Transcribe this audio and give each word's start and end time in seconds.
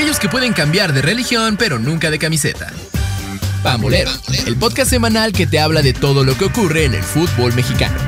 aquellos 0.00 0.18
que 0.18 0.30
pueden 0.30 0.54
cambiar 0.54 0.94
de 0.94 1.02
religión 1.02 1.58
pero 1.58 1.78
nunca 1.78 2.10
de 2.10 2.18
camiseta. 2.18 2.72
Pambolero, 3.62 4.10
el 4.46 4.56
podcast 4.56 4.88
semanal 4.88 5.32
que 5.32 5.46
te 5.46 5.60
habla 5.60 5.82
de 5.82 5.92
todo 5.92 6.24
lo 6.24 6.38
que 6.38 6.46
ocurre 6.46 6.86
en 6.86 6.94
el 6.94 7.02
fútbol 7.02 7.52
mexicano. 7.52 7.98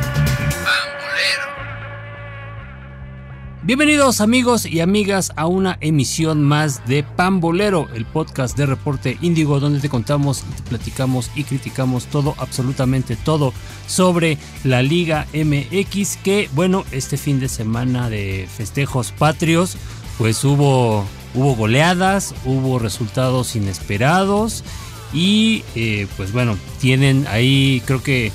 Bienvenidos 3.62 4.22
amigos 4.22 4.64
y 4.64 4.80
amigas 4.80 5.32
a 5.36 5.46
una 5.46 5.76
emisión 5.82 6.42
más 6.42 6.82
de 6.86 7.02
Pambolero, 7.02 7.90
el 7.94 8.06
podcast 8.06 8.56
de 8.56 8.64
Reporte 8.64 9.18
Índigo 9.20 9.60
donde 9.60 9.80
te 9.80 9.90
contamos, 9.90 10.44
te 10.44 10.62
platicamos 10.62 11.30
y 11.34 11.44
criticamos 11.44 12.06
todo, 12.06 12.34
absolutamente 12.38 13.16
todo 13.16 13.52
sobre 13.86 14.38
la 14.64 14.80
Liga 14.80 15.26
MX 15.34 16.16
que 16.24 16.48
bueno, 16.54 16.86
este 16.90 17.18
fin 17.18 17.38
de 17.38 17.50
semana 17.50 18.08
de 18.08 18.48
festejos 18.50 19.12
patrios 19.12 19.76
pues 20.16 20.42
hubo, 20.44 21.06
hubo 21.34 21.54
goleadas, 21.54 22.34
hubo 22.44 22.78
resultados 22.78 23.56
inesperados 23.56 24.64
y 25.12 25.64
eh, 25.74 26.06
pues 26.16 26.32
bueno, 26.32 26.56
tienen 26.80 27.26
ahí 27.28 27.82
creo 27.86 28.02
que 28.02 28.32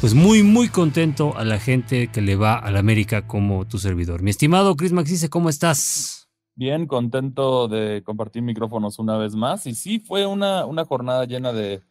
pues 0.00 0.12
muy, 0.12 0.42
muy 0.42 0.68
contento 0.68 1.36
a 1.36 1.44
la 1.44 1.58
gente 1.58 2.08
que 2.08 2.20
le 2.20 2.36
va 2.36 2.58
a 2.58 2.70
la 2.70 2.78
América 2.78 3.26
como 3.26 3.66
tu 3.66 3.78
servidor. 3.78 4.22
Mi 4.22 4.30
estimado 4.30 4.76
Chris 4.76 4.92
Maxice, 4.92 5.30
¿cómo 5.30 5.48
estás? 5.48 6.28
Bien, 6.56 6.86
contento 6.86 7.68
de 7.68 8.02
compartir 8.04 8.42
micrófonos 8.42 8.98
una 8.98 9.16
vez 9.16 9.34
más. 9.34 9.66
Y 9.66 9.74
sí, 9.74 9.98
fue 9.98 10.26
una, 10.26 10.66
una 10.66 10.84
jornada 10.84 11.24
llena 11.24 11.54
de, 11.54 11.82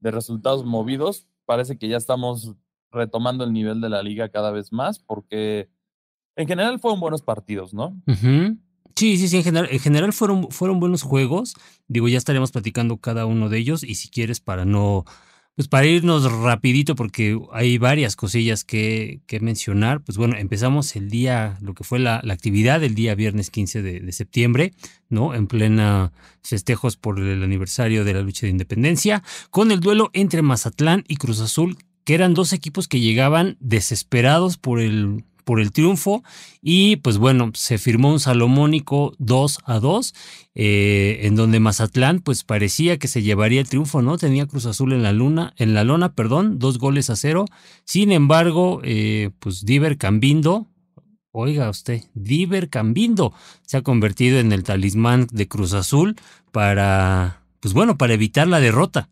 de 0.00 0.10
resultados 0.10 0.64
movidos. 0.64 1.28
Parece 1.44 1.76
que 1.76 1.88
ya 1.88 1.98
estamos 1.98 2.54
retomando 2.90 3.44
el 3.44 3.52
nivel 3.52 3.80
de 3.80 3.88
la 3.88 4.02
liga 4.02 4.30
cada 4.30 4.50
vez 4.50 4.72
más, 4.72 4.98
porque 4.98 5.68
en 6.36 6.48
general 6.48 6.80
fueron 6.80 6.98
buenos 6.98 7.22
partidos, 7.22 7.74
¿no? 7.74 7.94
Sí, 9.00 9.16
sí, 9.16 9.28
sí, 9.28 9.38
en 9.38 9.44
general, 9.44 9.68
en 9.72 9.78
general 9.78 10.12
fueron, 10.12 10.50
fueron 10.50 10.78
buenos 10.78 11.00
juegos. 11.00 11.54
Digo, 11.88 12.06
ya 12.08 12.18
estaremos 12.18 12.52
platicando 12.52 12.98
cada 12.98 13.24
uno 13.24 13.48
de 13.48 13.56
ellos 13.56 13.82
y 13.82 13.94
si 13.94 14.10
quieres 14.10 14.40
para 14.40 14.66
no 14.66 15.06
pues 15.54 15.68
para 15.68 15.86
irnos 15.86 16.30
rapidito, 16.30 16.94
porque 16.96 17.40
hay 17.50 17.78
varias 17.78 18.14
cosillas 18.14 18.62
que, 18.62 19.22
que, 19.26 19.40
mencionar, 19.40 20.02
pues 20.02 20.18
bueno, 20.18 20.36
empezamos 20.36 20.96
el 20.96 21.08
día, 21.08 21.56
lo 21.62 21.72
que 21.72 21.82
fue 21.82 21.98
la, 21.98 22.20
la 22.24 22.34
actividad 22.34 22.78
del 22.78 22.94
día 22.94 23.14
viernes 23.14 23.48
15 23.48 23.80
de, 23.80 24.00
de, 24.00 24.12
septiembre, 24.12 24.74
¿no? 25.08 25.34
En 25.34 25.46
plena 25.46 26.12
festejos 26.42 26.98
por 26.98 27.20
el 27.20 27.42
aniversario 27.42 28.04
de 28.04 28.12
la 28.12 28.20
lucha 28.20 28.46
de 28.46 28.50
independencia, 28.50 29.22
con 29.48 29.72
el 29.72 29.80
duelo 29.80 30.10
entre 30.12 30.42
Mazatlán 30.42 31.04
y 31.08 31.16
Cruz 31.16 31.40
Azul, 31.40 31.78
que 32.04 32.14
eran 32.14 32.34
dos 32.34 32.52
equipos 32.52 32.86
que 32.86 33.00
llegaban 33.00 33.56
desesperados 33.60 34.58
por 34.58 34.78
el 34.78 35.24
por 35.50 35.60
el 35.60 35.72
triunfo 35.72 36.22
y 36.62 36.94
pues 36.98 37.18
bueno, 37.18 37.50
se 37.54 37.76
firmó 37.76 38.12
un 38.12 38.20
salomónico 38.20 39.14
2 39.18 39.58
a 39.64 39.80
2 39.80 40.14
eh, 40.54 41.22
en 41.22 41.34
donde 41.34 41.58
Mazatlán 41.58 42.20
pues 42.20 42.44
parecía 42.44 43.00
que 43.00 43.08
se 43.08 43.22
llevaría 43.22 43.60
el 43.60 43.68
triunfo, 43.68 44.00
¿no? 44.00 44.16
Tenía 44.16 44.46
Cruz 44.46 44.66
Azul 44.66 44.92
en 44.92 45.02
la 45.02 45.12
luna, 45.12 45.52
en 45.56 45.74
la 45.74 45.82
lona, 45.82 46.14
perdón, 46.14 46.60
dos 46.60 46.78
goles 46.78 47.10
a 47.10 47.16
cero. 47.16 47.46
Sin 47.84 48.12
embargo, 48.12 48.80
eh, 48.84 49.30
pues 49.40 49.64
Diver 49.64 49.98
Cambindo, 49.98 50.68
oiga 51.32 51.68
usted, 51.68 52.04
Diver 52.14 52.68
Cambindo 52.68 53.34
se 53.62 53.76
ha 53.76 53.82
convertido 53.82 54.38
en 54.38 54.52
el 54.52 54.62
talismán 54.62 55.26
de 55.32 55.48
Cruz 55.48 55.72
Azul 55.72 56.14
para, 56.52 57.42
pues 57.58 57.74
bueno, 57.74 57.98
para 57.98 58.14
evitar 58.14 58.46
la 58.46 58.60
derrota. 58.60 59.10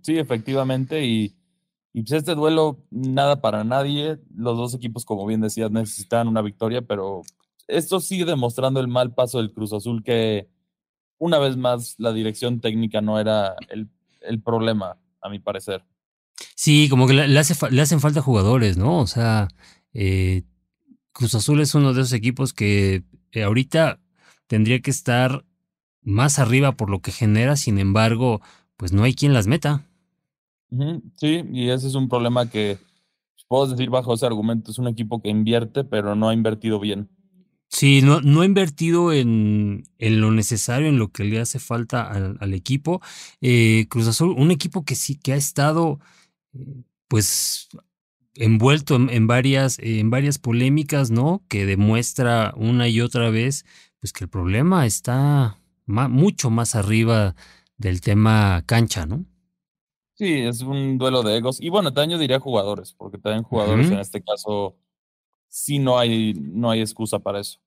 Sí, 0.00 0.16
efectivamente, 0.16 1.04
y 1.04 1.34
y 1.96 2.02
pues 2.02 2.12
este 2.12 2.34
duelo, 2.34 2.84
nada 2.90 3.40
para 3.40 3.64
nadie. 3.64 4.18
Los 4.36 4.58
dos 4.58 4.74
equipos, 4.74 5.06
como 5.06 5.24
bien 5.24 5.40
decías, 5.40 5.70
necesitan 5.70 6.28
una 6.28 6.42
victoria, 6.42 6.82
pero 6.82 7.22
esto 7.68 8.00
sigue 8.00 8.26
demostrando 8.26 8.80
el 8.80 8.86
mal 8.86 9.14
paso 9.14 9.38
del 9.38 9.50
Cruz 9.50 9.72
Azul, 9.72 10.04
que 10.04 10.46
una 11.16 11.38
vez 11.38 11.56
más 11.56 11.94
la 11.96 12.12
dirección 12.12 12.60
técnica 12.60 13.00
no 13.00 13.18
era 13.18 13.56
el, 13.70 13.88
el 14.20 14.42
problema, 14.42 14.98
a 15.22 15.30
mi 15.30 15.38
parecer. 15.38 15.86
Sí, 16.54 16.90
como 16.90 17.06
que 17.06 17.14
le, 17.14 17.38
hace, 17.38 17.54
le 17.70 17.80
hacen 17.80 18.00
falta 18.00 18.20
jugadores, 18.20 18.76
¿no? 18.76 18.98
O 18.98 19.06
sea, 19.06 19.48
eh, 19.94 20.42
Cruz 21.12 21.34
Azul 21.34 21.62
es 21.62 21.74
uno 21.74 21.94
de 21.94 22.02
esos 22.02 22.12
equipos 22.12 22.52
que 22.52 23.04
eh, 23.32 23.42
ahorita 23.42 24.00
tendría 24.48 24.80
que 24.80 24.90
estar 24.90 25.46
más 26.02 26.38
arriba 26.38 26.72
por 26.72 26.90
lo 26.90 27.00
que 27.00 27.10
genera, 27.10 27.56
sin 27.56 27.78
embargo, 27.78 28.42
pues 28.76 28.92
no 28.92 29.02
hay 29.02 29.14
quien 29.14 29.32
las 29.32 29.46
meta. 29.46 29.86
Sí, 31.16 31.42
y 31.52 31.70
ese 31.70 31.86
es 31.86 31.94
un 31.94 32.08
problema 32.08 32.50
que 32.50 32.78
pues, 33.34 33.44
puedo 33.48 33.66
decir 33.68 33.90
bajo 33.90 34.14
ese 34.14 34.26
argumento. 34.26 34.70
Es 34.70 34.78
un 34.78 34.88
equipo 34.88 35.20
que 35.20 35.28
invierte, 35.28 35.84
pero 35.84 36.14
no 36.14 36.28
ha 36.28 36.34
invertido 36.34 36.80
bien. 36.80 37.08
Sí, 37.68 38.00
no, 38.02 38.20
no 38.20 38.42
ha 38.42 38.46
invertido 38.46 39.12
en, 39.12 39.84
en, 39.98 40.20
lo 40.20 40.30
necesario, 40.30 40.88
en 40.88 40.98
lo 40.98 41.08
que 41.08 41.24
le 41.24 41.40
hace 41.40 41.58
falta 41.58 42.02
al, 42.02 42.54
equipo. 42.54 43.00
Eh, 43.40 43.86
Cruz 43.88 44.06
Azul, 44.06 44.34
un 44.36 44.50
equipo 44.50 44.84
que 44.84 44.94
sí, 44.94 45.16
que 45.16 45.32
ha 45.32 45.36
estado, 45.36 45.98
eh, 46.54 46.84
pues, 47.08 47.68
envuelto 48.34 48.96
en, 48.96 49.10
en, 49.10 49.26
varias, 49.26 49.78
en 49.80 50.10
varias 50.10 50.38
polémicas, 50.38 51.10
¿no? 51.10 51.44
Que 51.48 51.66
demuestra 51.66 52.54
una 52.56 52.88
y 52.88 53.00
otra 53.00 53.30
vez, 53.30 53.64
pues, 54.00 54.12
que 54.12 54.24
el 54.24 54.30
problema 54.30 54.86
está 54.86 55.60
mucho 55.86 56.50
más 56.50 56.74
arriba 56.74 57.34
del 57.76 58.00
tema 58.00 58.62
cancha, 58.66 59.06
¿no? 59.06 59.24
Sí, 60.16 60.32
es 60.40 60.62
un 60.62 60.96
duelo 60.96 61.22
de 61.22 61.36
egos. 61.36 61.60
Y 61.60 61.68
bueno, 61.68 61.92
también 61.92 62.12
yo 62.12 62.18
diría 62.18 62.40
jugadores, 62.40 62.94
porque 62.94 63.18
también 63.18 63.44
jugadores 63.44 63.86
uh 63.86 63.90
-huh. 63.90 63.94
en 63.94 64.00
este 64.00 64.22
caso 64.22 64.76
sí 65.48 65.78
no 65.78 65.98
hay, 65.98 66.32
no 66.34 66.70
hay 66.70 66.80
excusa 66.80 67.18
para 67.18 67.40
eso. 67.40 67.60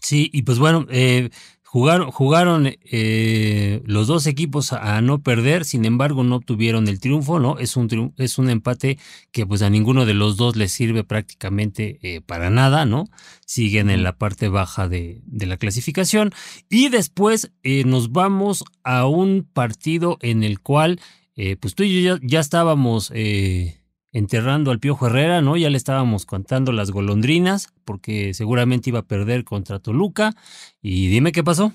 Sí, 0.00 0.30
y 0.32 0.42
pues 0.42 0.58
bueno, 0.58 0.86
eh, 0.90 1.30
jugaron, 1.64 2.10
jugaron 2.10 2.66
eh, 2.66 3.82
los 3.84 4.06
dos 4.06 4.26
equipos 4.26 4.72
a, 4.72 5.00
no 5.02 5.22
perder, 5.22 5.64
sin 5.64 5.84
embargo 5.84 6.22
no 6.24 6.36
obtuvieron 6.36 6.88
el 6.88 6.98
triunfo, 6.98 7.38
¿no? 7.40 7.58
Es 7.58 7.76
un, 7.76 8.14
es 8.16 8.38
un 8.38 8.48
empate 8.48 8.98
que 9.32 9.44
pues 9.46 9.62
a 9.62 9.70
ninguno 9.70 10.06
de 10.06 10.14
los 10.14 10.36
dos 10.36 10.56
les 10.56 10.72
sirve 10.72 11.04
prácticamente 11.04 11.98
eh, 12.02 12.20
para 12.22 12.50
nada, 12.50 12.86
¿no? 12.86 13.04
Siguen 13.44 13.90
en 13.90 14.02
la 14.02 14.16
parte 14.16 14.48
baja 14.48 14.88
de, 14.88 15.20
de 15.26 15.46
la 15.46 15.58
clasificación. 15.58 16.32
Y 16.70 16.88
después 16.88 17.52
eh, 17.62 17.84
nos 17.84 18.12
vamos 18.12 18.64
a 18.82 19.06
un 19.06 19.46
partido 19.52 20.16
en 20.22 20.44
el 20.44 20.60
cual 20.60 21.00
eh, 21.40 21.56
pues 21.56 21.76
tú 21.76 21.84
y 21.84 22.02
yo 22.02 22.16
ya, 22.16 22.20
ya 22.26 22.40
estábamos 22.40 23.12
eh, 23.14 23.80
enterrando 24.10 24.72
al 24.72 24.80
Piojo 24.80 25.06
Herrera, 25.06 25.40
¿no? 25.40 25.56
Ya 25.56 25.70
le 25.70 25.76
estábamos 25.76 26.26
contando 26.26 26.72
las 26.72 26.90
golondrinas, 26.90 27.72
porque 27.84 28.34
seguramente 28.34 28.90
iba 28.90 28.98
a 28.98 29.06
perder 29.06 29.44
contra 29.44 29.78
Toluca. 29.78 30.34
Y 30.82 31.06
dime 31.06 31.30
qué 31.30 31.44
pasó. 31.44 31.72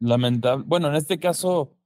Lamentable. 0.00 0.64
Bueno, 0.66 0.88
en 0.88 0.94
este 0.94 1.18
caso, 1.18 1.76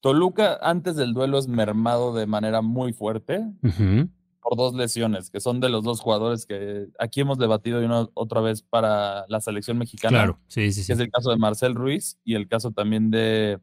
Toluca 0.00 0.58
antes 0.62 0.96
del 0.96 1.14
duelo 1.14 1.38
es 1.38 1.46
mermado 1.46 2.12
de 2.12 2.26
manera 2.26 2.60
muy 2.60 2.92
fuerte 2.92 3.38
uh 3.62 3.68
-huh. 3.68 4.10
por 4.42 4.56
dos 4.56 4.74
lesiones, 4.74 5.30
que 5.30 5.38
son 5.38 5.60
de 5.60 5.68
los 5.68 5.84
dos 5.84 6.00
jugadores 6.00 6.44
que 6.44 6.88
aquí 6.98 7.20
hemos 7.20 7.38
debatido 7.38 7.84
una 7.84 8.08
otra 8.14 8.40
vez 8.40 8.62
para 8.62 9.26
la 9.28 9.40
selección 9.40 9.78
mexicana. 9.78 10.18
Claro, 10.18 10.40
sí, 10.48 10.72
sí, 10.72 10.82
sí. 10.82 10.88
Que 10.88 10.94
es 10.94 10.98
el 10.98 11.10
caso 11.12 11.30
de 11.30 11.36
Marcel 11.36 11.76
Ruiz 11.76 12.18
y 12.24 12.34
el 12.34 12.48
caso 12.48 12.72
también 12.72 13.12
de 13.12 13.60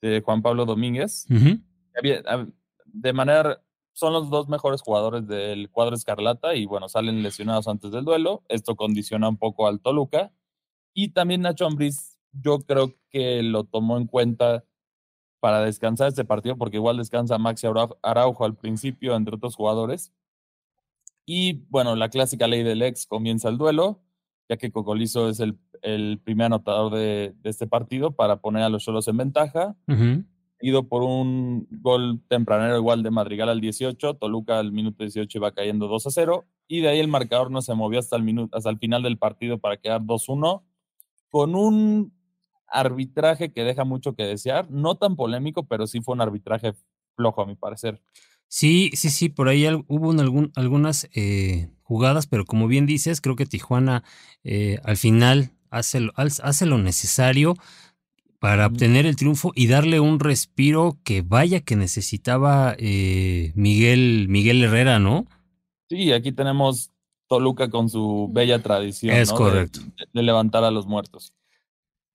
de 0.00 0.20
Juan 0.20 0.42
Pablo 0.42 0.64
Domínguez. 0.64 1.26
Uh 1.30 1.34
-huh. 1.34 2.52
De 2.86 3.12
manera, 3.12 3.62
son 3.92 4.12
los 4.12 4.30
dos 4.30 4.48
mejores 4.48 4.80
jugadores 4.82 5.26
del 5.26 5.70
cuadro 5.70 5.94
Escarlata 5.94 6.54
y 6.54 6.66
bueno, 6.66 6.88
salen 6.88 7.22
lesionados 7.22 7.68
antes 7.68 7.90
del 7.90 8.04
duelo. 8.04 8.42
Esto 8.48 8.76
condiciona 8.76 9.28
un 9.28 9.36
poco 9.36 9.66
al 9.66 9.80
Toluca. 9.80 10.32
Y 10.94 11.10
también 11.10 11.42
Nacho 11.42 11.66
Ambriz, 11.66 12.18
yo 12.32 12.58
creo 12.60 12.94
que 13.10 13.42
lo 13.42 13.64
tomó 13.64 13.96
en 13.96 14.06
cuenta 14.06 14.64
para 15.40 15.60
descansar 15.62 16.08
este 16.08 16.24
partido, 16.24 16.56
porque 16.56 16.76
igual 16.76 16.98
descansa 16.98 17.38
Maxi 17.38 17.66
Araujo 18.02 18.44
al 18.44 18.56
principio, 18.56 19.16
entre 19.16 19.36
otros 19.36 19.56
jugadores. 19.56 20.12
Y 21.24 21.64
bueno, 21.68 21.96
la 21.96 22.08
clásica 22.08 22.46
ley 22.46 22.62
del 22.62 22.82
ex 22.82 23.06
comienza 23.06 23.48
el 23.48 23.56
duelo, 23.56 24.02
ya 24.50 24.58
que 24.58 24.70
Cocolizo 24.70 25.30
es 25.30 25.40
el 25.40 25.56
el 25.82 26.20
primer 26.22 26.46
anotador 26.46 26.94
de, 26.94 27.34
de, 27.40 27.50
este 27.50 27.66
partido 27.66 28.12
para 28.12 28.40
poner 28.40 28.62
a 28.62 28.68
los 28.68 28.84
Cholos 28.84 29.08
en 29.08 29.16
ventaja. 29.16 29.76
Uh 29.88 29.92
-huh. 29.92 30.24
Ido 30.62 30.88
por 30.88 31.02
un 31.02 31.66
gol 31.70 32.20
tempranero 32.28 32.76
igual 32.76 33.02
de 33.02 33.10
Madrigal 33.10 33.48
al 33.48 33.60
18, 33.60 34.14
Toluca 34.14 34.58
al 34.58 34.72
minuto 34.72 35.02
18 35.02 35.38
iba 35.38 35.52
cayendo 35.52 35.88
2 35.88 36.06
a 36.06 36.10
0 36.10 36.44
y 36.68 36.80
de 36.80 36.88
ahí 36.88 37.00
el 37.00 37.08
marcador 37.08 37.50
no 37.50 37.62
se 37.62 37.74
movió 37.74 37.98
hasta 37.98 38.16
el, 38.16 38.22
minuto, 38.24 38.54
hasta 38.54 38.68
el 38.68 38.78
final 38.78 39.02
del 39.02 39.16
partido 39.16 39.58
para 39.58 39.78
quedar 39.78 40.02
2-1 40.02 40.62
con 41.30 41.54
un 41.54 42.12
arbitraje 42.66 43.52
que 43.52 43.64
deja 43.64 43.84
mucho 43.84 44.14
que 44.14 44.24
desear, 44.24 44.70
no 44.70 44.96
tan 44.96 45.16
polémico, 45.16 45.66
pero 45.66 45.86
sí 45.86 46.02
fue 46.02 46.14
un 46.14 46.20
arbitraje 46.20 46.74
flojo 47.16 47.40
a 47.40 47.46
mi 47.46 47.56
parecer. 47.56 48.02
Sí, 48.46 48.90
sí, 48.94 49.08
sí, 49.08 49.28
por 49.30 49.48
ahí 49.48 49.66
hubo 49.88 50.10
algún, 50.10 50.52
algunas 50.56 51.08
eh, 51.14 51.70
jugadas, 51.90 52.28
pero 52.28 52.44
como 52.44 52.68
bien 52.68 52.86
dices, 52.86 53.20
creo 53.20 53.34
que 53.34 53.46
Tijuana 53.46 54.04
eh, 54.44 54.78
al 54.84 54.96
final 54.96 55.50
hace, 55.70 56.08
hace 56.14 56.64
lo 56.64 56.78
necesario 56.78 57.56
para 58.38 58.68
obtener 58.68 59.06
el 59.06 59.16
triunfo 59.16 59.50
y 59.56 59.66
darle 59.66 59.98
un 59.98 60.20
respiro 60.20 60.98
que 61.02 61.22
vaya 61.22 61.62
que 61.62 61.74
necesitaba 61.74 62.76
eh, 62.78 63.50
Miguel, 63.56 64.26
Miguel 64.28 64.62
Herrera, 64.62 65.00
¿no? 65.00 65.26
Sí, 65.88 66.12
aquí 66.12 66.30
tenemos 66.30 66.92
Toluca 67.26 67.68
con 67.70 67.88
su 67.88 68.30
bella 68.32 68.60
tradición. 68.60 69.16
Es 69.16 69.32
correcto. 69.32 69.80
de, 70.12 70.22
levantar 70.22 70.62
a 70.62 70.70
los 70.70 70.86
muertos. 70.86 71.32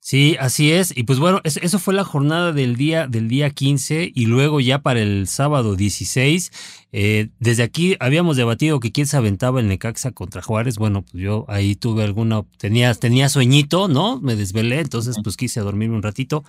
Sí, 0.08 0.38
así 0.40 0.72
es. 0.72 0.96
Y 0.96 1.02
pues 1.02 1.18
bueno, 1.18 1.42
eso 1.44 1.80
fue 1.80 1.96
la 1.96 2.04
jornada 2.04 2.52
del 2.52 2.76
día, 2.76 3.08
del 3.08 3.28
día 3.28 3.50
15 3.50 4.12
y 4.14 4.28
luego 4.28 4.60
ya 4.60 4.84
para 4.84 5.02
el 5.02 5.28
sábado 5.28 5.76
16. 5.76 6.52
Eh, 6.92 7.30
desde 7.40 7.64
aquí 7.64 7.98
habíamos 8.00 8.38
debatido 8.38 8.80
que 8.80 8.92
quién 8.92 9.08
se 9.08 9.18
aventaba 9.18 9.60
el 9.60 9.68
Necaxa 9.68 10.12
contra 10.12 10.44
Juárez. 10.44 10.78
Bueno, 10.78 11.02
pues 11.02 11.24
yo 11.24 11.46
ahí 11.48 11.74
tuve 11.74 12.04
alguna, 12.04 12.44
tenía, 12.60 12.94
tenía 12.94 13.30
sueñito, 13.30 13.88
¿no? 13.88 14.22
Me 14.22 14.36
desvelé, 14.36 14.80
entonces 14.80 15.16
pues 15.24 15.38
quise 15.38 15.62
dormirme 15.62 15.96
un 15.96 16.04
ratito. 16.04 16.44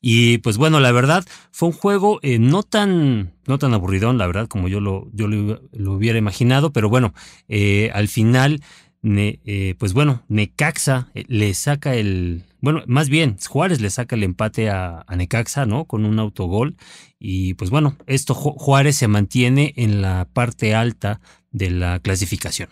Y 0.00 0.38
pues 0.38 0.56
bueno, 0.56 0.78
la 0.78 0.92
verdad 0.92 1.24
fue 1.50 1.70
un 1.70 1.74
juego 1.74 2.20
eh, 2.22 2.38
no 2.38 2.62
tan, 2.62 3.32
no 3.48 3.58
tan 3.58 3.74
aburridón, 3.74 4.18
la 4.18 4.28
verdad, 4.28 4.46
como 4.46 4.68
yo 4.68 4.78
lo, 4.78 5.08
yo 5.12 5.26
lo, 5.26 5.58
hubiera 5.92 6.20
imaginado, 6.20 6.72
pero 6.72 6.88
bueno, 6.88 7.12
eh, 7.48 7.90
al 7.92 8.06
final 8.06 8.60
eh, 9.02 9.74
pues 9.78 9.94
bueno, 9.94 10.22
Necaxa 10.28 11.08
eh, 11.14 11.24
le 11.26 11.54
saca 11.54 11.94
el, 11.94 12.44
bueno, 12.60 12.82
más 12.86 13.08
bien 13.08 13.36
Juárez 13.48 13.80
le 13.80 13.90
saca 13.90 14.16
el 14.16 14.22
empate 14.22 14.70
a, 14.70 15.04
Necaxa, 15.16 15.66
¿no? 15.66 15.86
Con 15.86 16.04
un 16.04 16.18
autogol. 16.18 16.76
Y 17.18 17.54
pues 17.54 17.70
bueno, 17.70 17.96
esto 18.06 18.34
Juárez 18.34 18.96
se 18.96 19.08
mantiene 19.08 19.72
en 19.76 20.02
la 20.02 20.28
parte 20.32 20.74
alta 20.74 21.20
de 21.50 21.70
la 21.70 22.00
clasificación. 22.00 22.68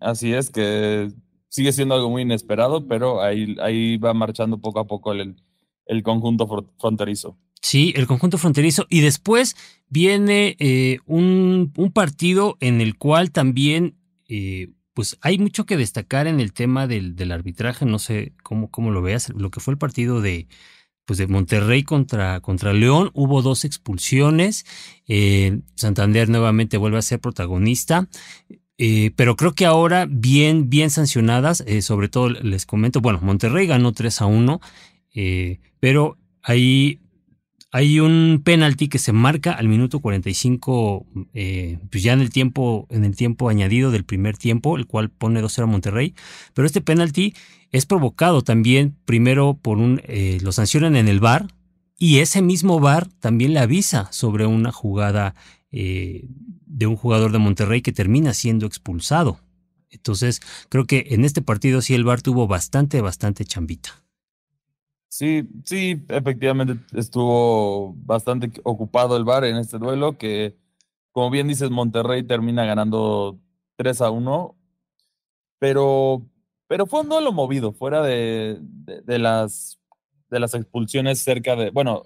Así 0.00 0.32
es, 0.32 0.50
que 0.50 1.10
sigue 1.48 1.72
siendo 1.72 1.94
algo 1.94 2.10
muy 2.10 2.22
inesperado, 2.22 2.86
pero 2.86 3.22
ahí, 3.22 3.56
ahí 3.60 3.96
va 3.96 4.14
marchando 4.14 4.58
poco 4.58 4.80
a 4.80 4.86
poco 4.86 5.12
el, 5.12 5.36
el 5.86 6.02
conjunto 6.02 6.48
fronterizo. 6.78 7.38
Sí, 7.60 7.92
el 7.96 8.06
conjunto 8.06 8.38
fronterizo. 8.38 8.86
Y 8.90 9.00
después 9.00 9.54
viene 9.88 10.56
eh, 10.58 10.98
un, 11.06 11.72
un, 11.76 11.92
partido 11.92 12.56
en 12.60 12.80
el 12.80 12.96
cual 12.98 13.30
también 13.30 13.96
pues 14.94 15.18
hay 15.20 15.38
mucho 15.38 15.64
que 15.64 15.76
destacar 15.76 16.26
en 16.26 16.40
el 16.40 16.52
tema 16.52 16.86
del, 16.86 17.32
arbitraje, 17.32 17.86
no 17.86 17.98
sé 17.98 18.34
cómo, 18.42 18.70
cómo, 18.70 18.90
lo 18.90 19.02
veas, 19.02 19.30
lo 19.30 19.50
que 19.50 19.60
fue 19.60 19.72
el 19.72 19.78
partido 19.78 20.20
de, 20.20 20.48
pues 21.04 21.18
de 21.18 21.26
Monterrey 21.26 21.82
contra, 21.82 22.40
contra 22.40 22.72
León, 22.72 23.10
hubo 23.14 23.42
dos 23.42 23.64
expulsiones, 23.64 24.66
eh, 25.08 25.60
Santander 25.74 26.28
nuevamente 26.28 26.76
vuelve 26.76 26.98
a 26.98 27.02
ser 27.02 27.20
protagonista, 27.20 28.08
eh, 28.78 29.12
pero 29.16 29.36
creo 29.36 29.54
que 29.54 29.66
ahora 29.66 30.06
bien, 30.08 30.68
bien 30.68 30.90
sancionadas, 30.90 31.62
eh, 31.66 31.82
sobre 31.82 32.08
todo 32.08 32.28
les 32.30 32.66
comento, 32.66 33.00
bueno, 33.00 33.20
Monterrey 33.22 33.66
ganó 33.66 33.92
3 33.92 34.20
a 34.20 34.26
1, 34.26 34.60
pero 35.80 36.18
ahí 36.42 36.98
hay 37.74 38.00
un 38.00 38.42
penalti 38.44 38.88
que 38.88 38.98
se 38.98 39.14
marca 39.14 39.52
al 39.52 39.66
minuto 39.66 40.00
45, 40.00 41.06
eh, 41.32 41.78
pues 41.90 42.02
ya 42.02 42.12
en 42.12 42.20
el 42.20 42.28
tiempo, 42.28 42.86
en 42.90 43.04
el 43.04 43.16
tiempo 43.16 43.48
añadido 43.48 43.90
del 43.90 44.04
primer 44.04 44.36
tiempo, 44.36 44.76
el 44.76 44.86
cual 44.86 45.08
pone 45.08 45.42
2-0 45.42 45.62
a 45.62 45.66
Monterrey. 45.66 46.14
Pero 46.52 46.66
este 46.66 46.82
penalti 46.82 47.34
es 47.70 47.86
provocado 47.86 48.42
también 48.42 48.94
primero 49.06 49.54
por 49.54 49.78
un, 49.78 50.02
eh, 50.04 50.38
lo 50.42 50.52
sancionan 50.52 50.96
en 50.96 51.08
el 51.08 51.20
bar 51.20 51.48
y 51.96 52.18
ese 52.18 52.42
mismo 52.42 52.78
bar 52.78 53.08
también 53.20 53.54
le 53.54 53.60
avisa 53.60 54.12
sobre 54.12 54.44
una 54.44 54.70
jugada 54.70 55.34
eh, 55.70 56.26
de 56.66 56.86
un 56.86 56.96
jugador 56.96 57.32
de 57.32 57.38
Monterrey 57.38 57.80
que 57.80 57.92
termina 57.92 58.34
siendo 58.34 58.66
expulsado. 58.66 59.40
Entonces, 59.88 60.42
creo 60.68 60.84
que 60.84 61.06
en 61.10 61.24
este 61.24 61.40
partido 61.40 61.80
sí 61.80 61.94
el 61.94 62.04
bar 62.04 62.20
tuvo 62.20 62.46
bastante, 62.46 63.00
bastante 63.00 63.46
chambita. 63.46 64.01
Sí, 65.12 65.46
sí, 65.66 66.02
efectivamente 66.08 66.78
estuvo 66.98 67.92
bastante 67.98 68.50
ocupado 68.62 69.14
el 69.18 69.24
bar 69.24 69.44
en 69.44 69.58
este 69.58 69.76
duelo, 69.76 70.16
que 70.16 70.56
como 71.10 71.28
bien 71.28 71.48
dices, 71.48 71.68
Monterrey 71.68 72.22
termina 72.22 72.64
ganando 72.64 73.38
3 73.76 74.00
a 74.00 74.10
1, 74.10 74.56
pero, 75.58 76.22
pero 76.66 76.86
fue 76.86 77.02
un 77.02 77.10
duelo 77.10 77.30
movido, 77.30 77.74
fuera 77.74 78.02
de, 78.02 78.56
de, 78.62 79.18
las, 79.18 79.78
de 80.30 80.40
las 80.40 80.54
expulsiones 80.54 81.18
cerca 81.18 81.56
de, 81.56 81.68
bueno, 81.68 82.04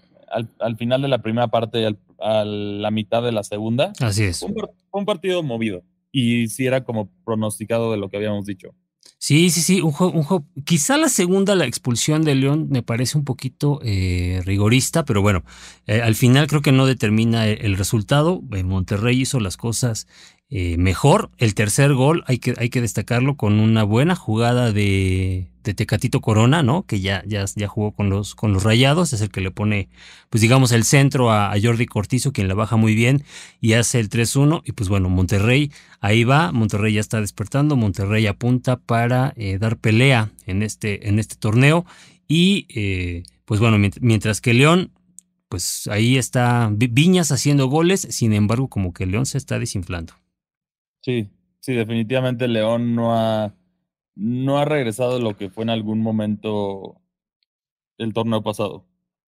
al, 0.59 0.77
final 0.77 1.01
de 1.01 1.07
la 1.07 1.23
primera 1.23 1.47
parte 1.47 1.83
y 1.83 1.97
a 2.19 2.45
la 2.45 2.91
mitad 2.91 3.23
de 3.23 3.31
la 3.31 3.45
segunda. 3.45 3.93
Así 4.01 4.25
es. 4.25 4.41
Fue 4.41 4.49
un, 4.49 4.69
un 4.91 5.05
partido 5.05 5.45
movido 5.45 5.85
y 6.11 6.49
sí 6.49 6.67
era 6.67 6.83
como 6.83 7.09
pronosticado 7.25 7.93
de 7.93 7.99
lo 7.99 8.09
que 8.09 8.17
habíamos 8.17 8.47
dicho. 8.47 8.75
Sí, 9.19 9.51
sí, 9.51 9.63
sí, 9.63 9.81
un 9.81 9.95
quizá 10.65 10.99
la 10.99 11.09
segunda, 11.09 11.55
la 11.55 11.65
expulsión 11.65 12.23
de 12.23 12.35
León, 12.35 12.69
me 12.71 12.83
parece 12.83 13.17
un 13.17 13.25
poquito 13.25 13.81
eh, 13.83 14.43
rigorista, 14.45 15.05
pero 15.07 15.23
bueno, 15.23 15.43
eh, 15.87 16.03
al 16.03 16.15
final 16.15 16.47
creo 16.47 16.61
que 16.61 16.71
no 16.71 16.87
determina 16.87 17.49
el, 17.49 17.77
resultado. 17.79 18.43
Monterrey 18.43 19.23
hizo 19.23 19.41
las 19.41 19.57
cosas 19.57 20.07
eh, 20.49 20.77
mejor. 20.79 21.31
El 21.39 21.55
tercer 21.55 21.95
gol 21.95 22.23
hay 22.27 22.39
que, 22.39 22.55
hay 22.59 22.71
que 22.71 22.81
destacarlo 22.81 23.37
con 23.37 23.59
una 23.59 23.83
buena 23.83 24.15
jugada 24.15 24.73
de, 24.73 25.49
Tecatito 25.63 26.21
Corona, 26.21 26.63
¿no? 26.63 26.85
Que 26.87 27.01
ya, 27.01 27.25
ya, 27.27 27.45
ya 27.57 27.67
jugó 27.67 27.91
con 27.91 28.09
los, 28.09 28.37
con 28.37 28.53
los 28.53 28.63
rayados, 28.63 29.13
es 29.13 29.21
el 29.21 29.31
que 29.31 29.41
le 29.41 29.51
pone, 29.51 29.89
pues 30.31 30.41
digamos, 30.41 30.71
el 30.71 30.85
centro 30.85 31.33
a, 31.33 31.53
Jordi 31.61 31.87
Cortizo, 31.87 32.33
quien 32.33 32.47
la 32.47 32.55
baja 32.55 32.77
muy 32.77 32.95
bien 32.95 33.25
y 33.61 33.73
hace 33.73 33.99
el 33.99 34.09
3-1. 34.09 34.63
Y 34.65 34.73
pues 34.73 34.89
bueno, 34.89 35.09
Monterrey 35.09 35.73
ahí 36.01 36.23
va, 36.23 36.53
Monterrey 36.53 36.95
ya 36.95 37.01
está 37.01 37.21
despertando, 37.21 37.75
Monterrey 37.75 38.29
apunta 38.29 38.77
para 38.77 39.33
eh, 39.37 39.59
dar 39.59 39.77
pelea 39.77 40.31
en 40.47 40.63
este, 40.63 41.09
en 41.09 41.19
este 41.19 41.35
torneo. 41.35 41.85
Y 42.29 42.67
eh, 42.69 43.25
pues 43.45 43.59
bueno, 43.59 43.79
mientras 44.01 44.41
que 44.41 44.55
León 44.55 44.93
pues 45.49 45.89
ahí 45.89 46.17
está 46.17 46.71
Viñas 46.73 47.31
haciendo 47.33 47.67
goles, 47.69 48.07
sin 48.11 48.33
embargo 48.33 48.69
como 48.69 48.93
que 48.93 49.07
León 49.07 49.27
se 49.27 49.39
está 49.39 49.59
desinflando. 49.59 50.15
Sí, 51.07 51.31
sí, 51.61 51.75
definitivamente 51.75 52.49
León 52.49 52.97
no 52.97 53.17
ha, 53.17 53.55
no 54.17 54.59
ha 54.59 54.65
regresado 54.65 55.21
lo 55.21 55.37
que 55.37 55.51
fue 55.51 55.63
en 55.63 55.71
algún 55.71 56.01
momento 56.01 57.01
el 57.97 58.13
torneo 58.13 58.43
pasado. 58.43 58.89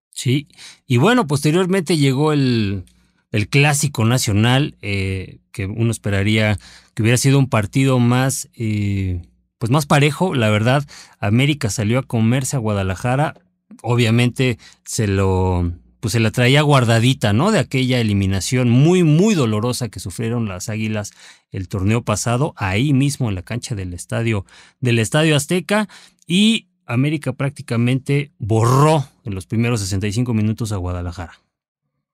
Sí, 0.09 0.47
y 0.87 0.97
bueno, 0.97 1.27
posteriormente 1.27 1.95
llegó 1.95 2.33
el, 2.33 2.85
el 3.31 3.47
clásico 3.47 4.05
nacional, 4.05 4.75
eh, 4.81 5.37
que 5.51 5.67
uno 5.67 5.91
esperaría 5.91 6.57
que 6.95 7.03
hubiera 7.03 7.17
sido 7.19 7.37
un 7.37 7.47
partido 7.47 7.99
más, 7.99 8.49
eh, 8.55 9.21
pues 9.59 9.69
más 9.71 9.85
parejo. 9.85 10.33
La 10.33 10.49
verdad, 10.49 10.83
América 11.19 11.69
salió 11.69 11.99
a 11.99 12.03
comerse 12.03 12.55
a 12.55 12.59
Guadalajara. 12.59 13.35
Obviamente 13.83 14.57
se 14.83 15.05
lo, 15.05 15.73
pues 16.07 16.13
se 16.13 16.19
la 16.21 16.31
traía 16.31 16.61
guardadita, 16.61 17.33
¿no? 17.33 17.51
De 17.51 17.59
aquella 17.59 17.99
eliminación 17.99 18.69
muy, 18.69 19.03
muy 19.03 19.35
dolorosa 19.35 19.89
que 19.89 19.99
sufrieron 19.99 20.47
las 20.47 20.69
Águilas 20.69 21.11
el 21.51 21.67
torneo 21.67 22.01
pasado, 22.01 22.53
ahí 22.55 22.93
mismo 22.93 23.27
en 23.27 23.35
la 23.35 23.41
cancha 23.41 23.75
del 23.75 23.93
estadio, 23.93 24.45
del 24.79 24.99
Estadio 24.99 25.35
Azteca, 25.35 25.89
y 26.25 26.69
América 26.85 27.33
prácticamente 27.33 28.31
borró 28.37 29.03
en 29.25 29.35
los 29.35 29.47
primeros 29.47 29.81
65 29.81 30.33
minutos 30.33 30.71
a 30.71 30.77
Guadalajara. 30.77 31.33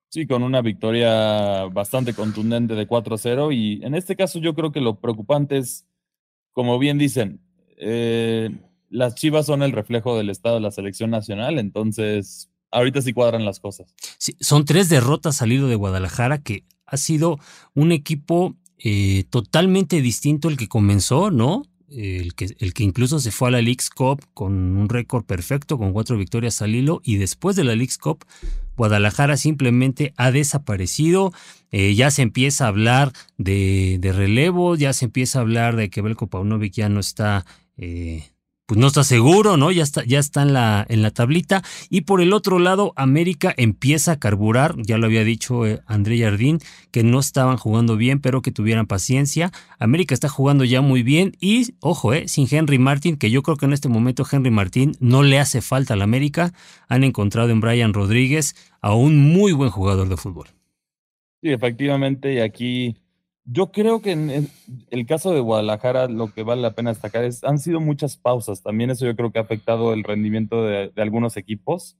Sí, 0.09 0.25
con 0.25 0.41
una 0.41 0.63
victoria 0.63 1.65
bastante 1.65 2.15
contundente 2.15 2.73
de 2.73 2.87
4-0, 2.87 3.53
y 3.55 3.85
en 3.85 3.93
este 3.93 4.15
caso 4.15 4.39
yo 4.39 4.55
creo 4.55 4.71
que 4.71 4.81
lo 4.81 4.95
preocupante 4.95 5.59
es, 5.59 5.85
como 6.51 6.79
bien 6.79 6.97
dicen, 6.97 7.41
eh, 7.77 8.49
las 8.89 9.13
Chivas 9.13 9.45
son 9.45 9.61
el 9.61 9.71
reflejo 9.71 10.17
del 10.17 10.31
estado 10.31 10.55
de 10.55 10.61
la 10.61 10.71
selección 10.71 11.11
nacional, 11.11 11.59
entonces 11.59 12.49
ahorita 12.73 13.01
sí 13.01 13.13
cuadran 13.13 13.45
las 13.45 13.59
cosas. 13.59 13.93
son 14.39 14.65
tres 14.65 14.89
derrotas 14.89 15.37
salido 15.37 15.67
de 15.67 15.75
Guadalajara, 15.75 16.39
que 16.39 16.63
ha 16.85 16.97
sido 16.97 17.39
un 17.73 17.91
equipo 17.91 18.55
eh, 18.77 19.23
totalmente 19.29 20.01
distinto 20.01 20.49
al 20.49 20.57
que 20.57 20.67
comenzó, 20.67 21.31
¿no? 21.31 21.63
El 21.89 22.33
que, 22.33 22.55
el 22.57 22.73
que 22.73 22.83
incluso 22.83 23.19
se 23.19 23.31
fue 23.31 23.49
a 23.49 23.51
la 23.51 23.61
League's 23.61 23.91
Cup 23.91 24.25
con 24.33 24.53
un 24.53 24.89
récord 24.89 25.23
perfecto, 25.25 25.77
con 25.77 25.93
cuatro 25.93 26.17
victorias 26.17 26.59
al 26.63 26.73
hilo, 26.73 27.01
y 27.03 27.17
después 27.17 27.55
de 27.55 27.63
la 27.63 27.75
League's 27.75 27.99
Cup, 27.99 28.25
Guadalajara 28.75 29.37
simplemente 29.37 30.13
ha 30.17 30.31
desaparecido. 30.31 31.31
Eh, 31.71 31.93
ya 31.93 32.09
se 32.09 32.23
empieza 32.23 32.65
a 32.65 32.69
hablar 32.69 33.13
de, 33.37 33.97
de, 33.99 34.11
relevo, 34.11 34.75
ya 34.75 34.91
se 34.93 35.05
empieza 35.05 35.37
a 35.37 35.43
hablar 35.43 35.75
de 35.75 35.91
que 35.91 36.01
Belko 36.01 36.27
Paunovic 36.27 36.73
ya 36.73 36.89
no 36.89 36.99
está 36.99 37.45
eh, 37.77 38.32
pues 38.65 38.79
no 38.79 38.87
está 38.87 39.03
seguro, 39.03 39.57
¿no? 39.57 39.71
Ya 39.71 39.83
está, 39.83 40.03
ya 40.05 40.19
está 40.19 40.41
en 40.41 40.53
la, 40.53 40.85
en 40.87 41.01
la 41.01 41.11
tablita. 41.11 41.63
Y 41.89 42.01
por 42.01 42.21
el 42.21 42.31
otro 42.31 42.59
lado, 42.59 42.93
América 42.95 43.53
empieza 43.57 44.13
a 44.13 44.19
carburar, 44.19 44.75
ya 44.77 44.97
lo 44.97 45.07
había 45.07 45.23
dicho 45.23 45.65
eh, 45.65 45.81
André 45.85 46.19
Jardín, 46.19 46.59
que 46.91 47.03
no 47.03 47.19
estaban 47.19 47.57
jugando 47.57 47.97
bien, 47.97 48.19
pero 48.19 48.41
que 48.41 48.51
tuvieran 48.51 48.87
paciencia. 48.87 49.51
América 49.79 50.13
está 50.13 50.29
jugando 50.29 50.63
ya 50.63 50.81
muy 50.81 51.03
bien 51.03 51.33
y, 51.41 51.73
ojo, 51.81 52.13
eh, 52.13 52.27
sin 52.27 52.47
Henry 52.49 52.79
Martin, 52.79 53.17
que 53.17 53.31
yo 53.31 53.43
creo 53.43 53.57
que 53.57 53.65
en 53.65 53.73
este 53.73 53.89
momento 53.89 54.25
Henry 54.29 54.51
Martin 54.51 54.93
no 54.99 55.23
le 55.23 55.39
hace 55.39 55.61
falta 55.61 55.95
al 55.95 56.01
América. 56.01 56.53
Han 56.87 57.03
encontrado 57.03 57.49
en 57.49 57.59
Brian 57.59 57.93
Rodríguez 57.93 58.55
a 58.81 58.93
un 58.95 59.33
muy 59.33 59.51
buen 59.51 59.71
jugador 59.71 60.07
de 60.07 60.17
fútbol. 60.17 60.47
Sí, 61.41 61.49
efectivamente, 61.49 62.33
y 62.33 62.39
aquí 62.39 62.95
yo 63.45 63.71
creo 63.71 64.01
que 64.01 64.11
en 64.11 64.49
el 64.89 65.05
caso 65.05 65.33
de 65.33 65.41
Guadalajara 65.41 66.07
lo 66.07 66.33
que 66.33 66.43
vale 66.43 66.61
la 66.61 66.75
pena 66.75 66.91
destacar 66.91 67.25
es 67.25 67.43
han 67.43 67.59
sido 67.59 67.79
muchas 67.81 68.17
pausas. 68.17 68.63
También 68.63 68.89
eso 68.89 69.05
yo 69.05 69.15
creo 69.15 69.31
que 69.31 69.39
ha 69.39 69.43
afectado 69.43 69.93
el 69.93 70.03
rendimiento 70.03 70.63
de, 70.63 70.91
algunos 70.97 71.35
equipos. 71.35 71.97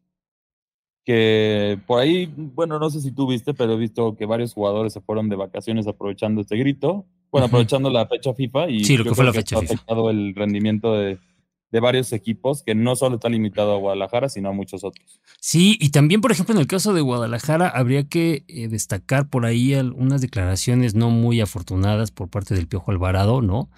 Que 1.06 1.78
por 1.86 2.00
ahí, 2.00 2.34
bueno, 2.38 2.80
no 2.80 2.90
sé 2.90 3.02
si 3.02 3.12
tú 3.12 3.28
viste, 3.28 3.54
pero 3.54 3.74
he 3.74 3.78
visto 3.78 4.16
que 4.16 4.26
varios 4.26 4.54
jugadores 4.54 4.94
se 4.94 5.02
fueron 5.02 5.28
de 5.28 5.36
vacaciones 5.36 5.86
aprovechando 5.86 6.40
este 6.40 6.56
grito. 6.56 7.06
Bueno, 7.30 7.48
aprovechando 7.48 7.90
la 7.90 8.08
fecha 8.08 8.34
FIFA 8.34 8.70
y 8.70 8.86
sí, 8.86 8.96
lo 8.96 9.04
que 9.04 9.16
fue 9.16 9.26
la 9.26 9.34
fecha 9.34 9.58
ha 9.58 9.60
afectado 9.60 10.10
el 10.10 10.34
rendimiento 10.36 10.94
de, 10.94 11.18
de 11.74 11.80
varios 11.80 12.14
equipos 12.14 12.62
que 12.62 12.76
no 12.76 12.96
solo 12.96 13.16
está 13.16 13.30
limitado 13.30 13.74
a 13.74 13.80
Guadalajara, 13.80 14.30
sino 14.30 14.50
a 14.50 14.54
muchos 14.54 14.84
otros. 14.84 15.20
Sí, 15.40 15.76
y 15.82 15.90
también, 15.90 16.22
por 16.22 16.32
ejemplo, 16.32 16.54
en 16.54 16.62
el 16.62 16.68
caso 16.68 16.94
de 16.94 17.02
Guadalajara, 17.02 17.68
habría 17.68 18.04
que 18.08 18.46
eh, 18.48 18.68
destacar 18.68 19.28
por 19.28 19.48
ahí 19.48 19.74
unas 19.74 20.22
declaraciones 20.22 20.94
no 20.94 21.10
muy 21.10 21.42
afortunadas 21.42 22.12
por 22.12 22.30
parte 22.30 22.54
del 22.54 22.68
Piojo 22.68 22.92
Alvarado, 22.92 23.42
¿no? 23.42 23.72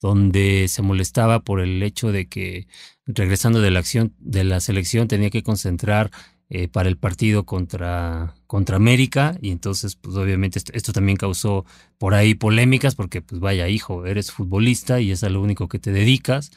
Donde 0.00 0.66
se 0.68 0.80
molestaba 0.80 1.40
por 1.40 1.60
el 1.60 1.82
hecho 1.82 2.10
de 2.10 2.26
que 2.26 2.68
regresando 3.04 3.60
de 3.60 3.70
la 3.70 3.80
acción 3.80 4.14
de 4.18 4.44
la 4.44 4.58
selección 4.60 5.06
tenía 5.06 5.28
que 5.28 5.42
concentrar 5.42 6.10
eh, 6.48 6.68
para 6.68 6.88
el 6.88 6.96
partido 6.96 7.44
contra, 7.44 8.34
contra 8.46 8.76
América 8.76 9.36
y 9.42 9.50
entonces 9.50 9.96
pues 9.96 10.16
obviamente 10.16 10.58
esto, 10.58 10.72
esto, 10.74 10.92
también 10.92 11.16
causó 11.16 11.66
por 11.98 12.14
ahí 12.14 12.34
polémicas 12.34 12.94
porque 12.94 13.20
pues 13.20 13.40
vaya 13.40 13.68
hijo, 13.68 14.06
eres 14.06 14.30
futbolista 14.32 15.00
y 15.00 15.10
es 15.10 15.22
a 15.22 15.28
lo 15.28 15.40
único 15.42 15.68
que 15.68 15.78
te 15.78 15.92
dedicas 15.92 16.50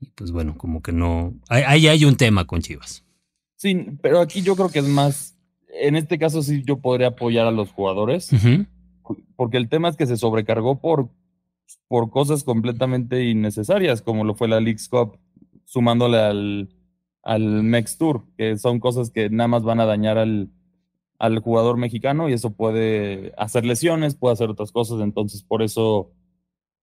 y 0.00 0.10
pues 0.10 0.30
bueno, 0.32 0.56
como 0.56 0.82
que 0.82 0.92
no. 0.92 1.34
Ahí 1.48 1.86
hay, 1.86 2.04
un 2.04 2.16
tema 2.16 2.46
con 2.46 2.60
Chivas. 2.60 3.04
Sí, 3.56 3.86
pero 4.02 4.20
aquí 4.20 4.42
yo 4.42 4.56
creo 4.56 4.68
que 4.68 4.80
es 4.80 4.88
más. 4.88 5.36
En 5.68 5.96
este 5.96 6.18
caso 6.18 6.42
sí 6.42 6.62
yo 6.64 6.78
podría 6.78 7.08
apoyar 7.08 7.46
a 7.46 7.50
los 7.50 7.70
jugadores. 7.70 8.30
Porque 9.36 9.56
el 9.56 9.68
tema 9.68 9.88
es 9.88 9.96
que 9.96 10.06
se 10.06 10.16
sobrecargó 10.16 10.80
por, 10.80 11.10
por 11.88 12.10
cosas 12.10 12.44
completamente 12.44 13.24
innecesarias, 13.24 14.02
como 14.02 14.24
lo 14.24 14.34
fue 14.34 14.48
la 14.48 14.60
League's 14.60 14.88
Cup, 14.88 15.18
sumándole 15.64 16.18
al, 16.18 16.68
al 17.22 17.62
Mex 17.62 17.98
Tour, 17.98 18.24
que 18.36 18.58
son 18.58 18.80
cosas 18.80 19.10
que 19.10 19.30
nada 19.30 19.48
más 19.48 19.62
van 19.62 19.80
a 19.80 19.86
dañar 19.86 20.18
al, 20.18 20.50
al 21.18 21.38
jugador 21.38 21.76
mexicano 21.76 22.28
y 22.28 22.32
eso 22.32 22.54
puede 22.54 23.32
hacer 23.36 23.64
lesiones, 23.64 24.16
puede 24.16 24.34
hacer 24.34 24.50
otras 24.50 24.72
cosas. 24.72 25.00
Entonces, 25.00 25.42
por 25.42 25.62
eso 25.62 26.12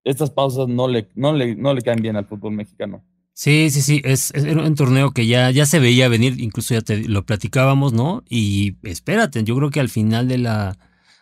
estas 0.03 0.31
pausas 0.31 0.67
no 0.67 0.87
le, 0.87 1.09
no 1.15 1.33
le, 1.33 1.55
no 1.55 1.73
le 1.73 1.81
caen 1.81 2.01
bien 2.01 2.15
al 2.15 2.25
fútbol 2.25 2.53
mexicano. 2.53 3.03
Sí, 3.35 3.71
sí, 3.71 3.81
sí, 3.81 4.01
es, 4.03 4.31
un 4.35 4.75
torneo 4.75 5.11
que 5.11 5.25
ya, 5.25 5.49
ya 5.49 5.65
se 5.65 5.79
veía 5.79 6.07
venir, 6.07 6.39
incluso 6.39 6.75
ya 6.75 6.81
te 6.81 7.07
lo 7.07 7.25
platicábamos, 7.25 7.91
¿no? 7.91 8.23
Y 8.29 8.77
espérate, 8.83 9.43
yo 9.43 9.55
creo 9.55 9.71
que 9.71 9.79
al 9.79 9.89
final 9.89 10.27
de 10.27 10.37
la, 10.37 10.77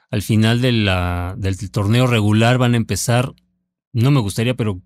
al 0.10 0.22
final 0.22 0.62
de 0.62 0.74
la, 0.74 1.36
del 1.38 1.72
torneo 1.72 2.08
regular 2.08 2.58
van 2.58 2.74
a 2.74 2.78
empezar, 2.78 3.34
no 3.94 4.12
me 4.12 4.20
gustaría, 4.20 4.56
pero 4.56 4.82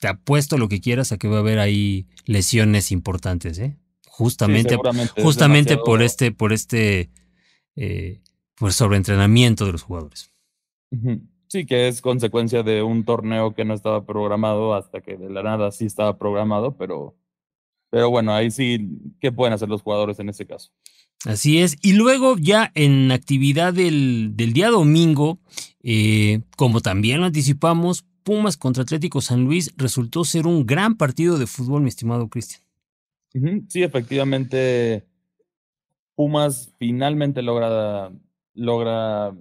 te 0.00 0.08
apuesto 0.08 0.58
lo 0.58 0.68
que 0.68 0.80
quieras 0.80 1.12
a 1.12 1.18
que 1.18 1.28
va 1.28 1.36
a 1.36 1.40
haber 1.40 1.60
ahí 1.60 2.08
lesiones 2.24 2.90
importantes, 2.90 3.58
¿eh? 3.58 3.76
Justamente, 4.06 4.76
justamente 5.22 5.78
por 5.78 6.02
este, 6.02 6.32
por 6.32 6.52
este, 6.52 7.10
eh, 7.76 8.20
por 8.56 8.72
sobreentrenamiento 8.72 9.66
de 9.66 9.72
los 9.72 9.82
jugadores. 9.82 10.32
Sí, 11.50 11.66
que 11.66 11.88
es 11.88 12.00
consecuencia 12.00 12.62
de 12.62 12.80
un 12.80 13.04
torneo 13.04 13.54
que 13.54 13.64
no 13.64 13.74
estaba 13.74 14.06
programado 14.06 14.72
hasta 14.72 15.00
que 15.00 15.16
de 15.16 15.30
la 15.30 15.42
nada 15.42 15.72
sí 15.72 15.84
estaba 15.84 16.16
programado, 16.16 16.76
pero, 16.76 17.16
pero 17.90 18.08
bueno, 18.08 18.32
ahí 18.32 18.52
sí, 18.52 18.88
¿qué 19.20 19.32
pueden 19.32 19.52
hacer 19.52 19.68
los 19.68 19.82
jugadores 19.82 20.20
en 20.20 20.28
ese 20.28 20.46
caso? 20.46 20.70
Así 21.24 21.58
es. 21.58 21.76
Y 21.82 21.94
luego 21.94 22.36
ya 22.38 22.70
en 22.76 23.10
actividad 23.10 23.74
del, 23.74 24.36
día 24.36 24.70
domingo, 24.70 25.40
eh, 25.82 26.42
como 26.56 26.80
también 26.80 27.18
lo 27.18 27.26
anticipamos, 27.26 28.04
Pumas 28.22 28.56
contra 28.56 28.84
Atlético 28.84 29.20
San 29.20 29.44
Luis 29.44 29.74
resultó 29.76 30.24
ser 30.24 30.46
un 30.46 30.66
gran 30.66 30.96
partido 30.96 31.36
de 31.36 31.48
fútbol, 31.48 31.82
mi 31.82 31.88
estimado 31.88 32.28
Cristian. 32.28 32.62
Sí, 33.68 33.82
efectivamente, 33.82 35.04
Pumas 36.14 36.72
finalmente 36.78 37.42
logra, 37.42 38.12
logra 38.54 39.34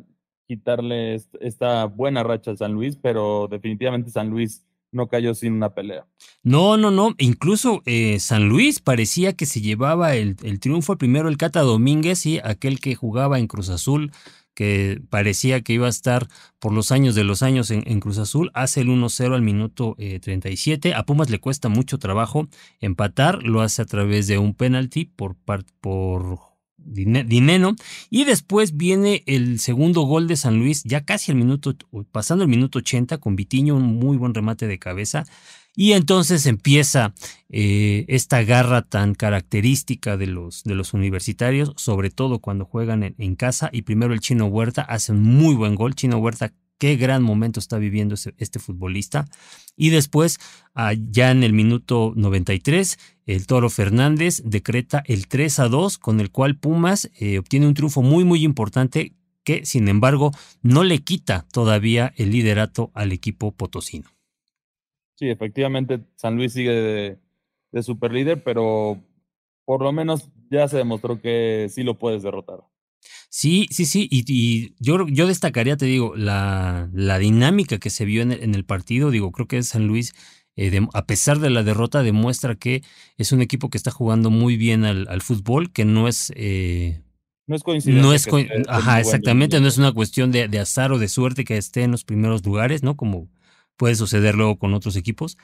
quitarle 0.49 1.21
esta 1.41 1.85
buena 1.85 2.23
racha 2.23 2.51
a 2.51 2.57
San 2.57 2.73
Luis, 2.73 2.97
pero 2.99 3.47
definitivamente 3.47 4.09
San 4.09 4.31
Luis 4.31 4.65
no 4.91 5.07
cayó 5.07 5.35
sin 5.35 5.53
una 5.53 5.75
pelea. 5.75 6.07
No, 6.41 6.75
no, 6.75 6.89
no. 6.89 7.13
Incluso 7.19 7.83
eh, 7.85 8.19
San 8.19 8.49
Luis 8.49 8.79
parecía 8.79 9.33
que 9.33 9.45
se 9.45 9.61
llevaba 9.61 10.15
el, 10.15 10.37
el, 10.41 10.59
triunfo. 10.59 10.97
Primero 10.97 11.29
el 11.29 11.37
Cata 11.37 11.61
Domínguez 11.61 12.25
y 12.25 12.39
aquel 12.39 12.79
que 12.79 12.95
jugaba 12.95 13.37
en 13.37 13.45
Cruz 13.45 13.69
Azul, 13.69 14.11
que 14.55 14.99
parecía 15.11 15.61
que 15.61 15.73
iba 15.73 15.85
a 15.85 15.91
estar 15.91 16.27
por 16.57 16.73
los 16.73 16.91
años 16.91 17.13
de 17.13 17.23
los 17.23 17.43
años 17.43 17.69
en, 17.69 17.99
Cruz 17.99 18.17
Azul, 18.17 18.49
hace 18.55 18.81
el 18.81 18.87
1-0 18.87 19.35
al 19.35 19.43
minuto 19.43 19.95
37. 19.97 20.89
Eh, 20.89 20.93
a 20.95 21.05
Pumas 21.05 21.29
le 21.29 21.39
cuesta 21.39 21.69
mucho 21.69 21.99
trabajo 21.99 22.47
empatar, 22.79 23.43
lo 23.43 23.61
hace 23.61 23.83
a 23.83 23.85
través 23.85 24.25
de 24.25 24.39
un 24.39 24.55
penalti 24.55 25.05
por, 25.05 25.35
por 25.79 26.48
Dineno. 26.89 27.75
Y 28.09 28.23
después 28.25 28.75
viene 28.75 29.23
el 29.25 29.59
segundo 29.59 30.01
gol 30.01 30.27
de 30.27 30.35
San 30.35 30.57
Luis, 30.57 30.83
ya 30.83 31.05
casi 31.05 31.31
el 31.31 31.37
minuto, 31.37 31.75
pasando 32.11 32.43
el 32.43 32.49
minuto 32.49 32.79
80, 32.79 33.17
con 33.17 33.35
Vitiño, 33.35 33.75
un 33.75 33.99
muy 33.99 34.17
buen 34.17 34.33
remate 34.33 34.67
de 34.67 34.79
cabeza. 34.79 35.25
Y 35.75 35.93
entonces 35.93 36.45
empieza 36.45 37.13
eh, 37.49 38.05
esta 38.09 38.43
garra 38.43 38.81
tan 38.81 39.15
característica 39.15 40.17
de 40.17 40.27
los, 40.27 40.63
de 40.63 40.75
los 40.75 40.93
universitarios, 40.93 41.73
sobre 41.77 42.09
todo 42.09 42.39
cuando 42.39 42.65
juegan 42.65 43.03
en, 43.03 43.15
en, 43.17 43.35
casa. 43.35 43.69
Y 43.71 43.83
primero 43.83 44.13
el 44.13 44.19
Chino 44.19 44.47
Huerta 44.47 44.81
hace 44.81 45.13
un 45.13 45.21
muy 45.21 45.55
buen 45.55 45.75
gol. 45.75 45.95
Chino 45.95 46.17
Huerta 46.17 46.53
qué 46.79 46.95
gran 46.95 47.21
momento 47.21 47.59
está 47.59 47.77
viviendo 47.77 48.15
este, 48.15 48.59
futbolista. 48.59 49.25
Y 49.75 49.89
después, 49.91 50.39
ah, 50.73 50.93
ya 50.93 51.29
en 51.29 51.43
el 51.43 51.53
minuto 51.53 52.13
93, 52.15 52.97
el 53.27 53.45
Toro 53.45 53.69
Fernández 53.69 54.41
decreta 54.43 55.03
el 55.05 55.27
3 55.27 55.59
a 55.59 55.67
2, 55.67 55.99
con 55.99 56.19
el 56.19 56.31
cual 56.31 56.57
Pumas 56.57 57.11
eh, 57.19 57.37
obtiene 57.37 57.67
un 57.67 57.75
triunfo 57.75 58.01
muy, 58.01 58.23
muy 58.23 58.43
importante 58.43 59.13
que, 59.43 59.65
sin 59.65 59.87
embargo, 59.87 60.31
no 60.63 60.83
le 60.83 60.99
quita 60.99 61.45
todavía 61.51 62.13
el 62.17 62.31
liderato 62.31 62.91
al 62.93 63.11
equipo 63.11 63.51
potosino. 63.51 64.09
Sí, 65.15 65.29
efectivamente, 65.29 65.99
San 66.15 66.37
Luis 66.37 66.53
sigue 66.53 66.71
de, 66.71 67.19
de 67.71 67.83
super 67.83 68.11
líder, 68.11 68.43
pero 68.43 69.03
por 69.65 69.81
lo 69.81 69.91
menos 69.91 70.29
ya 70.49 70.67
se 70.67 70.77
demostró 70.77 71.21
que 71.21 71.67
sí 71.69 71.83
lo 71.83 71.99
puedes 71.99 72.23
derrotar. 72.23 72.68
Sí, 73.29 73.67
sí, 73.71 73.85
sí, 73.85 74.07
y, 74.11 74.73
yo, 74.79 75.07
yo 75.07 75.27
destacaría, 75.27 75.77
te 75.77 75.85
digo, 75.85 76.15
la, 76.15 76.89
la 76.93 77.19
dinámica 77.19 77.77
que 77.77 77.89
se 77.89 78.05
vio 78.05 78.21
en 78.21 78.31
el, 78.31 78.65
partido, 78.65 79.11
digo, 79.11 79.31
creo 79.31 79.47
que 79.47 79.61
San 79.63 79.87
Luis, 79.87 80.13
eh, 80.55 80.79
a 80.93 81.05
pesar 81.05 81.39
de 81.39 81.49
la 81.49 81.63
derrota, 81.63 82.01
demuestra 82.01 82.55
que 82.55 82.83
es 83.17 83.31
un 83.31 83.41
equipo 83.41 83.69
que 83.69 83.77
está 83.77 83.91
jugando 83.91 84.29
muy 84.29 84.57
bien 84.57 84.83
al, 84.85 85.21
fútbol, 85.21 85.71
que 85.71 85.85
no 85.85 86.07
es... 86.07 86.31
Eh, 86.35 87.01
no 87.45 87.55
es 87.55 87.63
coincidencia. 87.63 88.01
No 88.01 88.13
es 88.13 88.27
ajá, 88.67 88.99
exactamente, 88.99 89.59
no 89.59 89.67
es 89.67 89.77
una 89.77 89.91
cuestión 89.91 90.31
de, 90.31 90.47
de 90.47 90.59
azar 90.59 90.91
o 90.91 90.99
de 90.99 91.07
suerte 91.07 91.45
que 91.45 91.57
esté 91.57 91.83
en 91.83 91.91
los 91.91 92.03
primeros 92.03 92.45
lugares, 92.45 92.83
¿no? 92.83 92.95
Como 92.95 93.27
puede 93.79 93.95
suceder 93.95 94.35
luego 94.35 94.59
con 94.59 94.73
otros 94.73 94.97
equipos, 94.97 95.37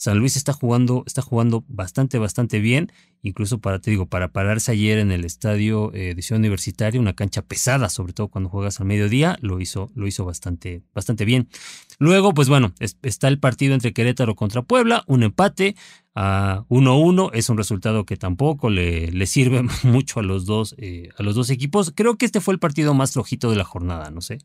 San 0.00 0.18
Luis 0.18 0.34
está 0.36 0.54
jugando, 0.54 1.04
está 1.06 1.20
jugando 1.20 1.62
bastante, 1.68 2.18
bastante 2.18 2.58
bien. 2.58 2.90
Incluso 3.20 3.58
para, 3.58 3.80
te 3.80 3.90
digo, 3.90 4.06
para 4.06 4.32
pararse 4.32 4.72
ayer 4.72 4.98
en 4.98 5.12
el 5.12 5.26
estadio 5.26 5.92
eh, 5.92 6.14
de 6.14 6.22
Ciudad 6.22 6.38
Universitaria, 6.38 6.98
una 6.98 7.12
cancha 7.12 7.42
pesada, 7.42 7.90
sobre 7.90 8.14
todo 8.14 8.28
cuando 8.28 8.48
juegas 8.48 8.80
al 8.80 8.86
mediodía, 8.86 9.36
lo 9.42 9.60
hizo, 9.60 9.90
lo 9.94 10.06
hizo 10.06 10.24
bastante, 10.24 10.82
bastante 10.94 11.26
bien. 11.26 11.50
Luego, 11.98 12.32
pues 12.32 12.48
bueno, 12.48 12.72
está 12.80 13.28
el 13.28 13.38
partido 13.38 13.74
entre 13.74 13.92
Querétaro 13.92 14.34
contra 14.36 14.62
Puebla, 14.62 15.04
un 15.06 15.22
empate 15.22 15.76
a 16.14 16.64
1-1. 16.70 17.32
Es 17.34 17.50
un 17.50 17.58
resultado 17.58 18.06
que 18.06 18.16
tampoco 18.16 18.70
le, 18.70 19.12
le 19.12 19.26
sirve 19.26 19.62
mucho 19.84 20.20
a 20.20 20.22
los, 20.22 20.46
dos, 20.46 20.74
eh, 20.78 21.10
a 21.18 21.22
los 21.22 21.34
dos 21.34 21.50
equipos. 21.50 21.92
Creo 21.94 22.16
que 22.16 22.24
este 22.24 22.40
fue 22.40 22.54
el 22.54 22.58
partido 22.58 22.94
más 22.94 23.12
flojito 23.12 23.50
de 23.50 23.56
la 23.56 23.64
jornada, 23.64 24.10
no 24.10 24.22
sé. 24.22 24.38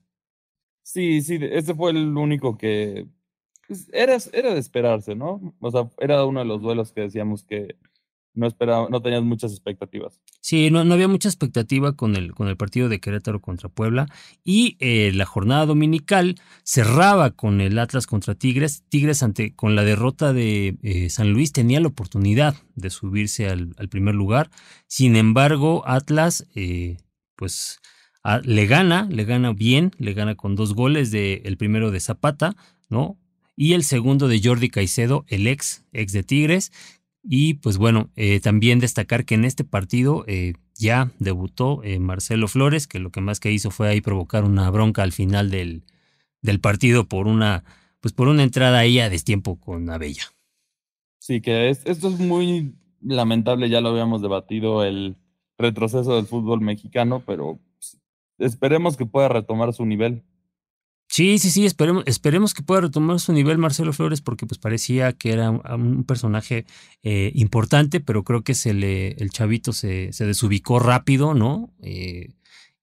Sí, 0.84 1.22
sí, 1.22 1.40
este 1.42 1.74
fue 1.74 1.92
el 1.92 2.18
único 2.18 2.58
que 2.58 3.08
era, 3.92 4.18
era 4.34 4.54
de 4.54 4.60
esperarse, 4.60 5.16
¿no? 5.16 5.56
O 5.60 5.72
sea, 5.72 5.90
era 6.00 6.26
uno 6.26 6.40
de 6.40 6.46
los 6.46 6.62
duelos 6.62 6.92
que 6.92 7.02
decíamos 7.02 7.44
que 7.44 7.76
no 8.36 8.48
esperaba, 8.48 8.88
no 8.90 9.02
tenías 9.02 9.24
muchas 9.24 9.52
expectativas. 9.52 10.22
Sí, 10.42 10.70
no, 10.70 10.84
no 10.84 10.94
había 10.94 11.08
mucha 11.08 11.30
expectativa 11.30 11.96
con 11.96 12.16
el, 12.16 12.34
con 12.34 12.48
el 12.48 12.58
partido 12.58 12.90
de 12.90 13.00
Querétaro 13.00 13.42
contra 13.42 13.70
Puebla. 13.70 14.08
Y 14.44 14.78
eh, 14.80 15.12
la 15.14 15.26
jornada 15.26 15.66
dominical 15.66 16.36
cerraba 16.64 17.32
con 17.32 17.62
el 17.62 17.80
Atlas 17.80 18.08
contra 18.08 18.36
Tigres. 18.36 18.84
Tigres 18.90 19.24
ante, 19.24 19.56
con 19.56 19.76
la 19.76 19.84
derrota 19.84 20.34
de 20.34 20.78
eh, 20.84 21.10
San 21.10 21.32
Luis 21.32 21.54
tenía 21.54 21.80
la 21.80 21.88
oportunidad 21.88 22.56
de 22.76 22.90
subirse 22.90 23.48
al, 23.48 23.74
primer 23.90 24.16
lugar. 24.16 24.50
Sin 24.88 25.16
embargo, 25.16 25.84
Atlas, 25.86 26.46
eh, 26.56 26.98
pues 27.38 27.80
le 28.44 28.66
gana, 28.66 29.08
le 29.10 29.24
gana 29.24 29.54
bien, 29.54 29.92
le 29.98 30.14
gana 30.14 30.36
con 30.36 30.56
dos 30.56 30.74
goles 30.74 31.12
de 31.12 31.44
el 31.46 31.58
primero 31.58 31.92
de 31.92 32.00
Zapata, 32.00 32.56
¿no? 32.90 33.18
Y 33.56 33.74
el 33.74 33.84
segundo 33.84 34.28
de 34.28 34.42
Jordi 34.44 34.70
Caicedo, 34.70 35.26
el 35.28 35.48
ex, 35.48 35.86
ex 35.94 36.12
de 36.14 36.24
Tigres. 36.24 36.72
Y 37.24 37.56
pues 37.56 37.78
bueno, 37.78 38.10
eh, 38.16 38.40
también 38.40 38.80
destacar 38.80 39.26
que 39.26 39.36
en 39.36 39.46
este 39.46 39.64
partido 39.64 40.26
eh, 40.28 40.54
ya 40.76 41.12
debutó 41.20 41.84
eh, 41.84 42.00
Marcelo 42.00 42.48
Flores, 42.48 42.88
que 42.88 43.00
lo 43.00 43.10
que 43.12 43.22
más 43.22 43.40
que 43.40 43.52
hizo 43.52 43.72
fue 43.72 43.90
ahí 43.90 44.02
provocar 44.02 44.44
una 44.44 44.70
bronca 44.70 45.02
al 45.02 45.12
final 45.12 45.50
del, 45.50 45.84
del 46.42 46.60
partido 46.60 47.06
por 47.06 47.28
una, 47.28 47.64
pues 48.00 48.14
por 48.14 48.28
una 48.28 48.44
entrada 48.44 48.80
ahí 48.80 49.00
a 49.00 49.10
destiempo 49.10 49.60
con 49.60 49.90
Abella. 49.90 50.24
Sí, 51.20 51.42
que 51.42 51.70
esto 51.70 52.10
es 52.10 52.20
muy 52.20 52.76
lamentable, 53.02 53.70
ya 53.70 53.82
lo 53.82 53.90
habíamos 53.90 54.22
debatido, 54.22 54.84
el 54.84 55.16
retroceso 55.58 56.16
del 56.16 56.28
fútbol 56.28 56.62
mexicano, 56.62 57.24
pero 57.26 57.60
pues, 57.78 58.00
esperemos 58.38 58.98
que 58.98 59.08
pueda 59.08 59.30
retomar 59.30 59.74
su 59.74 59.86
nivel. 59.86 60.24
Sí, 61.08 61.38
sí, 61.38 61.50
sí, 61.50 61.66
esperemos, 61.66 62.04
esperemos 62.08 62.54
que 62.54 62.64
pueda 62.64 62.82
retomar 62.82 63.20
su 63.20 63.32
nivel 63.32 63.58
Marcelo 63.58 63.94
Flores 63.94 64.22
porque 64.22 64.46
pues 64.48 64.58
parecía 64.58 65.14
que 65.14 65.32
era 65.32 65.52
un, 65.52 66.04
personaje 66.04 66.66
eh, 67.04 67.32
importante, 67.36 68.00
pero 68.00 68.24
creo 68.24 68.44
que 68.44 68.54
se 68.56 68.74
le, 68.74 69.10
el 69.12 69.30
chavito 69.30 69.72
se, 69.72 70.12
se 70.14 70.26
desubicó 70.26 70.80
rápido, 70.80 71.34
¿no? 71.34 71.72
Eh, 71.82 72.34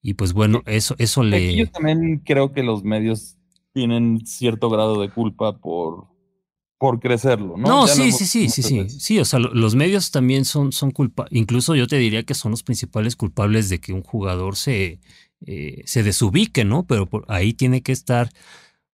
y 0.01 0.15
pues 0.15 0.33
bueno, 0.33 0.63
eso, 0.67 0.95
eso 0.99 1.23
le... 1.23 1.55
Yo 1.55 1.71
también 1.71 2.23
creo 2.25 2.53
que 2.53 2.63
los 2.63 2.85
medios 2.85 3.37
tienen 3.73 4.25
cierto 4.25 4.71
grado 4.71 5.01
de 5.01 5.11
culpa 5.11 5.59
por, 5.59 6.07
por 6.79 7.01
crecerlo, 7.01 7.57
¿no? 7.57 7.69
No, 7.69 7.87
sí, 7.87 8.13
sí, 8.13 8.25
sí, 8.25 8.49
sí, 8.49 8.63
sí, 8.63 8.89
sí, 8.89 9.19
o 9.19 9.25
sea, 9.25 9.39
los 9.39 9.75
medios 9.75 10.11
también 10.11 10.45
son, 10.45 10.73
son 10.73 10.91
culpa, 10.91 11.27
incluso 11.31 11.75
yo 11.75 11.87
te 11.87 11.99
diría 11.99 12.25
que 12.25 12.35
son 12.35 12.51
los 12.51 12.63
principales 12.63 13.17
culpables 13.17 13.69
de 13.69 13.81
que 13.81 13.93
un 13.93 14.03
jugador 14.03 14.57
se, 14.57 15.01
eh, 15.47 15.83
se 15.87 16.03
desubique, 16.03 16.65
¿no? 16.65 16.87
Pero 16.87 17.07
por 17.07 17.25
ahí 17.29 17.55
tiene 17.55 17.83
que 17.83 17.93
estar, 17.93 18.31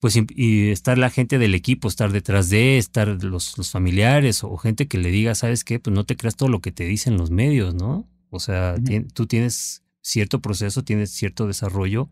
pues, 0.00 0.18
y 0.36 0.70
estar 0.70 0.98
la 0.98 1.10
gente 1.10 1.38
del 1.38 1.54
equipo, 1.54 1.88
estar 1.88 2.12
detrás 2.12 2.50
de, 2.50 2.78
estar 2.78 3.08
los, 3.24 3.58
los 3.58 3.70
familiares 3.70 4.44
o 4.44 4.56
gente 4.56 4.88
que 4.88 4.98
le 4.98 5.10
diga, 5.10 5.34
¿sabes 5.34 5.64
qué? 5.64 5.80
Pues 5.80 5.94
no 5.94 6.04
te 6.04 6.16
creas 6.16 6.36
todo 6.36 6.48
lo 6.48 6.60
que 6.60 6.72
te 6.72 6.84
dicen 6.84 7.16
los 7.16 7.30
medios, 7.30 7.74
¿no? 7.74 8.08
O 8.30 8.40
sea, 8.40 8.74
tú 9.14 9.26
tienes 9.26 9.84
cierto 10.00 10.40
proceso, 10.40 10.84
tienes 10.84 11.10
cierto 11.10 11.46
desarrollo 11.46 12.10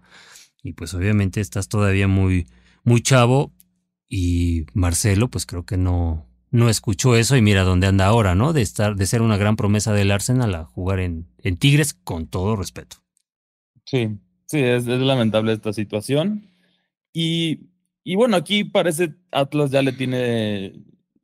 y 0.63 0.73
pues 0.73 0.95
obviamente 0.95 1.41
estás 1.41 1.69
todavía 1.69 2.09
muy, 2.09 2.47
muy 2.85 3.03
chavo 3.03 3.53
y 4.09 4.67
Marcelo 4.73 5.29
pues 5.29 5.47
creo 5.47 5.65
que 5.65 5.77
no, 5.77 6.27
no 6.51 6.69
escuchó 6.69 7.17
eso 7.17 7.37
y 7.37 7.43
mira 7.43 7.65
dónde 7.65 7.89
anda 7.89 8.07
ahora, 8.07 8.35
¿no? 8.35 8.53
De 8.53 8.63
estar, 8.63 8.95
de 8.95 9.07
ser 9.07 9.21
una 9.21 9.37
gran 9.37 9.57
promesa 9.57 9.93
del 9.93 10.13
Arsenal 10.13 10.55
a 10.55 10.65
jugar 10.65 11.01
en, 11.01 11.27
en 11.39 11.57
Tigres 11.57 11.93
con 11.93 12.27
todo 12.27 12.57
respeto. 12.57 13.02
Sí, 13.85 14.19
sí, 14.47 14.61
es, 14.61 14.87
lamentable 14.87 15.53
esta 15.53 15.73
situación. 15.73 16.49
Y, 17.13 17.71
y, 18.05 18.17
bueno, 18.17 18.37
aquí 18.37 18.65
parece 18.65 19.15
Atlas 19.31 19.71
ya 19.71 19.83
le 19.83 19.93
tiene 19.93 20.73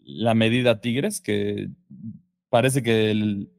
la 0.00 0.35
medida 0.35 0.73
a 0.73 0.81
Tigres, 0.81 1.21
que 1.21 1.69
parece 2.50 2.83
que 2.83 3.11
el, 3.11 3.50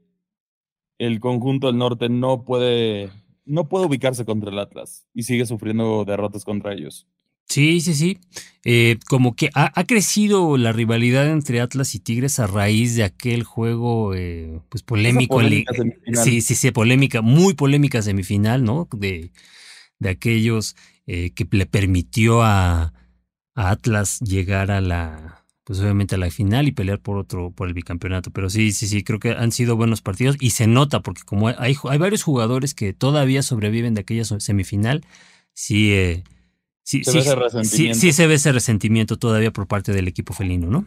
el 0.97 1.19
conjunto 1.19 1.67
del 1.67 1.77
norte 1.77 2.09
no 2.09 2.43
puede, 2.43 3.11
no 3.45 3.69
puede 3.69 3.87
ubicarse 3.87 4.25
contra 4.25 4.51
el 4.51 4.59
Atlas 4.59 5.07
y 5.13 5.23
sigue 5.23 5.45
sufriendo 5.45 6.05
derrotas 6.05 6.45
contra 6.45 6.73
ellos. 6.73 7.07
Sí, 7.49 7.81
sí, 7.81 7.95
sí. 7.95 8.19
Eh, 8.63 8.97
como 9.07 9.35
que 9.35 9.49
ha, 9.55 9.83
crecido 9.85 10.57
la 10.57 10.71
rivalidad 10.71 11.27
entre 11.27 11.61
Atlas 11.61 11.95
y 11.95 11.99
Tigres 11.99 12.39
a 12.39 12.45
raíz 12.45 12.95
de 12.95 13.03
aquel 13.03 13.43
juego, 13.43 14.13
eh, 14.13 14.59
pues 14.69 14.83
polémico. 14.83 15.41
sí, 16.23 16.41
sí, 16.41 16.55
sí, 16.55 16.71
polémica, 16.71 17.21
muy 17.21 17.55
polémica 17.55 18.01
semifinal, 18.01 18.63
¿no? 18.63 18.87
De, 18.91 19.31
de 19.97 20.09
aquellos 20.09 20.75
eh, 21.07 21.31
que 21.31 21.47
le 21.49 21.65
permitió 21.65 22.43
a, 22.43 22.93
a 23.55 23.71
Atlas 23.71 24.19
llegar 24.19 24.69
a 24.69 24.81
la, 24.81 25.45
pues 25.63 25.79
obviamente 25.79 26.15
a 26.15 26.17
la 26.19 26.29
final 26.29 26.67
y 26.67 26.71
pelear 26.71 26.99
por 26.99 27.17
otro, 27.17 27.51
por 27.51 27.67
el 27.67 27.73
bicampeonato. 27.73 28.29
Pero 28.29 28.49
sí, 28.51 28.73
sí, 28.73 28.87
sí, 28.87 29.03
creo 29.03 29.19
que 29.19 29.31
han 29.31 29.51
sido 29.51 29.75
buenos 29.75 30.01
partidos 30.01 30.35
y 30.39 30.51
se 30.51 30.67
nota 30.67 30.99
porque 30.99 31.23
como 31.23 31.47
hay, 31.47 31.75
hay 31.83 31.97
varios 31.97 32.21
jugadores 32.21 32.75
que 32.75 32.93
todavía 32.93 33.41
sobreviven 33.41 33.95
de 33.95 34.01
aquella 34.01 34.25
semifinal, 34.25 35.03
sí, 35.53 36.23
sí, 36.89 37.03
sí, 37.03 37.21
sí, 37.63 37.93
sí, 37.93 38.11
se 38.13 38.25
ve 38.25 38.33
ese 38.33 38.51
resentimiento 38.51 39.17
todavía 39.17 39.51
por 39.51 39.67
parte 39.67 39.91
del 39.91 40.07
equipo 40.07 40.33
felino, 40.33 40.71
¿no? 40.71 40.85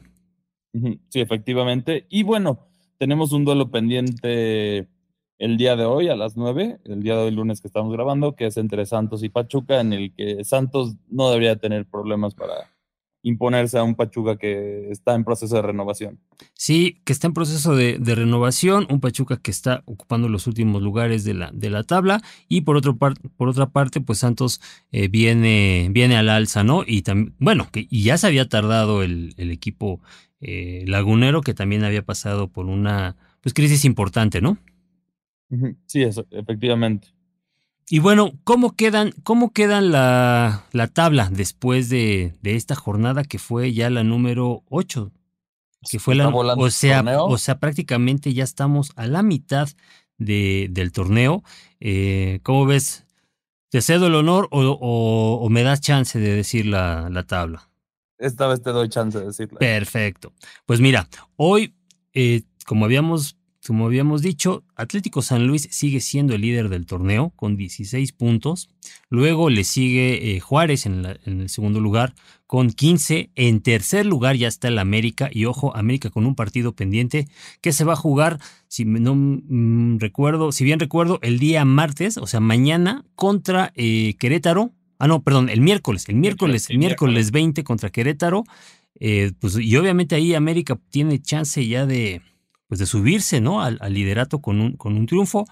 Sí, 1.08 1.20
efectivamente. 1.20 2.06
Y 2.10 2.24
bueno, 2.24 2.66
tenemos 2.98 3.32
un 3.32 3.44
duelo 3.44 3.70
pendiente 3.70 4.88
el 5.38 5.56
día 5.56 5.76
de 5.76 5.84
hoy 5.84 6.08
a 6.08 6.16
las 6.16 6.36
9, 6.36 6.80
el 6.86 7.02
día 7.02 7.14
de 7.14 7.22
hoy 7.22 7.30
lunes 7.30 7.60
que 7.60 7.68
estamos 7.68 7.92
grabando, 7.92 8.34
que 8.34 8.46
es 8.46 8.56
entre 8.56 8.84
Santos 8.84 9.22
y 9.22 9.28
Pachuca, 9.28 9.80
en 9.80 9.92
el 9.92 10.12
que 10.12 10.42
Santos 10.44 10.96
no 11.08 11.30
debería 11.30 11.56
tener 11.56 11.86
problemas 11.86 12.34
para 12.34 12.71
imponerse 13.22 13.78
a 13.78 13.84
un 13.84 13.94
Pachuca 13.94 14.36
que 14.36 14.90
está 14.90 15.14
en 15.14 15.24
proceso 15.24 15.54
de 15.56 15.62
renovación. 15.62 16.18
Sí, 16.54 17.00
que 17.04 17.12
está 17.12 17.28
en 17.28 17.34
proceso 17.34 17.76
de, 17.76 17.98
renovación, 17.98 18.86
un 18.90 19.00
Pachuca 19.00 19.36
que 19.36 19.50
está 19.50 19.82
ocupando 19.86 20.28
los 20.28 20.46
últimos 20.46 20.82
lugares 20.82 21.24
de 21.24 21.34
la, 21.34 21.50
de 21.52 21.70
la 21.70 21.84
tabla 21.84 22.20
y 22.48 22.62
por, 22.62 22.76
otro 22.76 22.96
por 22.96 23.48
otra 23.48 23.70
parte, 23.70 24.00
pues 24.00 24.18
Santos 24.18 24.60
eh, 24.90 25.08
viene, 25.08 25.88
viene 25.90 26.16
al 26.16 26.28
alza, 26.28 26.64
¿no? 26.64 26.82
Y 26.86 27.02
también, 27.02 27.34
bueno, 27.38 27.68
que 27.70 27.86
y 27.88 28.02
ya 28.02 28.18
se 28.18 28.26
había 28.26 28.48
tardado 28.48 29.02
el, 29.02 29.34
equipo 29.36 30.00
eh, 30.40 30.84
lagunero 30.86 31.40
que 31.42 31.54
también 31.54 31.84
había 31.84 32.02
pasado 32.02 32.48
por 32.48 32.66
una 32.66 33.16
pues, 33.40 33.54
crisis 33.54 33.84
importante, 33.84 34.40
¿no? 34.40 34.58
Sí, 35.86 36.02
eso, 36.02 36.26
efectivamente. 36.30 37.08
Y 37.88 37.98
bueno, 37.98 38.32
¿cómo 38.44 38.74
quedan, 38.74 39.12
cómo 39.22 39.52
quedan 39.52 39.92
la, 39.92 40.64
la 40.72 40.86
tabla 40.86 41.28
después 41.30 41.88
de, 41.88 42.34
de, 42.40 42.56
esta 42.56 42.74
jornada 42.74 43.24
que 43.24 43.38
fue 43.38 43.72
ya 43.72 43.90
la 43.90 44.04
número 44.04 44.62
8? 44.70 45.12
Que 45.90 45.98
fue 45.98 46.14
la, 46.14 46.28
o 46.28 46.70
sea, 46.70 47.02
o 47.24 47.38
sea, 47.38 47.58
prácticamente 47.58 48.32
ya 48.32 48.44
estamos 48.44 48.92
a 48.94 49.06
la 49.06 49.22
mitad 49.22 49.68
de, 50.16 50.68
del 50.70 50.92
torneo. 50.92 51.42
Eh, 51.80 52.38
¿Cómo 52.44 52.66
ves? 52.66 53.04
¿Te 53.68 53.80
cedo 53.80 54.06
el 54.06 54.14
honor 54.14 54.48
o, 54.50 54.60
o, 54.60 55.48
me 55.48 55.62
das 55.62 55.80
chance 55.80 56.18
de 56.18 56.36
decir 56.36 56.66
la, 56.66 57.08
la, 57.10 57.24
tabla? 57.24 57.68
Esta 58.18 58.46
vez 58.46 58.62
te 58.62 58.70
doy 58.70 58.88
chance 58.88 59.18
de 59.18 59.26
decirla. 59.26 59.58
Perfecto. 59.58 60.32
Pues 60.66 60.80
mira, 60.80 61.08
hoy, 61.36 61.74
eh, 62.12 62.42
como 62.66 62.84
habíamos 62.84 63.38
como 63.66 63.86
habíamos 63.86 64.22
dicho, 64.22 64.64
Atlético 64.74 65.22
San 65.22 65.46
Luis 65.46 65.68
sigue 65.70 66.00
siendo 66.00 66.34
el 66.34 66.40
líder 66.40 66.68
del 66.68 66.84
torneo 66.84 67.32
con 67.36 67.56
16 67.56 68.12
puntos. 68.12 68.68
Luego 69.08 69.50
le 69.50 69.62
sigue 69.62 70.34
eh, 70.34 70.40
Juárez 70.40 70.84
en, 70.86 71.04
el 71.24 71.48
segundo 71.48 71.78
lugar 71.78 72.14
con 72.46 72.70
15. 72.70 73.30
En 73.36 73.60
tercer 73.60 74.04
lugar 74.04 74.36
ya 74.36 74.48
está 74.48 74.68
el 74.68 74.78
América. 74.78 75.30
Y 75.32 75.44
ojo, 75.44 75.76
América 75.76 76.10
con 76.10 76.26
un 76.26 76.34
partido 76.34 76.74
pendiente 76.74 77.28
que 77.60 77.72
se 77.72 77.84
va 77.84 77.92
a 77.92 77.96
jugar, 77.96 78.40
si 78.66 78.84
no 78.84 79.14
mm, 79.14 79.98
recuerdo, 80.00 80.50
si 80.50 80.64
bien 80.64 80.80
recuerdo, 80.80 81.20
el 81.22 81.38
día 81.38 81.64
martes, 81.64 82.18
o 82.18 82.26
sea, 82.26 82.40
mañana 82.40 83.04
contra 83.14 83.72
eh, 83.76 84.14
Querétaro. 84.18 84.72
Ah, 84.98 85.06
no, 85.06 85.22
perdón, 85.22 85.48
el 85.48 85.60
miércoles, 85.60 86.08
el 86.08 86.16
miércoles, 86.16 86.68
el 86.68 86.78
miércoles 86.78 87.30
20 87.30 87.62
contra 87.62 87.90
Querétaro. 87.90 88.42
Eh, 88.98 89.32
pues, 89.38 89.56
y 89.56 89.76
obviamente 89.76 90.16
ahí 90.16 90.34
América 90.34 90.78
tiene 90.90 91.20
chance 91.20 91.64
ya 91.66 91.86
de 91.86 92.22
pues 92.72 92.78
de 92.78 92.86
subirse 92.86 93.42
¿no? 93.42 93.60
al, 93.60 93.78
liderato 93.90 94.40
con 94.40 94.58
un, 94.58 94.78
con 94.78 94.96
un 94.96 95.04
triunfo. 95.04 95.44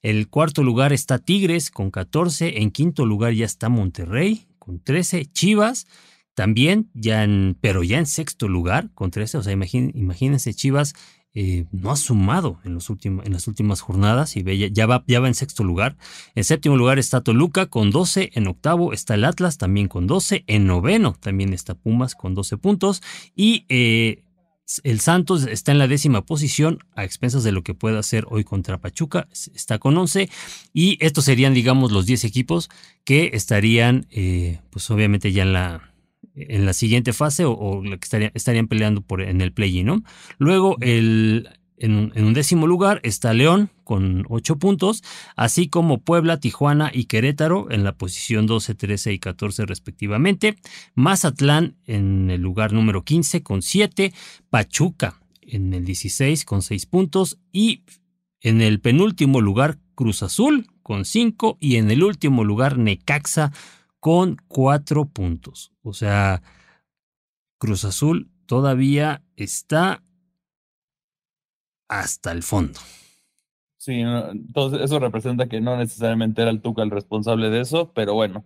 El 0.00 0.28
cuarto 0.28 0.62
lugar 0.62 0.92
está 0.92 1.18
Tigres 1.18 1.72
con 1.72 1.90
14, 1.90 2.62
en 2.62 2.70
quinto 2.70 3.04
lugar 3.04 3.32
ya 3.32 3.46
está 3.46 3.68
Monterrey 3.68 4.46
con 4.60 4.78
13, 4.78 5.26
Chivas 5.26 5.88
también, 6.34 6.88
ya 6.94 7.24
en, 7.24 7.58
pero 7.60 7.82
ya 7.82 7.98
en 7.98 8.06
sexto 8.06 8.46
lugar 8.46 8.90
con 8.94 9.10
13, 9.10 9.38
o 9.38 9.42
sea, 9.42 9.52
imagínense, 9.52 10.54
Chivas 10.54 10.94
eh, 11.34 11.64
no 11.72 11.90
ha 11.90 11.96
sumado 11.96 12.60
en, 12.62 12.74
los 12.74 12.88
en 13.02 13.32
las 13.32 13.48
últimas 13.48 13.80
jornadas 13.80 14.36
y 14.36 14.44
ya, 14.44 14.68
ya, 14.68 14.86
va, 14.86 15.02
ya 15.08 15.18
va 15.18 15.26
en 15.26 15.34
sexto 15.34 15.64
lugar. 15.64 15.96
En 16.36 16.44
séptimo 16.44 16.76
lugar 16.76 17.00
está 17.00 17.22
Toluca 17.22 17.66
con 17.66 17.90
12, 17.90 18.30
en 18.34 18.46
octavo 18.46 18.92
está 18.92 19.14
el 19.14 19.24
Atlas 19.24 19.58
también 19.58 19.88
con 19.88 20.06
12, 20.06 20.44
en 20.46 20.66
noveno 20.68 21.16
también 21.18 21.52
está 21.52 21.74
Pumas 21.74 22.14
con 22.14 22.34
12 22.36 22.56
puntos 22.56 23.02
y 23.34 23.64
eh, 23.68 24.22
el 24.84 25.00
Santos 25.00 25.46
está 25.46 25.72
en 25.72 25.78
la 25.78 25.88
décima 25.88 26.24
posición 26.24 26.78
a 26.94 27.04
expensas 27.04 27.44
de 27.44 27.52
lo 27.52 27.62
que 27.62 27.74
pueda 27.74 27.98
hacer 27.98 28.26
hoy 28.28 28.44
contra 28.44 28.78
Pachuca, 28.78 29.28
está 29.32 29.78
con 29.78 29.96
11 29.96 30.28
y 30.72 30.98
estos 31.00 31.24
serían 31.24 31.54
digamos 31.54 31.92
los 31.92 32.06
10 32.06 32.24
equipos 32.24 32.68
que 33.04 33.30
estarían 33.32 34.06
eh, 34.10 34.60
pues 34.70 34.90
obviamente 34.90 35.32
ya 35.32 35.42
en 35.42 35.52
la, 35.52 35.92
en 36.34 36.66
la 36.66 36.72
siguiente 36.72 37.12
fase 37.12 37.44
o, 37.46 37.82
que 37.82 37.98
estarían, 38.02 38.32
estarían 38.34 38.68
peleando 38.68 39.00
por, 39.00 39.22
en 39.22 39.40
el 39.40 39.52
play-in, 39.52 39.86
¿no? 39.86 40.02
Luego 40.38 40.76
el, 40.80 41.48
en, 41.80 42.12
un 42.24 42.34
décimo 42.34 42.66
lugar 42.66 43.00
está 43.02 43.32
León 43.32 43.70
con 43.84 44.24
8 44.28 44.56
puntos, 44.56 45.02
así 45.36 45.68
como 45.68 45.98
Puebla, 45.98 46.40
Tijuana 46.40 46.90
y 46.92 47.04
Querétaro 47.04 47.70
en 47.70 47.84
la 47.84 47.92
posición 47.92 48.46
12, 48.46 48.74
13 48.74 49.12
y 49.12 49.18
14 49.18 49.66
respectivamente. 49.66 50.56
Mazatlán 50.94 51.76
en 51.86 52.30
el 52.30 52.40
lugar 52.40 52.72
número 52.72 53.04
15 53.04 53.42
con 53.42 53.62
7. 53.62 54.12
Pachuca 54.50 55.20
en 55.42 55.72
el 55.74 55.84
16 55.84 56.44
con 56.44 56.62
6 56.62 56.86
puntos. 56.86 57.38
Y 57.52 57.84
en 58.40 58.60
el 58.60 58.80
penúltimo 58.80 59.40
lugar 59.40 59.78
Cruz 59.94 60.22
Azul 60.22 60.66
con 60.82 61.04
5. 61.04 61.58
Y 61.60 61.76
en 61.76 61.90
el 61.90 62.02
último 62.02 62.44
lugar 62.44 62.78
Necaxa 62.78 63.52
con 64.00 64.36
4 64.48 65.06
puntos. 65.06 65.72
O 65.82 65.92
sea, 65.92 66.42
Cruz 67.58 67.84
Azul 67.84 68.30
todavía 68.46 69.22
está 69.36 70.02
hasta 71.88 72.32
el 72.32 72.42
fondo. 72.42 72.78
Sí, 73.76 74.00
entonces 74.00 74.80
eso 74.82 74.98
representa 74.98 75.48
que 75.48 75.60
no 75.60 75.76
necesariamente 75.76 76.42
era 76.42 76.50
el 76.50 76.60
Tuca 76.60 76.82
el 76.82 76.90
responsable 76.90 77.48
de 77.48 77.60
eso, 77.60 77.92
pero 77.94 78.14
bueno, 78.14 78.44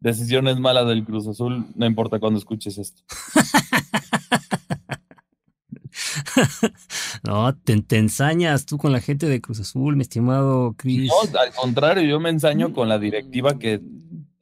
decisiones 0.00 0.58
malas 0.58 0.86
del 0.86 1.04
Cruz 1.04 1.26
Azul, 1.26 1.66
no 1.74 1.86
importa 1.86 2.18
cuando 2.18 2.38
escuches 2.38 2.78
esto. 2.78 3.02
no, 7.24 7.56
te, 7.56 7.96
ensañas 7.96 8.66
tú 8.66 8.78
con 8.78 8.92
la 8.92 9.00
gente 9.00 9.26
de 9.26 9.40
Cruz 9.40 9.60
Azul, 9.60 9.96
mi 9.96 10.02
estimado 10.02 10.74
Chris. 10.76 11.08
No, 11.08 11.38
al 11.38 11.52
contrario, 11.54 12.02
yo 12.02 12.20
me 12.20 12.30
ensaño 12.30 12.72
con 12.72 12.88
la 12.88 12.98
directiva 12.98 13.58
que 13.58 13.80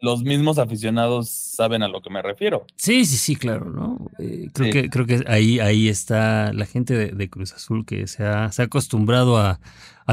los 0.07 0.23
mismos 0.23 0.59
aficionados 0.59 1.29
saben 1.29 1.83
a 1.83 1.89
lo 1.89 2.01
que 2.01 2.11
me 2.11 2.23
refiero. 2.23 2.65
Sí, 2.77 3.05
sí, 3.05 3.17
sí, 3.17 3.35
claro, 3.35 3.71
¿no? 3.71 4.09
Eh, 4.21 4.51
creo, 4.55 4.73
que, 4.73 4.89
creo 4.89 5.05
que 5.05 5.25
ahí, 5.27 5.59
ahí 5.59 5.89
está 5.89 6.53
la 6.53 6.65
gente 6.65 6.95
de, 7.13 7.29
Cruz 7.29 7.53
Azul 7.53 7.85
que 7.85 8.07
se 8.07 8.25
ha, 8.25 8.53
se 8.53 8.63
ha 8.63 8.67
acostumbrado 8.67 9.37
a, 9.37 9.59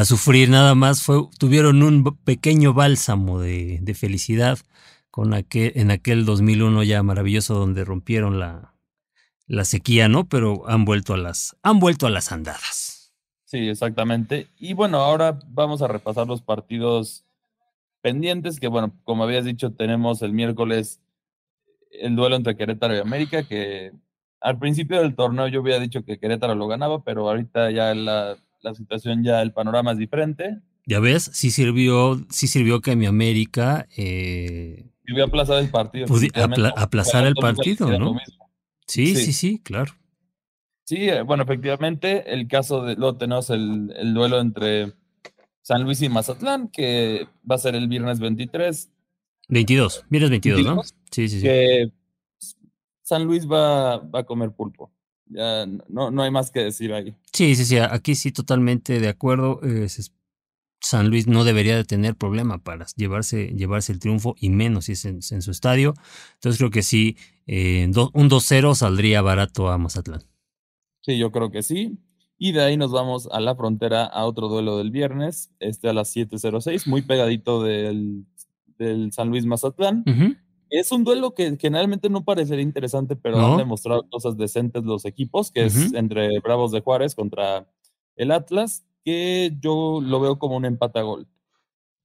sufrir 0.03 0.49
nada 0.49 0.73
más. 0.73 1.03
Fue, 1.03 1.21
tuvieron 1.37 1.83
un 1.83 2.17
pequeño 2.23 2.73
bálsamo 2.73 3.39
de, 3.39 3.77
de 3.83 3.93
felicidad 3.93 4.57
con 5.11 5.35
aquel, 5.35 5.71
en 5.75 5.91
aquel 5.91 6.25
2001 6.25 6.81
ya 6.81 7.03
maravilloso 7.03 7.53
donde 7.53 7.85
rompieron 7.85 8.39
la, 8.39 8.73
la 9.45 9.63
sequía, 9.63 10.09
¿no? 10.09 10.27
Pero 10.27 10.67
han 10.67 10.85
vuelto 10.85 11.13
a 11.13 11.17
las, 11.17 11.55
han 11.61 11.79
vuelto 11.79 12.07
a 12.07 12.09
las 12.09 12.31
andadas. 12.31 13.13
Sí, 13.45 13.69
exactamente. 13.69 14.47
Y 14.57 14.73
bueno, 14.73 14.97
ahora 14.97 15.37
vamos 15.49 15.83
a 15.83 15.87
repasar 15.87 16.25
los 16.25 16.41
partidos 16.41 17.25
pendientes, 18.03 18.59
que 18.59 18.67
bueno, 18.67 18.93
como 19.05 19.23
habías 19.23 19.45
dicho, 19.45 19.71
tenemos 19.71 20.21
el 20.21 20.33
miércoles 20.33 20.99
el 21.89 22.15
duelo 22.15 22.35
entre 22.35 22.57
Querétaro 22.57 22.95
y 22.95 22.99
América, 22.99 23.47
que 23.47 23.91
al 24.41 24.59
principio 24.59 25.01
del 25.01 25.15
torneo 25.15 25.47
yo 25.47 25.61
había 25.61 25.79
dicho 25.79 26.03
que 26.03 26.19
Querétaro 26.19 26.53
lo 26.53 26.67
ganaba, 26.67 27.03
pero 27.03 27.29
ahorita 27.29 27.71
ya 27.71 27.95
la, 27.95 28.35
situación, 28.75 29.23
ya 29.23 29.41
el 29.41 29.53
panorama 29.53 29.93
es 29.93 29.97
diferente. 29.97 30.59
Ya 30.85 30.99
ves, 30.99 31.29
sí 31.33 31.49
sirvió, 31.49 32.19
sí 32.29 32.47
sirvió 32.47 32.81
que 32.81 32.95
mi 32.95 33.05
América 33.05 33.87
eh, 33.95 34.89
a 35.17 35.23
aplazar 35.23 35.63
el 35.63 35.69
partido. 35.69 36.07
aplazar 36.75 37.25
el 37.25 37.35
partido, 37.35 37.97
¿no? 37.97 38.17
Sí, 38.85 39.15
sí, 39.15 39.31
sí, 39.31 39.61
claro. 39.63 39.93
Sí, 40.83 41.07
eh, 41.07 41.21
bueno, 41.21 41.43
efectivamente, 41.43 42.33
el 42.33 42.49
caso 42.49 42.83
de, 42.83 42.95
luego 42.95 43.17
tenemos 43.17 43.49
el, 43.49 43.93
el 43.95 44.13
duelo 44.13 44.41
entre 44.41 44.93
San 45.63 45.83
Luis 45.83 46.01
y 46.01 46.09
Mazatlán, 46.09 46.67
que 46.67 47.27
va 47.49 47.55
a 47.55 47.57
ser 47.57 47.73
el 47.75 47.87
viernes 47.87 48.19
23. 48.19 48.91
22, 49.47 50.05
viernes 50.09 50.29
22, 50.29 50.63
¿no? 50.63 50.83
Sí, 51.09 51.27
sí, 51.29 51.39
sí. 51.39 51.41
Que 51.41 51.91
San 53.01 53.23
Luis 53.25 53.47
va, 53.47 53.97
va 53.97 54.19
a 54.19 54.23
comer 54.25 54.51
pulpo. 54.51 54.91
Ya 55.25 55.65
no, 55.87 56.11
no 56.11 56.21
hay 56.21 56.31
más 56.31 56.51
que 56.51 56.59
decir 56.59 56.93
ahí. 56.93 57.15
Sí, 57.31 57.55
sí, 57.55 57.65
sí, 57.65 57.77
aquí 57.77 58.15
sí 58.15 58.31
totalmente 58.31 58.99
de 58.99 59.07
acuerdo. 59.07 59.61
San 60.81 61.09
Luis 61.09 61.27
no 61.27 61.45
debería 61.45 61.77
de 61.77 61.85
tener 61.85 62.15
problema 62.15 62.57
para 62.57 62.85
llevarse, 62.97 63.53
llevarse 63.55 63.93
el 63.93 63.99
triunfo 63.99 64.35
y 64.37 64.49
menos 64.49 64.85
si 64.85 64.91
es 64.91 65.05
en, 65.05 65.21
su 65.21 65.49
estadio. 65.49 65.93
Entonces 66.33 66.57
creo 66.57 66.71
que 66.71 66.83
sí, 66.83 67.15
eh, 67.47 67.85
un 67.85 68.29
2-0 68.29 68.75
saldría 68.75 69.21
barato 69.21 69.69
a 69.69 69.77
Mazatlán. 69.77 70.23
Sí, 71.01 71.17
yo 71.17 71.31
creo 71.31 71.51
que 71.51 71.63
sí. 71.63 71.97
Y 72.43 72.51
de 72.51 72.61
ahí 72.61 72.75
nos 72.75 72.91
vamos 72.91 73.29
a 73.31 73.39
la 73.39 73.55
frontera 73.55 74.03
a 74.03 74.25
otro 74.25 74.49
duelo 74.49 74.77
del 74.77 74.91
viernes, 74.91 75.49
este 75.61 75.87
a 75.87 75.93
las 75.93 76.13
7.06, 76.13 76.87
muy 76.87 77.01
pegadito 77.01 77.63
del, 77.63 78.25
del 78.77 79.13
San 79.13 79.29
Luis 79.29 79.45
Mazatlán. 79.45 80.03
Es 80.69 80.91
un 80.91 81.05
duelo 81.05 81.33
que 81.33 81.55
generalmente 81.57 82.09
no 82.09 82.25
parecería 82.25 82.61
interesante, 82.61 83.15
pero 83.15 83.39
han 83.39 83.59
demostrado 83.59 84.09
cosas 84.09 84.35
decentes 84.35 84.83
los 84.83 85.05
equipos, 85.05 85.51
que 85.51 85.63
es 85.63 85.93
entre 85.93 86.37
Bravos 86.41 86.73
de 86.73 86.81
Juárez 86.81 87.15
contra 87.15 87.65
el 88.17 88.31
Atlas, 88.31 88.83
que 89.05 89.55
yo 89.61 90.01
lo 90.01 90.19
veo 90.19 90.37
como 90.37 90.57
un 90.57 90.65
empate 90.65 90.99
a 90.99 91.03
gol. 91.03 91.29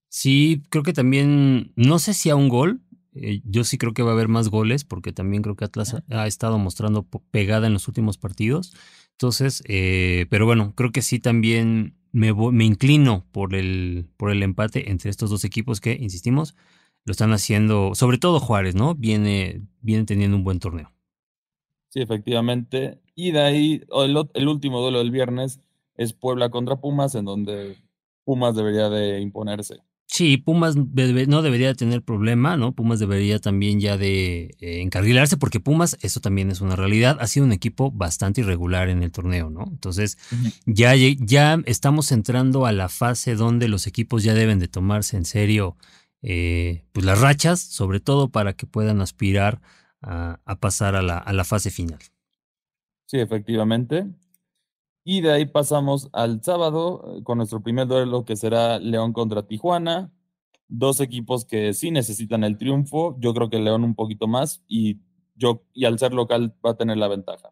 Sí, 0.07 0.63
creo 0.69 0.83
que 0.83 0.93
también, 0.93 1.73
no 1.75 1.99
sé 1.99 2.13
si 2.13 2.29
a 2.29 2.37
un 2.37 2.47
gol, 2.47 2.79
eh, 3.13 3.41
yo 3.43 3.65
sí 3.65 3.77
creo 3.77 3.93
que 3.93 4.03
va 4.03 4.11
a 4.11 4.13
haber 4.13 4.29
más 4.29 4.47
goles, 4.47 4.85
porque 4.85 5.11
también 5.11 5.43
creo 5.43 5.57
que 5.57 5.65
Atlas 5.65 5.97
ha 6.09 6.27
estado 6.27 6.57
mostrando 6.59 7.05
pegada 7.29 7.67
en 7.67 7.73
los 7.73 7.89
últimos 7.89 8.17
partidos. 8.17 8.73
Entonces, 9.19 9.61
eh, 9.67 10.27
pero 10.29 10.45
bueno, 10.45 10.71
creo 10.77 10.93
que 10.93 11.01
sí 11.01 11.19
también 11.19 11.97
me, 12.13 12.33
me 12.33 12.63
inclino 12.63 13.25
por 13.33 13.53
el, 13.53 14.07
por 14.15 14.31
el 14.31 14.41
empate 14.43 14.91
entre 14.91 15.09
estos 15.09 15.29
dos 15.29 15.43
equipos 15.43 15.81
que, 15.81 15.91
insistimos, 15.91 16.55
lo 17.03 17.11
están 17.11 17.33
haciendo, 17.33 17.95
sobre 17.95 18.17
todo 18.17 18.39
Juárez, 18.39 18.75
¿no? 18.75 18.95
Viene, 18.95 19.61
viene 19.81 20.05
teniendo 20.05 20.37
un 20.37 20.45
buen 20.45 20.59
torneo. 20.59 20.93
Sí, 21.89 21.99
efectivamente. 21.99 23.01
Y 23.13 23.31
de 23.31 23.41
ahí, 23.41 23.83
el, 23.91 24.29
el 24.33 24.47
último 24.47 24.79
duelo 24.79 24.99
del 24.99 25.11
viernes 25.11 25.59
es 25.97 26.13
Puebla 26.13 26.49
contra 26.49 26.77
Pumas, 26.77 27.13
en 27.15 27.25
donde 27.25 27.75
Pumas 28.23 28.55
debería 28.55 28.87
de 28.87 29.19
imponerse. 29.19 29.81
Sí, 30.19 30.35
Pumas 30.35 30.75
no 30.75 31.41
debería 31.41 31.73
tener 31.75 32.01
problema, 32.01 32.57
¿no? 32.57 32.73
Pumas 32.73 32.99
debería 32.99 33.39
también 33.39 33.79
ya 33.79 33.95
de 33.95 34.53
eh, 34.59 34.81
encarrilarse, 34.81 35.37
porque 35.37 35.61
Pumas, 35.61 35.97
eso 36.01 36.19
también 36.19 36.51
es 36.51 36.59
una 36.59 36.75
realidad, 36.75 37.15
ha 37.21 37.27
sido 37.27 37.45
un 37.45 37.53
equipo 37.53 37.89
bastante 37.89 38.41
irregular 38.41 38.89
en 38.89 39.01
el 39.01 39.13
torneo, 39.13 39.49
¿no? 39.49 39.63
Entonces, 39.69 40.17
ya, 40.65 40.93
ya 40.93 41.61
estamos 41.65 42.11
entrando 42.11 42.65
a 42.65 42.73
la 42.73 42.89
fase 42.89 43.35
donde 43.35 43.69
los 43.69 43.87
equipos 43.87 44.21
ya 44.21 44.33
deben 44.33 44.59
de 44.59 44.67
tomarse 44.67 45.15
en 45.15 45.23
serio 45.23 45.77
eh, 46.21 46.83
pues 46.91 47.05
las 47.05 47.21
rachas, 47.21 47.61
sobre 47.61 48.01
todo 48.01 48.27
para 48.27 48.51
que 48.51 48.67
puedan 48.67 48.99
aspirar 48.99 49.61
a, 50.01 50.37
pasar 50.59 50.97
a 50.97 51.01
la, 51.01 51.17
a 51.17 51.31
la 51.31 51.45
fase 51.45 51.71
final. 51.71 51.99
Sí, 53.05 53.19
efectivamente. 53.19 54.05
Y 55.03 55.21
de 55.21 55.31
ahí 55.31 55.45
pasamos 55.45 56.09
al 56.13 56.43
sábado 56.43 57.15
eh, 57.17 57.23
con 57.23 57.37
nuestro 57.37 57.61
primer 57.61 57.87
duelo 57.87 58.25
que 58.25 58.35
será 58.35 58.79
León 58.79 59.13
contra 59.13 59.47
Tijuana. 59.47 60.11
Dos 60.67 60.99
equipos 60.99 61.45
que 61.45 61.73
sí 61.73 61.91
necesitan 61.91 62.43
el 62.43 62.57
triunfo. 62.57 63.17
Yo 63.19 63.33
creo 63.33 63.49
que 63.49 63.59
León 63.59 63.83
un 63.83 63.95
poquito 63.95 64.27
más 64.27 64.63
y 64.67 64.99
yo 65.35 65.63
y 65.73 65.85
al 65.85 65.97
ser 65.97 66.13
local 66.13 66.53
va 66.63 66.71
a 66.71 66.77
tener 66.77 66.97
la 66.97 67.07
ventaja. 67.07 67.49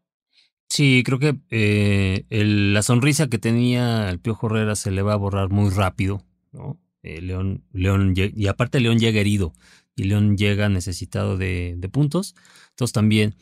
Sí, 0.70 1.02
creo 1.06 1.18
que 1.18 1.40
eh, 1.50 2.26
la 2.30 2.82
sonrisa 2.82 3.28
que 3.28 3.40
tenía 3.40 4.10
el 4.10 4.20
Piojo 4.20 4.48
Herrera 4.48 4.76
se 4.76 4.92
le 4.92 5.02
va 5.02 5.14
a 5.14 5.18
borrar 5.18 5.50
muy 5.50 5.70
rápido, 5.70 6.22
¿no? 6.52 6.78
Eh, 7.02 7.22
León, 7.22 7.64
León, 7.72 8.14
y 8.16 8.48
aparte 8.48 8.82
León 8.82 9.00
llega 9.00 9.22
herido 9.22 9.54
y 9.96 10.04
León 10.04 10.36
llega 10.36 10.68
necesitado 10.68 11.38
de, 11.38 11.76
de 11.78 11.90
puntos. 11.90 12.36
Entonces 12.72 12.94
también 12.94 13.36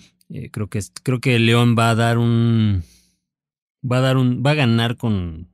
creo 0.52 0.70
que 0.70 0.80
creo 1.04 1.20
que 1.20 1.40
León 1.40 1.76
va 1.78 1.90
a 1.90 1.96
dar 1.96 2.18
un 2.18 2.84
va 3.90 3.98
a 3.98 4.02
dar 4.02 4.18
un, 4.18 4.44
va 4.46 4.52
a 4.52 4.56
ganar 4.56 4.98
con, 4.98 5.50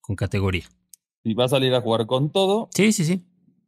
con 0.00 0.16
categoría. 0.16 0.64
Y 1.22 1.34
va 1.34 1.44
a 1.44 1.48
salir 1.48 1.74
a 1.74 1.80
jugar 1.80 2.06
con 2.06 2.30
todo. 2.30 2.68
Sí, 2.74 2.92
sí, 2.92 3.04
sí. 3.04 3.24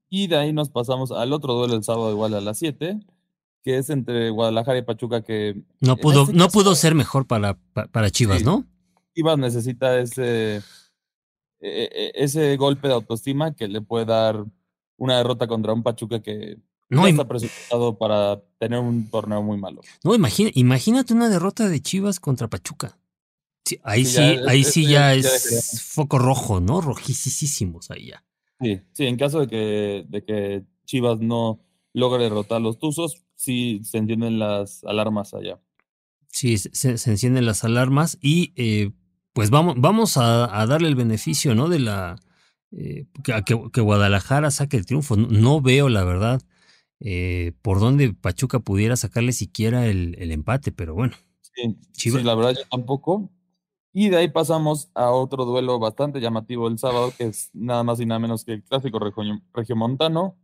Y 0.08 0.28
de 0.28 0.36
ahí 0.36 0.52
nos 0.52 0.70
pasamos 0.70 1.10
al 1.12 1.32
otro 1.32 1.54
duelo 1.54 1.74
el 1.74 1.84
sábado 1.84 2.10
igual 2.10 2.34
a 2.34 2.40
las 2.40 2.58
7, 2.58 3.00
que 3.62 3.78
es 3.78 3.90
entre 3.90 4.30
Guadalajara 4.30 4.78
y 4.78 4.82
Pachuca 4.82 5.22
que... 5.22 5.62
No 5.80 5.96
pudo, 5.96 6.22
este 6.22 6.34
no 6.34 6.48
pudo 6.48 6.74
ser 6.74 6.94
mejor 6.94 7.26
para, 7.26 7.58
para 7.92 8.10
Chivas, 8.10 8.42
¿no? 8.42 8.64
Chivas 9.14 9.38
necesita 9.38 9.98
ese, 9.98 10.56
e, 10.56 10.62
e, 11.60 12.12
ese 12.14 12.56
golpe 12.56 12.88
de 12.88 12.94
autoestima 12.94 13.54
que 13.54 13.68
le 13.68 13.82
puede 13.82 14.06
dar 14.06 14.44
una 14.96 15.18
derrota 15.18 15.46
contra 15.46 15.72
un 15.72 15.82
Pachuca 15.82 16.22
que 16.22 16.58
no 16.88 17.06
está 17.06 17.28
presupuestado 17.28 17.98
para 17.98 18.40
tener 18.58 18.78
un 18.78 19.10
torneo 19.10 19.42
muy 19.42 19.58
malo. 19.58 19.82
No, 20.02 20.14
imagina, 20.14 20.50
imagínate 20.54 21.12
una 21.12 21.28
derrota 21.28 21.68
de 21.68 21.80
Chivas 21.82 22.18
contra 22.18 22.48
Pachuca 22.48 22.96
ahí 23.82 24.04
sí, 24.04 24.20
ahí 24.46 24.64
sí 24.64 24.86
ya 24.86 25.14
es 25.14 25.82
foco 25.84 26.18
rojo, 26.18 26.60
¿no? 26.60 26.80
Rojísimos 26.80 27.90
ahí 27.90 28.08
ya. 28.08 28.24
Sí, 28.60 28.80
sí, 28.92 29.06
en 29.06 29.16
caso 29.16 29.40
de 29.40 29.46
que, 29.46 30.04
de 30.08 30.24
que 30.24 30.64
Chivas 30.84 31.20
no 31.20 31.60
logre 31.92 32.24
derrotar 32.24 32.56
a 32.56 32.60
los 32.60 32.78
Tuzos, 32.78 33.24
sí 33.34 33.80
se 33.84 33.98
encienden 33.98 34.38
las 34.38 34.84
alarmas 34.84 35.34
allá. 35.34 35.60
Sí, 36.28 36.58
se, 36.58 36.90
encienden 36.90 37.46
las 37.46 37.64
alarmas 37.64 38.18
y 38.20 38.52
eh, 38.56 38.90
pues 39.32 39.50
vamos, 39.50 39.74
vamos 39.78 40.16
a, 40.16 40.66
darle 40.66 40.88
el 40.88 40.96
beneficio, 40.96 41.54
¿no? 41.54 41.68
De 41.68 41.78
la... 41.78 42.16
Eh, 42.70 43.06
que, 43.72 43.80
Guadalajara 43.80 44.50
saque 44.50 44.76
el 44.76 44.84
triunfo. 44.84 45.16
No, 45.16 45.60
veo, 45.60 45.88
la 45.88 46.04
verdad, 46.04 46.42
eh, 47.00 47.52
por 47.62 47.80
dónde 47.80 48.12
Pachuca 48.12 48.58
pudiera 48.58 48.96
sacarle 48.96 49.32
siquiera 49.32 49.86
el, 49.86 50.16
empate, 50.32 50.72
pero 50.72 50.94
bueno. 50.94 51.14
sí, 51.92 52.10
la 52.10 52.34
verdad 52.34 52.54
yo 52.56 52.68
tampoco. 52.70 53.30
Y 53.92 54.10
de 54.10 54.18
ahí 54.18 54.28
pasamos 54.28 54.90
a 54.94 55.10
otro 55.10 55.44
duelo 55.44 55.78
bastante 55.78 56.20
llamativo 56.20 56.68
el 56.68 56.78
sábado, 56.78 57.12
que 57.16 57.24
es 57.24 57.50
nada 57.52 57.82
más 57.82 58.00
y 58.00 58.06
nada 58.06 58.18
menos 58.18 58.44
que 58.44 58.54
el 58.54 58.62
clásico 58.62 59.00
regiomontano, 59.54 60.36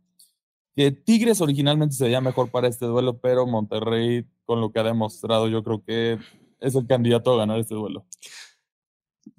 que 0.75 0.91
Tigres 0.91 1.41
originalmente 1.41 1.95
se 1.95 2.05
veía 2.05 2.21
mejor 2.21 2.49
para 2.49 2.67
este 2.67 2.85
duelo, 2.85 3.19
pero 3.19 3.45
Monterrey, 3.47 4.25
con 4.45 4.59
lo 4.59 4.71
que 4.71 4.79
ha 4.79 4.83
demostrado, 4.83 5.47
yo 5.47 5.63
creo 5.63 5.83
que 5.83 6.19
es 6.59 6.75
el 6.75 6.87
candidato 6.87 7.33
a 7.33 7.37
ganar 7.37 7.59
este 7.59 7.75
duelo. 7.75 8.05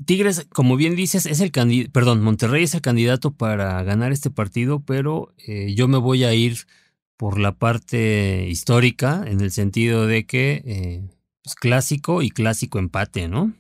Tigres, 0.04 0.46
como 0.52 0.76
bien 0.76 0.96
dices, 0.96 1.26
es 1.26 1.40
el 1.40 1.52
candidato, 1.52 1.92
perdón, 1.92 2.22
Monterrey 2.22 2.64
es 2.64 2.74
el 2.74 2.80
candidato 2.80 3.32
para 3.32 3.82
ganar 3.82 4.12
este 4.12 4.30
partido, 4.30 4.80
pero 4.80 5.32
eh, 5.46 5.74
yo 5.74 5.88
me 5.88 5.98
voy 5.98 6.24
a 6.24 6.34
ir 6.34 6.58
por 7.16 7.38
la 7.38 7.52
parte 7.52 8.46
histórica, 8.48 9.24
en 9.26 9.40
el 9.40 9.50
sentido 9.50 10.06
de 10.06 10.26
que 10.26 10.62
eh, 10.64 11.08
pues, 11.42 11.54
clásico 11.54 12.22
y 12.22 12.30
clásico 12.30 12.78
empate, 12.78 13.28
¿no? 13.28 13.54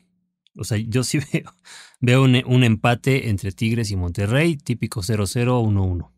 O 0.56 0.64
sea, 0.64 0.78
yo 0.78 1.02
sí 1.02 1.18
veo, 1.32 1.52
veo 2.00 2.22
un, 2.22 2.64
empate 2.64 3.28
entre 3.28 3.52
Tigres 3.52 3.90
y 3.90 3.96
Monterrey, 3.96 4.56
típico 4.56 5.00
0-0, 5.00 5.62
1-1. 5.62 6.10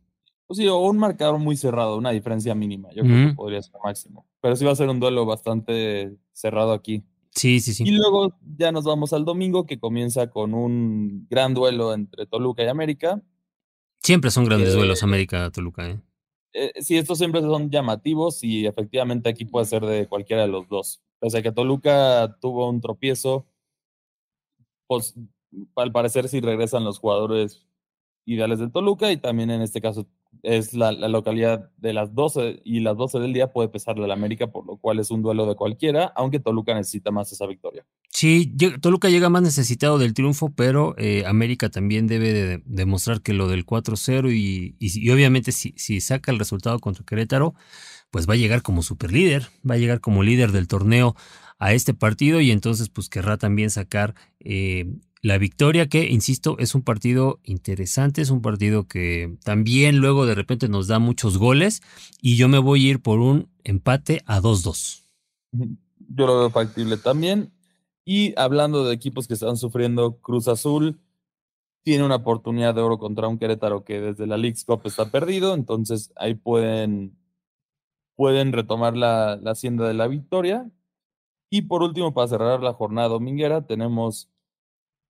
Pues 0.46 0.58
sí, 0.58 0.66
o 0.66 0.78
un 0.78 0.98
marcador 0.98 1.38
muy 1.38 1.56
cerrado, 1.56 1.98
una 1.98 2.10
diferencia 2.10 2.54
mínima. 2.54 2.88
Yo 2.94 3.02
creo 3.02 3.28
que 3.28 3.34
podría 3.34 3.60
ser 3.60 3.74
máximo. 3.84 4.26
Pero 4.40 4.56
sí 4.56 4.64
va 4.64 4.72
a 4.72 4.76
ser 4.76 4.88
un 4.88 4.98
duelo 4.98 5.26
bastante 5.26 6.16
cerrado 6.32 6.72
aquí. 6.72 7.04
Sí, 7.34 7.60
sí, 7.60 7.74
sí. 7.74 7.84
Y 7.86 7.90
luego 7.90 8.34
ya 8.56 8.72
nos 8.72 8.84
vamos 8.84 9.12
al 9.12 9.26
domingo, 9.26 9.66
que 9.66 9.78
comienza 9.78 10.30
con 10.30 10.54
un 10.54 11.26
gran 11.28 11.52
duelo 11.52 11.92
entre 11.92 12.24
Toluca 12.24 12.64
y 12.64 12.68
América. 12.68 13.22
Siempre 14.02 14.30
son 14.30 14.46
grandes 14.46 14.72
duelos 14.72 15.02
América-Toluca, 15.02 15.90
¿eh? 15.90 16.00
eh, 16.52 16.72
sí, 16.80 16.96
estos 16.96 17.18
siempre 17.18 17.40
son 17.40 17.70
llamativos 17.70 18.42
y 18.42 18.66
efectivamente 18.66 19.28
aquí 19.28 19.44
puede 19.44 19.66
ser 19.66 19.84
de 19.84 20.08
cualquiera 20.08 20.42
de 20.42 20.48
los 20.48 20.68
dos. 20.68 21.02
Pese 21.20 21.38
a 21.38 21.42
que 21.42 21.52
Toluca 21.52 22.36
tuvo 22.40 22.68
un 22.68 22.80
tropiezo, 22.80 23.46
pues 24.88 25.14
al 25.76 25.92
parecer 25.92 26.28
sí 26.28 26.40
regresan 26.40 26.82
los 26.82 26.98
jugadores 26.98 27.68
ideales 28.24 28.58
del 28.58 28.72
Toluca 28.72 29.10
y 29.12 29.16
también 29.16 29.50
en 29.50 29.62
este 29.62 29.80
caso 29.80 30.06
es 30.42 30.74
la, 30.74 30.92
localidad 30.92 31.70
de 31.78 31.92
las 31.92 32.14
12 32.14 32.60
y 32.64 32.80
las 32.80 32.96
12 32.96 33.18
del 33.18 33.32
día 33.32 33.52
puede 33.52 33.68
pesarle 33.68 34.04
al 34.04 34.10
América, 34.12 34.48
por 34.48 34.66
lo 34.66 34.76
cual 34.76 34.98
es 34.98 35.10
un 35.10 35.22
duelo 35.22 35.46
de 35.46 35.54
cualquiera, 35.54 36.12
aunque 36.14 36.38
Toluca 36.38 36.74
necesita 36.74 37.10
más 37.10 37.32
esa 37.32 37.46
victoria. 37.46 37.86
Sí, 38.10 38.54
Toluca 38.80 39.08
llega 39.08 39.30
más 39.30 39.42
necesitado 39.42 39.98
del 39.98 40.12
triunfo, 40.12 40.50
pero 40.54 40.94
eh, 40.98 41.24
América 41.26 41.70
también 41.70 42.06
debe 42.06 42.62
demostrar 42.66 43.22
que 43.22 43.32
lo 43.32 43.48
del 43.48 43.64
4-0 43.64 44.30
y, 44.32 44.76
y, 44.78 45.10
obviamente 45.10 45.52
si, 45.52 45.72
si 45.76 46.00
saca 46.00 46.30
el 46.30 46.38
resultado 46.38 46.78
contra 46.78 47.04
Querétaro, 47.04 47.54
pues 48.10 48.28
va 48.28 48.34
a 48.34 48.38
llegar 48.38 48.62
como 48.62 48.82
superlíder, 48.82 49.48
va 49.68 49.74
a 49.74 49.78
llegar 49.78 50.00
como 50.00 50.22
líder 50.22 50.52
del 50.52 50.68
torneo 50.68 51.16
a 51.58 51.72
este 51.72 51.94
partido 51.94 52.40
y 52.40 52.50
entonces 52.50 52.88
pues 52.88 53.08
querrá 53.08 53.36
también 53.36 53.70
sacar 53.70 54.14
eh, 54.40 54.86
la 55.20 55.38
victoria 55.38 55.88
que, 55.88 56.08
insisto, 56.08 56.56
es 56.58 56.74
un 56.74 56.82
partido 56.82 57.40
interesante, 57.42 58.22
es 58.22 58.30
un 58.30 58.40
partido 58.40 58.86
que 58.86 59.36
también 59.42 59.98
luego 59.98 60.26
de 60.26 60.34
repente 60.34 60.68
nos 60.68 60.86
da 60.86 60.98
muchos 60.98 61.38
goles 61.38 61.82
y 62.22 62.36
yo 62.36 62.48
me 62.48 62.58
voy 62.58 62.86
a 62.86 62.90
ir 62.90 63.02
por 63.02 63.18
un 63.18 63.48
empate 63.64 64.22
a 64.26 64.40
2-2. 64.40 65.02
Yo 65.50 66.26
lo 66.26 66.38
veo 66.38 66.50
factible 66.50 66.96
también. 66.96 67.52
Y 68.04 68.32
hablando 68.38 68.84
de 68.84 68.94
equipos 68.94 69.26
que 69.26 69.34
están 69.34 69.56
sufriendo, 69.56 70.18
Cruz 70.20 70.48
Azul 70.48 71.00
tiene 71.82 72.04
una 72.04 72.16
oportunidad 72.16 72.74
de 72.74 72.80
oro 72.80 72.98
contra 72.98 73.28
un 73.28 73.38
Querétaro 73.38 73.84
que 73.84 74.00
desde 74.00 74.26
la 74.26 74.36
League's 74.36 74.64
Cup 74.64 74.82
está 74.84 75.10
perdido, 75.10 75.54
entonces 75.54 76.12
ahí 76.16 76.34
pueden, 76.34 77.16
pueden 78.14 78.52
retomar 78.52 78.96
la, 78.96 79.36
la 79.36 79.50
hacienda 79.50 79.88
de 79.88 79.94
la 79.94 80.06
victoria. 80.06 80.70
Y 81.50 81.62
por 81.62 81.82
último, 81.82 82.12
para 82.12 82.28
cerrar 82.28 82.62
la 82.62 82.74
jornada 82.74 83.08
dominguera, 83.08 83.66
tenemos 83.66 84.28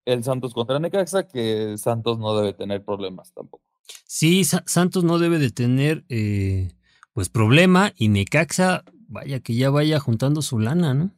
el 0.04 0.24
Santos 0.24 0.54
contra 0.54 0.78
Necaxa, 0.78 1.28
que 1.28 1.76
Santos 1.76 2.18
no 2.18 2.36
debe 2.36 2.54
tener 2.54 2.84
problemas 2.84 3.32
tampoco. 3.34 3.64
Sí, 4.06 4.44
Santos 4.44 5.04
no 5.04 5.18
debe 5.18 5.38
de 5.38 5.50
tener 5.50 6.04
eh, 6.08 6.72
pues 7.12 7.28
problema 7.28 7.92
y 7.96 8.08
Necaxa, 8.08 8.84
vaya 9.08 9.40
que 9.40 9.54
ya 9.54 9.70
vaya 9.70 9.98
juntando 9.98 10.42
su 10.42 10.58
lana, 10.58 10.94
¿no? 10.94 11.10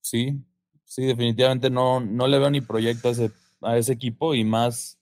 Sí, 0.00 0.40
sí, 0.84 1.04
definitivamente 1.04 1.70
no, 1.70 2.00
no 2.00 2.26
le 2.26 2.38
veo 2.38 2.50
ni 2.50 2.60
proyecto 2.60 3.08
a 3.08 3.10
ese, 3.12 3.30
a 3.60 3.76
ese 3.76 3.92
equipo 3.92 4.34
y 4.34 4.44
más 4.44 4.98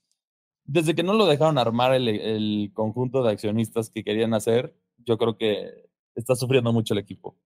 desde 0.65 0.95
que 0.95 1.03
no 1.03 1.13
lo 1.13 1.27
dejaron 1.27 1.57
armar 1.57 1.93
el, 1.93 2.07
el 2.07 2.71
conjunto 2.73 3.23
de 3.23 3.31
accionistas 3.31 3.89
que 3.91 4.03
querían 4.03 4.33
hacer, 4.33 4.75
yo 4.97 5.17
creo 5.17 5.37
que 5.37 5.89
está 6.15 6.35
sufriendo 6.35 6.73
mucho 6.73 6.93
el 6.93 6.99
equipo. 6.99 7.37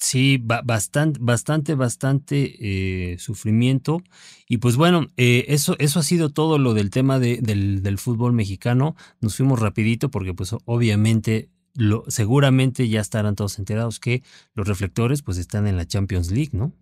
Sí, 0.00 0.38
bastante, 0.40 1.18
bastante, 1.20 1.74
bastante 1.74 2.54
eh, 2.60 3.18
sufrimiento. 3.18 4.00
Y 4.48 4.58
pues 4.58 4.76
bueno, 4.76 5.08
eh, 5.16 5.46
eso, 5.48 5.74
eso 5.80 5.98
ha 5.98 6.04
sido 6.04 6.30
todo 6.30 6.56
lo 6.56 6.72
del 6.72 6.90
tema 6.90 7.18
de, 7.18 7.38
del, 7.42 7.82
del, 7.82 7.98
fútbol 7.98 8.32
mexicano. 8.32 8.94
Nos 9.20 9.36
fuimos 9.36 9.58
rapidito 9.58 10.08
porque 10.08 10.34
pues 10.34 10.54
obviamente, 10.66 11.50
lo, 11.74 12.04
seguramente 12.06 12.88
ya 12.88 13.00
estarán 13.00 13.34
todos 13.34 13.58
enterados 13.58 13.98
que 13.98 14.22
los 14.54 14.68
reflectores 14.68 15.22
pues 15.22 15.36
están 15.36 15.66
en 15.66 15.76
la 15.76 15.84
Champions 15.84 16.30
League, 16.30 16.52
¿no? 16.52 16.72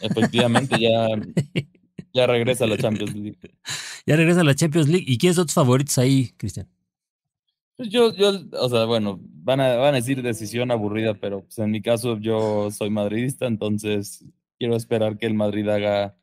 Efectivamente, 0.00 0.80
ya, 0.80 1.08
ya 2.14 2.26
regresa 2.26 2.64
a 2.64 2.68
la 2.68 2.78
Champions 2.78 3.14
League. 3.14 3.38
Ya 4.06 4.16
regresa 4.16 4.40
a 4.40 4.44
la 4.44 4.54
Champions 4.54 4.88
League. 4.88 5.04
¿Y 5.06 5.18
quiénes 5.18 5.36
son 5.36 5.44
tus 5.44 5.54
favoritos 5.54 5.98
ahí, 5.98 6.32
Cristian? 6.38 6.66
Pues 7.78 7.90
yo, 7.90 8.12
yo, 8.12 8.32
o 8.60 8.68
sea, 8.68 8.86
bueno, 8.86 9.20
van 9.22 9.60
a, 9.60 9.76
van 9.76 9.94
a 9.94 9.98
decir 9.98 10.20
decisión 10.20 10.72
aburrida, 10.72 11.14
pero 11.14 11.42
pues 11.42 11.58
en 11.58 11.70
mi 11.70 11.80
caso 11.80 12.18
yo 12.18 12.72
soy 12.72 12.90
madridista, 12.90 13.46
entonces 13.46 14.24
quiero 14.58 14.74
esperar 14.74 15.16
que 15.16 15.26
el 15.26 15.34
Madrid 15.34 15.68
haga 15.68 16.16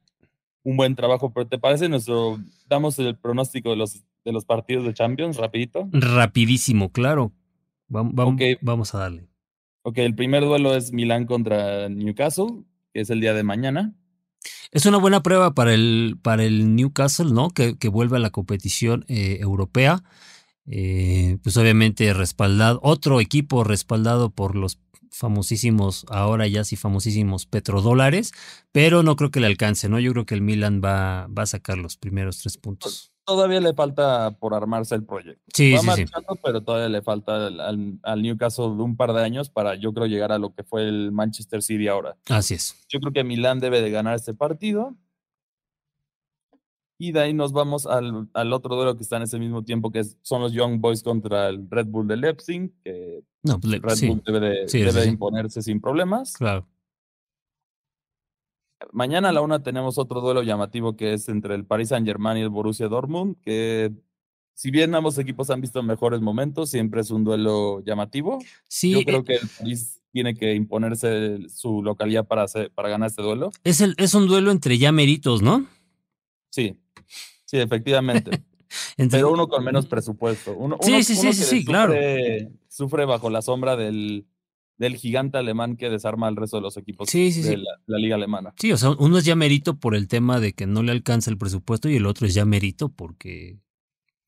un 0.63 0.76
buen 0.76 0.96
trabajo. 0.96 1.32
Pero 1.34 1.48
¿te 1.48 1.58
parece 1.58 1.88
nuestro, 1.88 2.38
damos 2.68 3.00
el 3.00 3.18
pronóstico 3.18 3.70
de 3.70 3.78
los, 3.78 4.04
de 4.26 4.34
los 4.34 4.44
partidos 4.44 4.84
de 4.84 4.94
Champions 4.94 5.38
rapidito? 5.38 5.88
Rapidísimo, 5.94 6.91
claro. 6.91 7.32
Vamos, 7.88 8.13
vamos, 8.13 8.41
vamos 8.60 8.94
a 8.94 9.00
darle. 9.00 9.30
Ok, 9.84 10.00
el 10.00 10.13
primer 10.13 10.44
duelo 10.44 10.76
es 10.76 10.91
Milán 10.91 11.26
contra 11.26 11.88
Newcastle, 11.88 12.65
que 12.94 13.00
es 13.00 13.10
el 13.10 13.22
día 13.22 13.34
de 13.34 13.44
mañana. 13.44 13.96
Es 14.72 14.86
una 14.86 14.98
buena 14.98 15.24
prueba 15.24 15.54
para 15.54 15.74
el, 15.74 16.18
para 16.22 16.44
el 16.44 16.76
Newcastle, 16.76 17.32
¿no? 17.32 17.52
Que, 17.52 17.78
que 17.78 17.88
vuelve 17.88 18.18
a 18.18 18.20
la 18.20 18.32
competición 18.32 19.06
eh, 19.08 19.38
europea. 19.39 20.04
Eh, 20.67 21.38
pues 21.43 21.58
obviamente 21.58 22.12
respaldado, 22.13 22.80
otro 22.82 23.21
equipo 23.21 23.63
respaldado 23.63 24.32
por 24.32 24.56
los 24.56 24.80
famosísimos, 25.15 26.06
ahora 26.10 26.47
ya 26.47 26.63
sí 26.63 26.75
famosísimos 26.75 27.45
petrodólares, 27.45 28.34
pero 28.71 29.01
no 29.01 29.15
creo 29.15 29.32
que 29.32 29.39
le 29.39 29.47
alcance, 29.47 29.88
¿no? 29.88 29.99
Yo 29.99 30.12
creo 30.12 30.25
que 30.25 30.36
el 30.36 30.41
Milan 30.41 30.82
va, 30.84 31.28
va 31.28 31.43
a 31.43 31.45
sacar 31.45 31.78
los 31.78 31.95
primeros 31.97 32.39
tres 32.39 32.58
puntos. 32.58 33.13
Todavía 33.23 33.60
le 33.60 33.73
falta 33.73 34.32
por 34.39 34.54
armarse 34.54 34.93
el 34.93 35.04
proyecto. 35.04 35.41
Sí, 35.54 35.71
va 35.71 35.80
sí, 35.80 35.86
marchando, 35.88 36.38
pero 36.43 36.62
todavía 36.62 36.89
le 36.89 37.01
falta 37.01 37.47
al, 37.47 37.99
al, 38.04 38.21
Newcastle 38.21 38.75
de 38.75 38.84
un 38.84 38.97
par 38.97 39.13
de 39.13 39.23
años 39.23 39.49
para 39.49 39.75
yo 39.75 39.93
creo 39.93 40.06
llegar 40.06 40.32
a 40.32 40.38
lo 40.38 40.54
que 40.54 40.63
fue 40.63 40.88
el 40.88 41.12
Manchester 41.12 41.63
City 41.63 41.88
ahora. 41.88 42.17
Así 42.30 42.54
es. 42.54 42.86
Yo 42.88 42.99
creo 42.99 43.13
que 43.13 43.23
Milan 43.23 43.60
debe 43.60 43.82
de 43.82 43.89
ganar 43.89 44.15
este 44.15 44.36
partido 44.36 44.95
y 46.97 47.12
de 47.12 47.19
ahí 47.19 47.34
nos 47.34 47.51
vamos 47.51 47.86
al, 47.86 48.29
al, 48.34 48.53
otro 48.53 48.75
duelo 48.75 48.95
que 48.95 49.03
está 49.03 49.17
en 49.17 49.23
ese 49.23 49.38
mismo 49.38 49.63
tiempo, 49.63 49.91
que 49.91 50.03
son 50.21 50.41
los 50.41 50.53
Young 50.53 50.79
Boys 50.79 51.03
contra 51.03 51.49
el 51.49 51.69
Red 51.69 51.88
Bull 51.88 52.08
de 52.08 52.17
Leipzig, 52.17 52.71
que 52.84 53.23
no, 53.43 53.60
pues, 53.60 53.81
Red 53.81 54.08
Bull 54.08 54.23
debe, 54.25 54.39
de, 54.39 54.65
debe 54.65 55.05
imponerse 55.05 55.62
sin 55.62 55.81
problemas. 55.81 56.34
Claro. 56.34 56.67
Mañana 58.91 59.29
a 59.29 59.31
la 59.31 59.41
una 59.41 59.63
tenemos 59.63 59.97
otro 59.97 60.21
duelo 60.21 60.43
llamativo 60.43 60.95
que 60.95 61.13
es 61.13 61.27
entre 61.27 61.55
el 61.55 61.65
Paris 61.65 61.89
Saint 61.89 62.05
Germain 62.05 62.38
y 62.38 62.41
el 62.41 62.49
Borussia 62.49 62.88
Dortmund, 62.88 63.38
que 63.41 63.91
si 64.53 64.71
bien 64.71 64.95
ambos 64.95 65.17
equipos 65.17 65.49
han 65.49 65.60
visto 65.60 65.84
mejores 65.84 66.21
momentos, 66.21 66.69
siempre 66.69 67.01
es 67.01 67.12
un 67.12 67.25
duelo 67.25 67.84
llamativo. 67.84 68.39
Sí, 68.69 68.91
Yo 68.91 69.03
creo 69.03 69.23
que 69.23 69.36
el 69.36 69.49
Paris 69.60 70.01
tiene 70.12 70.34
que 70.34 70.53
imponerse 70.53 71.49
su 71.49 71.84
localidad 71.84 72.25
para, 72.25 72.43
hacer, 72.43 72.71
para 72.71 72.88
ganar 72.88 73.10
este 73.10 73.21
duelo. 73.21 73.51
Es, 73.65 73.81
el, 73.81 73.95
es 73.97 74.13
un 74.13 74.27
duelo 74.27 74.51
entre 74.51 74.77
ya 74.77 74.93
meritos, 74.93 75.41
¿no? 75.41 75.65
Sí, 76.51 76.77
Sí, 77.45 77.58
efectivamente. 77.58 78.43
Pero 79.12 79.31
uno 79.31 79.47
con 79.47 79.63
menos 79.63 79.86
presupuesto. 79.86 80.55
Uno, 80.55 80.77
sí, 80.81 81.03
sí, 81.03 81.15
sí, 81.15 81.34
sí, 81.34 81.43
sufre, 81.43 81.65
claro. 81.65 81.93
Sufre 82.67 83.05
bajo 83.05 83.29
la 83.29 83.41
sombra 83.41 83.75
del, 83.75 84.27
del 84.77 84.95
gigante 84.95 85.38
alemán 85.38 85.77
que 85.77 85.89
desarma 85.89 86.27
al 86.27 86.36
resto 86.36 86.58
de 86.58 86.63
los 86.63 86.77
equipos 86.77 87.10
sí, 87.10 87.31
sí, 87.31 87.41
de 87.41 87.58
la, 87.58 87.97
liga 87.97 88.15
alemana. 88.15 88.53
Sí, 88.58 88.71
o 88.71 88.77
sea, 88.77 88.91
uno 88.91 89.17
es 89.17 89.25
ya 89.25 89.36
mérito 89.36 89.79
por 89.79 89.95
el 89.95 90.08
tema 90.08 90.39
de 90.39 90.53
que 90.53 90.65
no 90.65 90.84
le 90.84 90.91
alcanza 90.91 91.29
el 91.29 91.38
presupuesto 91.38 91.89
y 91.89 91.95
el 91.95 92.05
otro 92.05 92.27
es 92.27 92.34
ya 92.34 92.45
mérito 92.45 92.89
porque... 92.89 93.60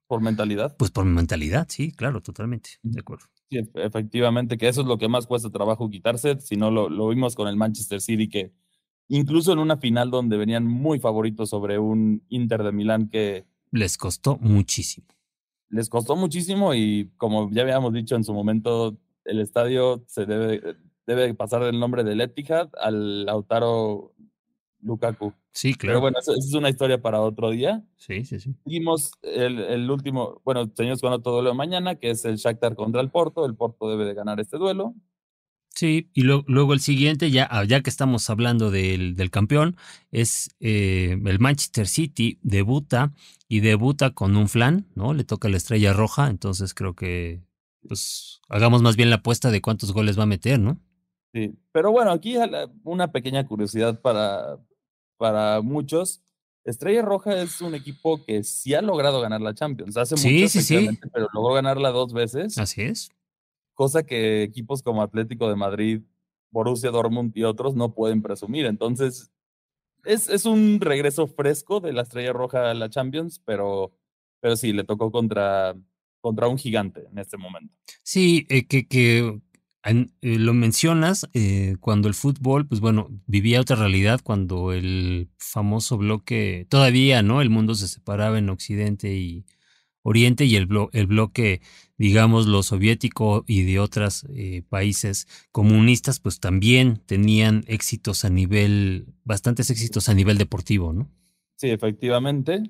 Por 0.08 0.22
mentalidad. 0.22 0.78
Pues 0.78 0.92
por 0.92 1.04
mentalidad, 1.04 1.68
sí, 1.70 1.92
claro, 1.92 2.22
totalmente, 2.22 2.70
de 2.82 3.02
acuerdo. 3.02 3.26
Sí, 3.50 3.60
efectivamente, 3.76 4.58
que 4.58 4.70
eso 4.70 4.82
es 4.82 4.88
lo 4.88 4.98
que 4.98 5.10
más 5.10 5.28
cuesta 5.28 5.50
trabajo 5.50 5.90
quitarse. 5.90 6.40
Si 6.40 6.56
no, 6.56 6.72
lo, 6.72 6.90
lo 6.90 7.10
vimos 7.10 7.36
con 7.36 7.50
el 7.50 7.58
Manchester 7.58 8.00
City, 8.00 8.30
que 8.30 8.54
incluso 9.08 9.52
en 9.52 9.60
una 9.60 9.78
final 9.78 10.12
donde 10.12 10.38
venían 10.38 10.66
muy 10.66 11.00
favoritos 11.00 11.50
sobre 11.50 11.80
un 11.80 12.24
Inter 12.30 12.64
de 12.64 12.72
Milán 12.72 13.10
que... 13.10 13.46
Les 13.72 13.98
costó 13.98 14.38
muchísimo. 14.38 15.08
Les 15.70 15.90
costó 15.90 16.16
muchísimo 16.16 16.74
y 16.74 17.12
como 17.18 17.50
ya 17.52 17.64
habíamos 17.64 17.94
dicho 17.94 18.16
en 18.16 18.24
su 18.24 18.34
momento, 18.34 18.98
el 19.26 19.40
estadio 19.42 20.04
se 20.08 20.26
debe, 20.26 20.78
debe 21.06 21.34
pasar 21.34 21.64
del 21.64 21.80
nombre 21.80 22.04
del 22.04 22.22
Etihad 22.22 22.70
al 22.80 23.26
Lautaro 23.26 24.14
Lukaku. 24.82 25.34
Sí, 25.52 25.74
claro. 25.74 25.94
Pero 25.94 26.02
bueno, 26.02 26.20
eso, 26.20 26.34
es 26.36 26.54
una 26.54 26.70
historia 26.70 27.02
para 27.02 27.20
otro 27.20 27.50
día. 27.50 27.84
Sí, 27.98 28.24
sí, 28.26 28.40
sí. 28.40 28.56
Vimos 28.64 29.12
el, 29.24 29.60
el 29.60 29.90
último, 29.90 30.40
bueno, 30.46 30.72
señores, 30.76 31.02
con 31.02 31.12
otro 31.12 31.32
duelo 31.32 31.56
mañana, 31.56 31.96
que 31.96 32.12
es 32.12 32.24
el 32.26 32.38
Shakhtar 32.38 32.76
contra 32.76 33.02
el 33.02 33.10
Porto. 33.10 33.46
El 33.46 33.56
Porto 33.56 33.90
debe 33.90 34.06
de 34.06 34.14
ganar 34.14 34.40
este 34.40 34.58
duelo. 34.58 34.94
Sí, 35.78 36.10
y 36.16 36.24
luego 36.24 36.74
el 36.74 36.80
siguiente, 36.80 37.30
ya, 37.30 37.48
ah, 37.52 37.64
ya 37.64 37.84
que 37.84 37.92
estamos 37.92 38.32
hablando 38.32 38.72
del, 38.72 39.16
del 39.16 39.30
campeón, 39.30 39.78
es 40.10 40.50
eh, 40.60 41.20
el 41.24 41.40
Manchester 41.40 41.88
City, 41.88 42.40
debuta 42.42 43.14
y 43.48 43.60
debuta 43.60 44.10
con 44.10 44.36
un 44.38 44.50
flan, 44.50 44.88
¿no? 44.96 45.14
Le 45.14 45.24
toca 45.24 45.50
la 45.50 45.58
estrella 45.58 45.94
roja, 45.94 46.30
entonces 46.30 46.74
creo 46.74 46.96
que 46.96 47.44
pues 47.88 48.42
hagamos 48.50 48.82
más 48.82 48.96
bien 48.96 49.12
la 49.12 49.18
apuesta 49.18 49.52
de 49.52 49.62
cuántos 49.62 49.94
goles 49.94 50.18
va 50.18 50.24
a 50.24 50.26
meter, 50.26 50.60
¿no? 50.60 50.80
Sí, 51.32 51.54
pero 51.72 51.92
bueno, 51.92 52.10
aquí 52.10 52.38
una 52.84 53.12
pequeña 53.12 53.46
curiosidad 53.46 54.02
para, 54.02 54.58
para 55.18 55.62
muchos. 55.62 56.24
Estrella 56.64 57.04
Roja 57.04 57.40
es 57.40 57.62
un 57.62 57.76
equipo 57.76 58.26
que 58.26 58.44
sí 58.44 58.74
ha 58.74 58.82
logrado 58.82 59.22
ganar 59.22 59.42
la 59.42 59.54
Champions. 59.54 59.96
Hace 59.96 60.18
sí, 60.18 60.34
mucho, 60.34 60.50
sí, 60.50 60.64
sí. 60.64 61.00
pero 61.14 61.28
logró 61.36 61.54
ganarla 61.54 61.92
dos 61.92 62.14
veces. 62.14 62.58
Así 62.58 62.82
es 62.82 63.12
cosa 63.78 64.04
que 64.04 64.42
equipos 64.42 64.82
como 64.82 65.04
Atlético 65.04 65.48
de 65.48 65.56
Madrid, 65.56 66.02
Borussia 66.50 66.90
Dortmund 66.90 67.32
y 67.38 67.44
otros 67.44 67.76
no 67.76 67.94
pueden 67.94 68.24
presumir. 68.24 68.66
Entonces, 68.66 69.32
es, 70.04 70.30
es 70.30 70.46
un 70.46 70.82
regreso 70.82 71.28
fresco 71.28 71.80
de 71.80 71.94
la 71.94 72.02
Estrella 72.02 72.34
Roja 72.34 72.72
a 72.72 72.74
la 72.74 72.90
Champions, 72.90 73.40
pero, 73.46 73.94
pero 74.40 74.56
sí, 74.56 74.74
le 74.74 74.84
tocó 74.84 75.12
contra, 75.12 75.76
contra 76.22 76.48
un 76.48 76.58
gigante 76.58 77.06
en 77.12 77.20
este 77.20 77.38
momento. 77.38 77.72
Sí, 78.02 78.48
eh, 78.50 78.66
que, 78.66 78.88
que 78.88 79.40
eh, 79.84 80.08
lo 80.22 80.56
mencionas 80.56 81.30
eh, 81.34 81.76
cuando 81.80 82.08
el 82.08 82.16
fútbol, 82.16 82.68
pues 82.68 82.82
bueno, 82.82 83.10
vivía 83.28 83.62
otra 83.62 83.76
realidad 83.76 84.22
cuando 84.24 84.74
el 84.74 85.30
famoso 85.38 86.00
bloque, 86.00 86.66
todavía, 86.68 87.22
¿no? 87.22 87.42
El 87.42 87.52
mundo 87.52 87.76
se 87.76 87.88
separaba 87.88 88.40
en 88.40 88.50
Occidente 88.50 89.14
y 89.14 89.46
Oriente 90.10 90.46
y 90.46 90.56
el, 90.56 90.70
el 90.94 91.06
bloque, 91.06 91.60
digamos, 91.98 92.48
lo 92.48 92.64
soviético 92.64 93.44
y 93.46 93.64
de 93.64 93.80
otros 93.82 94.26
eh, 94.34 94.64
países 94.70 95.28
comunistas, 95.52 96.22
pues 96.22 96.40
también 96.40 97.02
tenían 97.06 97.66
éxitos 97.68 98.24
a 98.24 98.30
nivel, 98.30 99.08
bastantes 99.26 99.70
éxitos 99.70 100.08
a 100.08 100.14
nivel 100.14 100.38
deportivo, 100.38 100.94
¿no? 100.94 101.12
Sí, 101.58 101.70
efectivamente. 101.72 102.64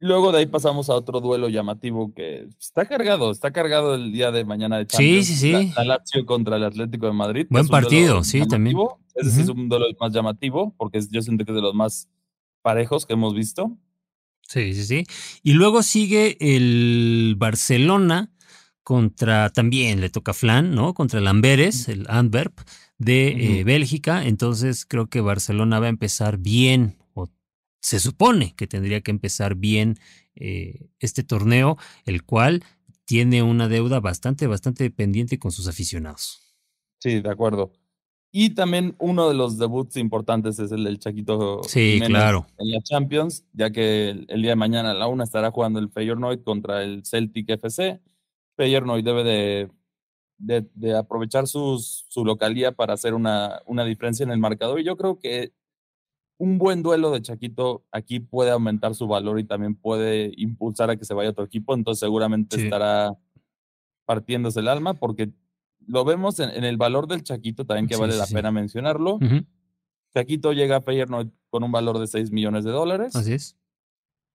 Luego 0.00 0.32
de 0.32 0.40
ahí 0.40 0.46
pasamos 0.46 0.90
a 0.90 0.96
otro 0.96 1.22
duelo 1.22 1.48
llamativo 1.48 2.12
que 2.12 2.48
está 2.60 2.84
cargado, 2.84 3.30
está 3.30 3.52
cargado 3.52 3.94
el 3.94 4.12
día 4.12 4.30
de 4.30 4.44
mañana 4.44 4.76
de 4.76 4.86
Champions. 4.86 5.26
Sí, 5.26 5.34
sí, 5.34 5.40
sí. 5.40 5.72
La, 5.74 5.84
Lazio 5.84 6.26
contra 6.26 6.58
el 6.58 6.64
Atlético 6.64 7.06
de 7.06 7.12
Madrid. 7.14 7.46
Buen 7.48 7.68
partido, 7.68 8.22
sí, 8.22 8.46
también. 8.46 8.76
Ese 9.14 9.30
sí 9.30 9.40
es 9.40 9.48
un 9.48 9.70
duelo 9.70 9.86
más 9.98 10.12
llamativo 10.12 10.74
porque 10.76 11.00
yo 11.10 11.22
siento 11.22 11.46
que 11.46 11.52
es 11.52 11.56
de 11.56 11.62
los 11.62 11.74
más 11.74 12.10
parejos 12.60 13.06
que 13.06 13.14
hemos 13.14 13.34
visto. 13.34 13.78
Sí, 14.50 14.74
sí, 14.74 14.84
sí. 14.84 15.06
Y 15.42 15.52
luego 15.52 15.82
sigue 15.82 16.36
el 16.40 17.36
Barcelona 17.38 18.32
contra, 18.82 19.50
también 19.50 20.00
le 20.00 20.10
toca 20.10 20.34
Flan, 20.34 20.74
¿no? 20.74 20.94
Contra 20.94 21.20
el 21.20 21.28
Amberes, 21.28 21.88
el 21.88 22.06
Antwerp 22.08 22.58
de 22.98 23.28
eh, 23.60 23.64
Bélgica. 23.64 24.26
Entonces 24.26 24.86
creo 24.86 25.06
que 25.06 25.20
Barcelona 25.20 25.78
va 25.78 25.86
a 25.86 25.90
empezar 25.90 26.38
bien 26.38 26.96
se 27.80 27.98
supone 27.98 28.54
que 28.56 28.66
tendría 28.66 29.00
que 29.00 29.10
empezar 29.10 29.54
bien 29.54 29.98
eh, 30.34 30.90
este 30.98 31.22
torneo, 31.22 31.76
el 32.04 32.24
cual 32.24 32.62
tiene 33.04 33.42
una 33.42 33.68
deuda 33.68 34.00
bastante, 34.00 34.46
bastante 34.46 34.90
pendiente 34.90 35.38
con 35.38 35.50
sus 35.50 35.66
aficionados. 35.66 36.54
Sí, 36.98 37.20
de 37.20 37.30
acuerdo. 37.30 37.72
Y 38.32 38.50
también 38.50 38.94
uno 38.98 39.28
de 39.28 39.34
los 39.34 39.58
debuts 39.58 39.96
importantes 39.96 40.58
es 40.60 40.70
el 40.70 40.84
del 40.84 41.00
Chaquito 41.00 41.62
sí, 41.64 42.00
claro. 42.06 42.46
en 42.58 42.70
la 42.70 42.80
Champions, 42.80 43.44
ya 43.52 43.70
que 43.70 44.10
el, 44.10 44.42
día 44.42 44.50
de 44.50 44.56
mañana 44.56 44.92
a 44.92 44.94
la 44.94 45.08
una 45.08 45.24
estará 45.24 45.50
jugando 45.50 45.80
el 45.80 45.90
Feyenoord 45.90 46.44
contra 46.44 46.84
el 46.84 47.04
Celtic 47.04 47.50
FC. 47.50 48.00
Feyenoord 48.56 49.02
debe 49.02 49.24
de, 49.24 49.68
de, 50.38 50.96
aprovechar 50.96 51.48
sus, 51.48 52.06
su 52.08 52.24
localía 52.24 52.70
para 52.70 52.94
hacer 52.94 53.14
una, 53.14 53.62
una 53.66 53.84
diferencia 53.84 54.22
en 54.22 54.30
el 54.30 54.38
marcador. 54.38 54.78
Y 54.78 54.84
yo 54.84 54.96
creo 54.96 55.18
que 55.18 55.52
un 56.38 56.56
buen 56.56 56.82
duelo 56.82 57.10
de 57.10 57.22
Chaquito 57.22 57.84
aquí 57.90 58.20
puede 58.20 58.50
aumentar 58.50 58.94
su 58.94 59.08
valor 59.08 59.40
y 59.40 59.44
también 59.44 59.74
puede 59.74 60.32
impulsar 60.36 60.88
a 60.88 60.96
que 60.96 61.04
se 61.04 61.14
vaya 61.14 61.28
a 61.28 61.32
otro 61.32 61.44
equipo, 61.44 61.74
entonces 61.74 62.00
seguramente 62.00 62.62
estará 62.62 63.12
partiéndose 64.06 64.60
el 64.60 64.68
alma 64.68 64.94
porque 64.94 65.30
lo 65.90 66.04
vemos 66.04 66.38
en, 66.38 66.64
el 66.64 66.76
valor 66.76 67.06
del 67.08 67.22
Chaquito 67.22 67.66
también 67.66 67.86
que 67.86 67.96
vale 67.96 68.16
la 68.16 68.26
pena 68.26 68.50
mencionarlo. 68.50 69.18
Chaquito 70.14 70.52
llega 70.52 70.76
a 70.76 70.80
Feyenoord 70.80 71.30
con 71.50 71.64
un 71.64 71.72
valor 71.72 71.98
de 71.98 72.06
6 72.06 72.30
millones 72.30 72.64
de 72.64 72.70
dólares. 72.70 73.14
Así 73.16 73.32
es. 73.32 73.56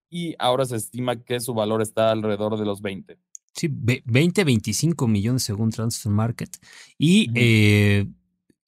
Y 0.10 0.36
ahora 0.40 0.66
se 0.66 0.76
estima 0.76 1.16
que 1.24 1.40
su 1.40 1.54
valor 1.54 1.82
está 1.82 2.12
alrededor 2.12 2.58
de 2.58 2.66
los 2.66 2.82
20. 2.82 3.18
Sí, 3.54 3.70
20, 3.72 4.44
25 4.44 5.08
millones 5.08 5.44
según 5.44 5.72
Transfer 5.72 6.12
Market. 6.12 6.50
Y 6.98 7.30
eh, 7.36 8.06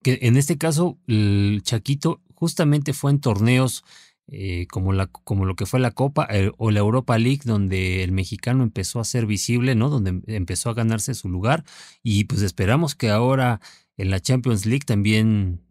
que 0.01 0.19
en 0.21 0.37
este 0.37 0.57
caso, 0.57 0.97
el 1.07 1.61
Chaquito 1.63 2.21
justamente 2.33 2.93
fue 2.93 3.11
en 3.11 3.19
torneos 3.19 3.83
eh, 4.29 4.67
como, 4.67 4.93
la, 4.93 5.07
como 5.07 5.45
lo 5.45 5.55
que 5.55 5.65
fue 5.65 5.79
la 5.79 5.91
Copa 5.91 6.27
eh, 6.29 6.51
o 6.57 6.71
la 6.71 6.79
Europa 6.79 7.17
League, 7.17 7.41
donde 7.45 8.03
el 8.03 8.11
mexicano 8.11 8.63
empezó 8.63 8.99
a 8.99 9.05
ser 9.05 9.25
visible, 9.25 9.75
¿no? 9.75 9.89
Donde 9.89 10.21
empezó 10.27 10.69
a 10.69 10.73
ganarse 10.73 11.13
su 11.13 11.29
lugar. 11.29 11.63
Y 12.03 12.25
pues 12.25 12.41
esperamos 12.41 12.95
que 12.95 13.09
ahora 13.09 13.61
en 13.97 14.09
la 14.09 14.19
Champions 14.19 14.65
League 14.65 14.85
también 14.85 15.61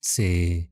se, 0.00 0.70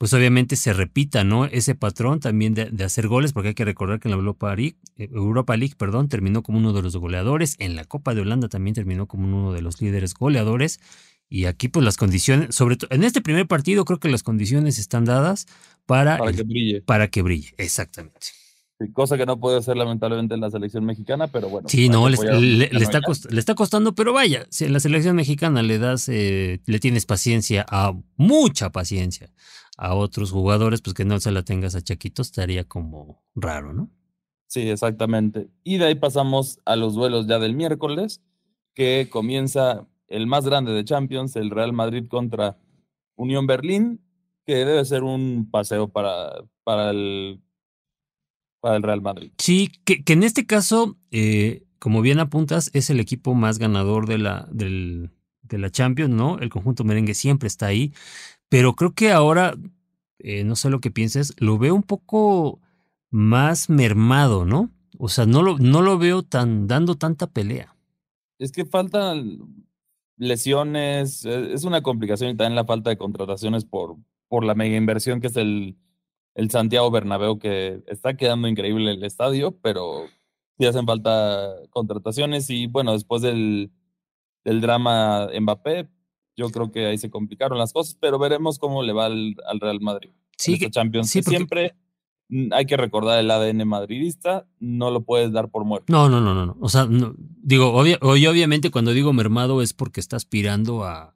pues 0.00 0.14
obviamente 0.14 0.56
se 0.56 0.72
repita, 0.72 1.24
¿no? 1.24 1.44
Ese 1.44 1.74
patrón 1.74 2.20
también 2.20 2.54
de, 2.54 2.70
hacer 2.82 3.06
goles, 3.06 3.34
porque 3.34 3.48
hay 3.48 3.54
que 3.54 3.66
recordar 3.66 4.00
que 4.00 4.08
en 4.08 4.12
la 4.12 4.16
Europa 4.16 4.56
League, 4.56 4.78
eh, 4.96 5.10
Europa 5.12 5.54
League, 5.58 5.74
perdón, 5.76 6.08
terminó 6.08 6.42
como 6.42 6.56
uno 6.56 6.72
de 6.72 6.80
los 6.80 6.96
goleadores, 6.96 7.56
en 7.58 7.76
la 7.76 7.84
Copa 7.84 8.14
de 8.14 8.22
Holanda 8.22 8.48
también 8.48 8.74
terminó 8.74 9.06
como 9.06 9.26
uno 9.26 9.52
de 9.52 9.60
los 9.60 9.82
líderes 9.82 10.14
goleadores, 10.14 10.80
y 11.30 11.44
aquí 11.44 11.68
pues 11.68 11.84
las 11.84 11.96
condiciones, 11.96 12.54
sobre 12.54 12.76
todo 12.76 12.88
en 12.92 13.04
este 13.04 13.22
primer 13.22 13.46
partido 13.46 13.84
creo 13.84 14.00
que 14.00 14.08
las 14.08 14.24
condiciones 14.24 14.78
están 14.78 15.04
dadas 15.04 15.46
para, 15.86 16.18
para 16.18 16.32
que 16.32 16.42
brille. 16.42 16.82
Para 16.82 17.08
que 17.08 17.22
brille, 17.22 17.54
exactamente. 17.56 18.28
cosa 18.92 19.16
que 19.16 19.26
no 19.26 19.38
puede 19.38 19.58
hacer 19.58 19.76
lamentablemente 19.76 20.34
en 20.34 20.40
la 20.40 20.50
selección 20.50 20.84
mexicana, 20.84 21.28
pero 21.28 21.48
bueno. 21.48 21.68
Sí, 21.68 21.88
no, 21.88 22.08
le, 22.08 22.16
está 22.16 23.00
le, 23.30 23.38
está 23.38 23.54
costando, 23.54 23.94
pero 23.94 24.12
vaya, 24.12 24.44
si 24.50 24.64
en 24.64 24.72
la 24.72 24.80
selección 24.80 25.14
mexicana 25.14 25.62
le 25.62 25.78
das, 25.78 26.08
eh, 26.08 26.60
le 26.66 26.80
tienes 26.80 27.06
paciencia, 27.06 27.64
a 27.68 27.94
mucha 28.16 28.70
paciencia 28.70 29.30
a 29.80 29.94
otros 29.94 30.30
jugadores, 30.30 30.82
pues 30.82 30.94
que 30.94 31.06
no 31.06 31.20
se 31.20 31.30
la 31.30 31.42
tengas 31.42 31.74
a 31.74 31.80
Chaquito 31.80 32.20
estaría 32.20 32.64
como 32.64 33.22
raro, 33.34 33.72
¿no? 33.72 33.88
Sí, 34.46 34.68
exactamente. 34.68 35.48
Y 35.62 35.78
de 35.78 35.86
ahí 35.86 35.94
pasamos 35.94 36.58
a 36.66 36.74
los 36.74 36.94
duelos 36.94 37.28
ya 37.28 37.38
del 37.38 37.54
miércoles, 37.54 38.20
que 38.74 39.08
comienza 39.10 39.86
el 40.10 40.26
más 40.26 40.44
grande 40.44 40.72
de 40.72 40.84
Champions, 40.84 41.36
el 41.36 41.50
Real 41.50 41.72
Madrid 41.72 42.06
contra 42.08 42.58
Unión 43.16 43.46
Berlín, 43.46 44.00
que 44.44 44.56
debe 44.56 44.84
ser 44.84 45.02
un 45.04 45.48
paseo 45.50 45.88
para, 45.88 46.44
para, 46.64 46.90
el, 46.90 47.40
para 48.60 48.76
el 48.76 48.82
Real 48.82 49.00
Madrid. 49.00 49.32
Sí, 49.38 49.70
que, 49.84 50.04
que 50.04 50.12
en 50.12 50.24
este 50.24 50.44
caso, 50.46 50.98
eh, 51.10 51.62
como 51.78 52.02
bien 52.02 52.18
apuntas, 52.18 52.70
es 52.74 52.90
el 52.90 53.00
equipo 53.00 53.34
más 53.34 53.58
ganador 53.58 54.06
de 54.06 54.18
la, 54.18 54.48
del, 54.50 55.10
de 55.42 55.58
la 55.58 55.70
Champions, 55.70 56.14
¿no? 56.14 56.38
El 56.38 56.50
conjunto 56.50 56.84
merengue 56.84 57.14
siempre 57.14 57.46
está 57.46 57.66
ahí, 57.66 57.92
pero 58.48 58.74
creo 58.74 58.92
que 58.94 59.12
ahora, 59.12 59.54
eh, 60.18 60.42
no 60.44 60.56
sé 60.56 60.70
lo 60.70 60.80
que 60.80 60.90
pienses, 60.90 61.34
lo 61.38 61.56
veo 61.56 61.74
un 61.74 61.84
poco 61.84 62.60
más 63.10 63.70
mermado, 63.70 64.44
¿no? 64.44 64.70
O 64.98 65.08
sea, 65.08 65.24
no 65.24 65.42
lo, 65.42 65.58
no 65.58 65.82
lo 65.82 65.98
veo 65.98 66.22
tan 66.22 66.66
dando 66.66 66.96
tanta 66.96 67.28
pelea. 67.28 67.76
Es 68.38 68.52
que 68.52 68.64
falta 68.64 69.14
lesiones, 70.20 71.24
e, 71.24 71.54
es 71.54 71.64
una 71.64 71.82
complicación 71.82 72.30
y 72.30 72.36
también 72.36 72.54
la 72.54 72.64
falta 72.64 72.90
de 72.90 72.98
contrataciones 72.98 73.64
por, 73.64 73.96
por 74.28 74.44
la 74.44 74.54
mega 74.54 74.76
inversión 74.76 75.20
que 75.20 75.26
es 75.26 75.36
el, 75.36 75.76
el 76.34 76.50
Santiago 76.50 76.90
Bernabéu, 76.90 77.38
que 77.38 77.82
está 77.86 78.16
quedando 78.16 78.46
increíble 78.46 78.92
el 78.92 79.02
estadio, 79.02 79.58
pero 79.60 80.04
sí 80.58 80.66
hacen 80.66 80.86
falta 80.86 81.50
contrataciones 81.70 82.50
y 82.50 82.66
bueno, 82.66 82.92
después 82.92 83.22
del, 83.22 83.72
del 84.44 84.60
drama 84.60 85.28
Mbappé, 85.40 85.88
yo 86.36 86.50
creo 86.50 86.70
que 86.70 86.86
ahí 86.86 86.98
se 86.98 87.10
complicaron 87.10 87.58
las 87.58 87.72
cosas, 87.72 87.96
pero 88.00 88.18
veremos 88.18 88.58
cómo 88.58 88.82
le 88.82 88.92
va 88.92 89.06
al, 89.06 89.34
Real 89.60 89.80
Madrid. 89.80 90.10
Sí, 90.36 90.58
que, 90.58 90.70
Champions. 90.70 91.10
siempre 91.10 91.74
Mm, 91.74 91.79
hay 92.52 92.66
que 92.66 92.76
recordar 92.76 93.18
el 93.18 93.30
ADN 93.30 93.66
madridista, 93.66 94.46
no 94.58 94.90
lo 94.90 95.02
puedes 95.02 95.32
dar 95.32 95.48
por 95.48 95.64
muerto. 95.64 95.92
No, 95.92 96.08
no, 96.08 96.20
no, 96.20 96.34
no. 96.46 96.56
O 96.60 96.68
sea, 96.68 96.88
digo, 97.42 97.72
obviamente 97.72 98.70
cuando 98.70 98.92
digo 98.92 99.12
mermado 99.12 99.62
es 99.62 99.72
porque 99.72 100.00
está 100.00 100.16
aspirando 100.16 100.84
a, 100.84 101.14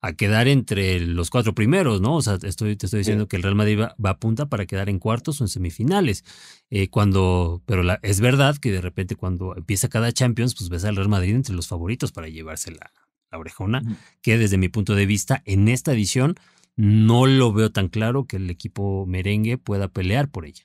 a, 0.00 0.12
quedar 0.14 0.48
entre 0.48 1.00
los 1.00 1.30
cuatro 1.30 1.54
primeros, 1.54 2.00
¿no? 2.00 2.16
O 2.16 2.22
sea, 2.22 2.38
estoy, 2.42 2.76
te 2.76 2.86
estoy 2.86 2.98
diciendo 2.98 3.28
que 3.28 3.36
el 3.36 3.42
Real 3.42 3.54
Madrid 3.54 3.78
va, 3.80 4.10
a 4.10 4.18
punta 4.18 4.46
para 4.46 4.66
quedar 4.66 4.88
en 4.88 4.98
cuartos 4.98 5.40
o 5.40 5.44
en 5.44 5.48
semifinales. 5.48 6.24
Eh, 6.70 6.88
cuando, 6.88 7.62
pero 7.66 7.82
la, 7.82 8.00
es 8.02 8.20
verdad 8.20 8.56
que 8.56 8.72
de 8.72 8.80
repente 8.80 9.14
cuando 9.16 9.56
empieza 9.56 9.88
cada 9.88 10.12
Champions, 10.12 10.54
pues 10.56 10.68
ves 10.68 10.84
al 10.84 10.96
Real 10.96 11.08
Madrid 11.08 11.34
entre 11.34 11.54
los 11.54 11.68
favoritos 11.68 12.12
para 12.12 12.28
llevarse 12.28 12.72
la, 12.72 12.92
la 13.30 13.38
orejona, 13.38 13.82
que 14.22 14.38
desde 14.38 14.58
mi 14.58 14.68
punto 14.68 14.94
de 14.94 15.06
vista, 15.06 15.42
en 15.44 15.68
esta 15.68 15.92
edición 15.92 16.36
no 16.76 17.26
lo 17.26 17.52
veo 17.52 17.72
tan 17.72 17.88
claro 17.88 18.26
que 18.26 18.36
el 18.36 18.50
equipo 18.50 19.06
merengue 19.06 19.58
pueda 19.58 19.88
pelear 19.88 20.30
por 20.30 20.46
ella. 20.46 20.64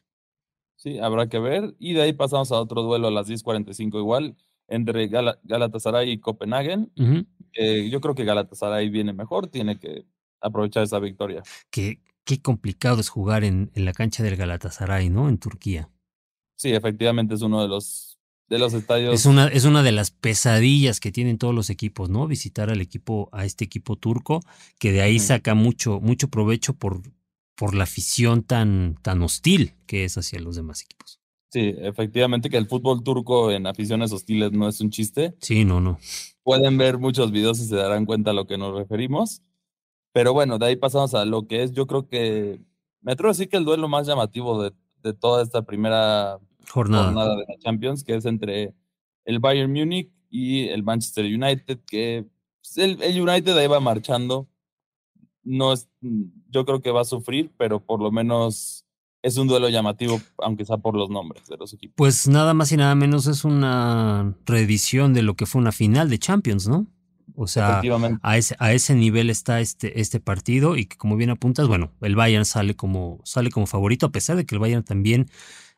Sí, 0.76 1.00
habrá 1.00 1.30
que 1.30 1.40
ver. 1.40 1.76
Y 1.80 1.94
de 1.94 2.02
ahí 2.02 2.14
pasamos 2.14 2.52
a 2.52 2.60
otro 2.60 2.82
duelo 2.82 3.08
a 3.08 3.12
las 3.12 3.28
10:45 3.28 4.00
igual, 4.00 4.36
entre 4.68 5.08
Galatasaray 5.08 6.12
y 6.12 6.20
Copenhagen. 6.20 6.92
yo 6.96 8.02
creo 8.02 8.16
que 8.16 8.26
Galatasaray 8.26 8.90
viene 8.90 9.14
mejor, 9.14 9.48
tiene 9.48 9.80
que 9.80 10.06
aprovechar 10.42 10.84
esa 10.84 11.00
victoria. 11.00 11.44
Qué, 11.70 12.00
qué 12.24 12.42
complicado 12.42 13.00
es 13.00 13.10
jugar 13.10 13.44
en, 13.44 13.72
en 13.76 13.86
la 13.86 13.94
cancha 13.94 14.24
del 14.24 14.36
Galatasaray, 14.38 15.10
¿no? 15.10 15.30
En 15.30 15.38
Turquía. 15.38 15.90
Sí, 16.56 16.74
efectivamente 16.74 17.36
es 17.36 17.42
uno 17.42 17.62
de 17.62 17.68
los 17.68 18.11
de 18.52 18.60
los 18.60 18.74
estadios. 18.74 19.14
Es 19.14 19.26
una, 19.26 19.48
es 19.48 19.64
una 19.64 19.82
de 19.82 19.94
las 19.94 20.12
pesadillas 20.12 21.00
que 21.00 21.14
tienen 21.14 21.38
todos 21.38 21.56
los 21.56 21.70
equipos, 21.70 22.10
¿no? 22.10 22.28
Visitar 22.28 22.70
al 22.70 22.82
equipo, 22.82 23.30
a 23.32 23.46
este 23.46 23.64
equipo 23.64 23.96
turco, 23.96 24.42
que 24.78 24.92
de 24.92 25.02
ahí 25.02 25.20
saca 25.20 25.56
mucho, 25.56 26.02
mucho 26.02 26.28
provecho 26.28 26.74
por, 26.74 27.02
por 27.56 27.74
la 27.74 27.86
afición 27.86 28.44
tan, 28.44 28.98
tan 29.02 29.22
hostil 29.22 29.76
que 29.88 30.04
es 30.04 30.18
hacia 30.18 30.42
los 30.42 30.58
demás 30.58 30.82
equipos. 30.82 31.22
Sí, 31.50 31.74
efectivamente 31.78 32.50
que 32.50 32.58
el 32.58 32.68
fútbol 32.68 33.04
turco 33.04 33.52
en 33.52 33.68
aficiones 33.68 34.12
hostiles 34.12 34.52
no 34.52 34.68
es 34.68 34.82
un 34.82 34.90
chiste. 34.90 35.34
Sí, 35.40 35.64
no, 35.64 35.80
no. 35.80 35.98
Pueden 36.44 36.78
ver 36.78 36.98
muchos 36.98 37.32
videos 37.32 37.58
y 37.62 37.68
se 37.68 37.78
darán 37.78 38.06
cuenta 38.06 38.32
a 38.32 38.34
lo 38.34 38.48
que 38.48 38.58
nos 38.58 38.76
referimos. 38.76 39.42
Pero 40.12 40.34
bueno, 40.34 40.60
de 40.60 40.66
ahí 40.66 40.76
pasamos 40.76 41.14
a 41.14 41.24
lo 41.24 41.48
que 41.48 41.64
es, 41.64 41.72
yo 41.72 41.88
creo 41.88 42.06
que, 42.06 42.60
me 43.00 43.14
atrevo 43.14 43.30
a 43.30 43.32
decir 43.32 43.48
que 43.48 43.56
el 43.56 43.64
duelo 43.64 43.88
más 43.88 44.08
llamativo 44.08 44.62
de, 44.62 44.74
de 45.04 45.14
toda 45.14 45.42
esta 45.42 45.62
primera 45.62 46.38
jornada. 46.70 47.36
de 47.36 47.46
la 47.48 47.58
Champions, 47.60 48.04
que 48.04 48.16
es 48.16 48.26
entre 48.26 48.74
el 49.26 49.40
Bayern 49.40 49.72
Múnich 49.72 50.12
y 50.30 50.68
el 50.68 50.84
Manchester 50.84 51.26
United, 51.26 51.80
que 51.86 52.26
pues, 52.62 52.78
el, 52.78 53.02
el 53.02 53.22
United 53.22 53.58
ahí 53.58 53.68
va 53.68 53.80
marchando. 53.80 54.48
No 55.44 55.74
es, 55.74 55.90
yo 56.50 56.66
creo 56.66 56.82
que 56.82 56.92
va 56.92 57.02
a 57.02 57.06
sufrir, 57.06 57.52
pero 57.58 57.80
por 57.80 58.02
lo 58.02 58.12
menos 58.12 58.86
es 59.24 59.38
un 59.38 59.48
duelo 59.48 59.70
llamativo, 59.70 60.20
aunque 60.40 60.66
sea 60.66 60.78
por 60.78 60.96
los 60.96 61.10
nombres 61.10 61.48
de 61.48 61.58
los 61.58 61.74
equipos. 61.74 61.96
Pues 61.96 62.28
nada 62.28 62.54
más 62.54 62.72
y 62.72 62.78
nada 62.78 62.96
menos 62.96 63.28
es 63.28 63.44
una 63.44 64.36
reedición 64.46 65.14
de 65.14 65.22
lo 65.22 65.36
que 65.36 65.46
fue 65.46 65.62
una 65.62 65.72
final 65.72 66.10
de 66.10 66.20
Champions, 66.20 66.68
¿no? 66.68 66.88
O 67.36 67.48
sea, 67.48 67.82
a 68.22 68.38
ese, 68.38 68.56
a 68.60 68.74
ese 68.74 68.94
nivel 68.94 69.30
está 69.30 69.62
este, 69.62 70.02
este 70.02 70.20
partido 70.20 70.76
y 70.76 70.86
que 70.86 70.98
como 70.98 71.16
bien 71.16 71.30
apuntas, 71.30 71.68
bueno, 71.68 71.92
el 72.02 72.16
Bayern 72.16 72.46
sale 72.46 72.76
como, 72.76 73.22
sale 73.24 73.50
como 73.52 73.68
favorito, 73.68 74.06
a 74.06 74.12
pesar 74.12 74.36
de 74.36 74.46
que 74.46 74.56
el 74.56 74.60
Bayern 74.60 74.84
también, 74.84 75.30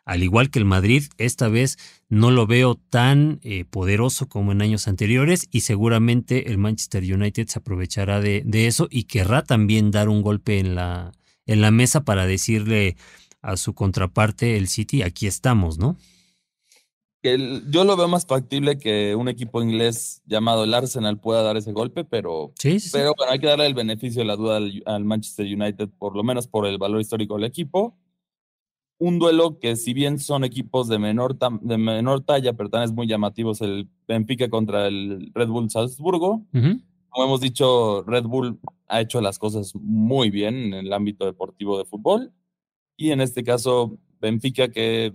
al 0.05 0.23
igual 0.23 0.49
que 0.49 0.59
el 0.59 0.65
Madrid, 0.65 1.03
esta 1.17 1.47
vez 1.47 1.77
no 2.09 2.31
lo 2.31 2.45
veo 2.45 2.75
tan 2.75 3.39
eh, 3.43 3.65
poderoso 3.65 4.27
como 4.27 4.51
en 4.51 4.61
años 4.61 4.87
anteriores 4.87 5.47
y 5.51 5.61
seguramente 5.61 6.49
el 6.49 6.57
Manchester 6.57 7.03
United 7.03 7.47
se 7.47 7.59
aprovechará 7.59 8.19
de, 8.19 8.43
de 8.45 8.67
eso 8.67 8.87
y 8.91 9.05
querrá 9.05 9.43
también 9.43 9.91
dar 9.91 10.09
un 10.09 10.21
golpe 10.21 10.59
en 10.59 10.75
la, 10.75 11.11
en 11.45 11.61
la 11.61 11.71
mesa 11.71 12.03
para 12.03 12.25
decirle 12.25 12.97
a 13.41 13.57
su 13.57 13.73
contraparte, 13.73 14.57
el 14.57 14.67
City, 14.67 15.01
aquí 15.01 15.27
estamos, 15.27 15.77
¿no? 15.77 15.97
yo 17.23 17.85
lo 17.85 17.95
veo 17.95 18.07
más 18.09 18.25
factible 18.25 18.77
que 18.77 19.15
un 19.15 19.29
equipo 19.29 19.61
inglés 19.61 20.21
llamado 20.25 20.65
el 20.65 20.73
Arsenal 20.73 21.19
pueda 21.19 21.41
dar 21.41 21.55
ese 21.55 21.71
golpe, 21.71 22.03
pero, 22.03 22.51
sí, 22.59 22.77
pero 22.91 23.13
bueno, 23.17 23.31
hay 23.31 23.39
que 23.39 23.47
darle 23.47 23.65
el 23.65 23.73
beneficio 23.73 24.21
de 24.21 24.25
la 24.25 24.35
duda 24.35 24.57
al, 24.57 25.05
Manchester 25.05 25.45
United, 25.45 25.89
por 25.97 26.17
lo 26.17 26.23
menos 26.23 26.47
por 26.47 26.67
el 26.67 26.77
valor 26.77 26.99
histórico 26.99 27.35
del 27.35 27.45
equipo. 27.45 27.97
Un 28.99 29.19
duelo 29.19 29.59
que 29.59 29.75
si 29.75 29.93
bien 29.93 30.19
son 30.19 30.43
equipos 30.43 30.87
de 30.87 30.99
menor, 30.99 31.37
de 31.37 31.77
menor 31.77 32.21
talla, 32.21 32.53
pero 32.53 32.69
también 32.69 32.89
es 32.89 32.95
muy 32.95 33.07
llamativos, 33.07 33.61
el 33.61 33.89
Benfica 34.07 34.49
contra 34.49 34.87
el 34.87 35.31
Red 35.33 35.49
Bull 35.49 35.69
Salzburgo. 35.69 36.45
Como 36.51 37.25
hemos 37.25 37.41
dicho, 37.41 38.03
Red 38.03 38.23
Bull 38.23 38.59
ha 38.87 39.01
hecho 39.01 39.19
las 39.21 39.39
cosas 39.39 39.73
muy 39.75 40.29
bien 40.29 40.55
en 40.55 40.73
el 40.73 40.93
ámbito 40.93 41.25
deportivo 41.25 41.77
de 41.77 41.85
fútbol. 41.85 42.31
Y 42.95 43.11
en 43.11 43.21
este 43.21 43.43
caso, 43.43 43.97
Benfica 44.21 44.69
que 44.69 45.13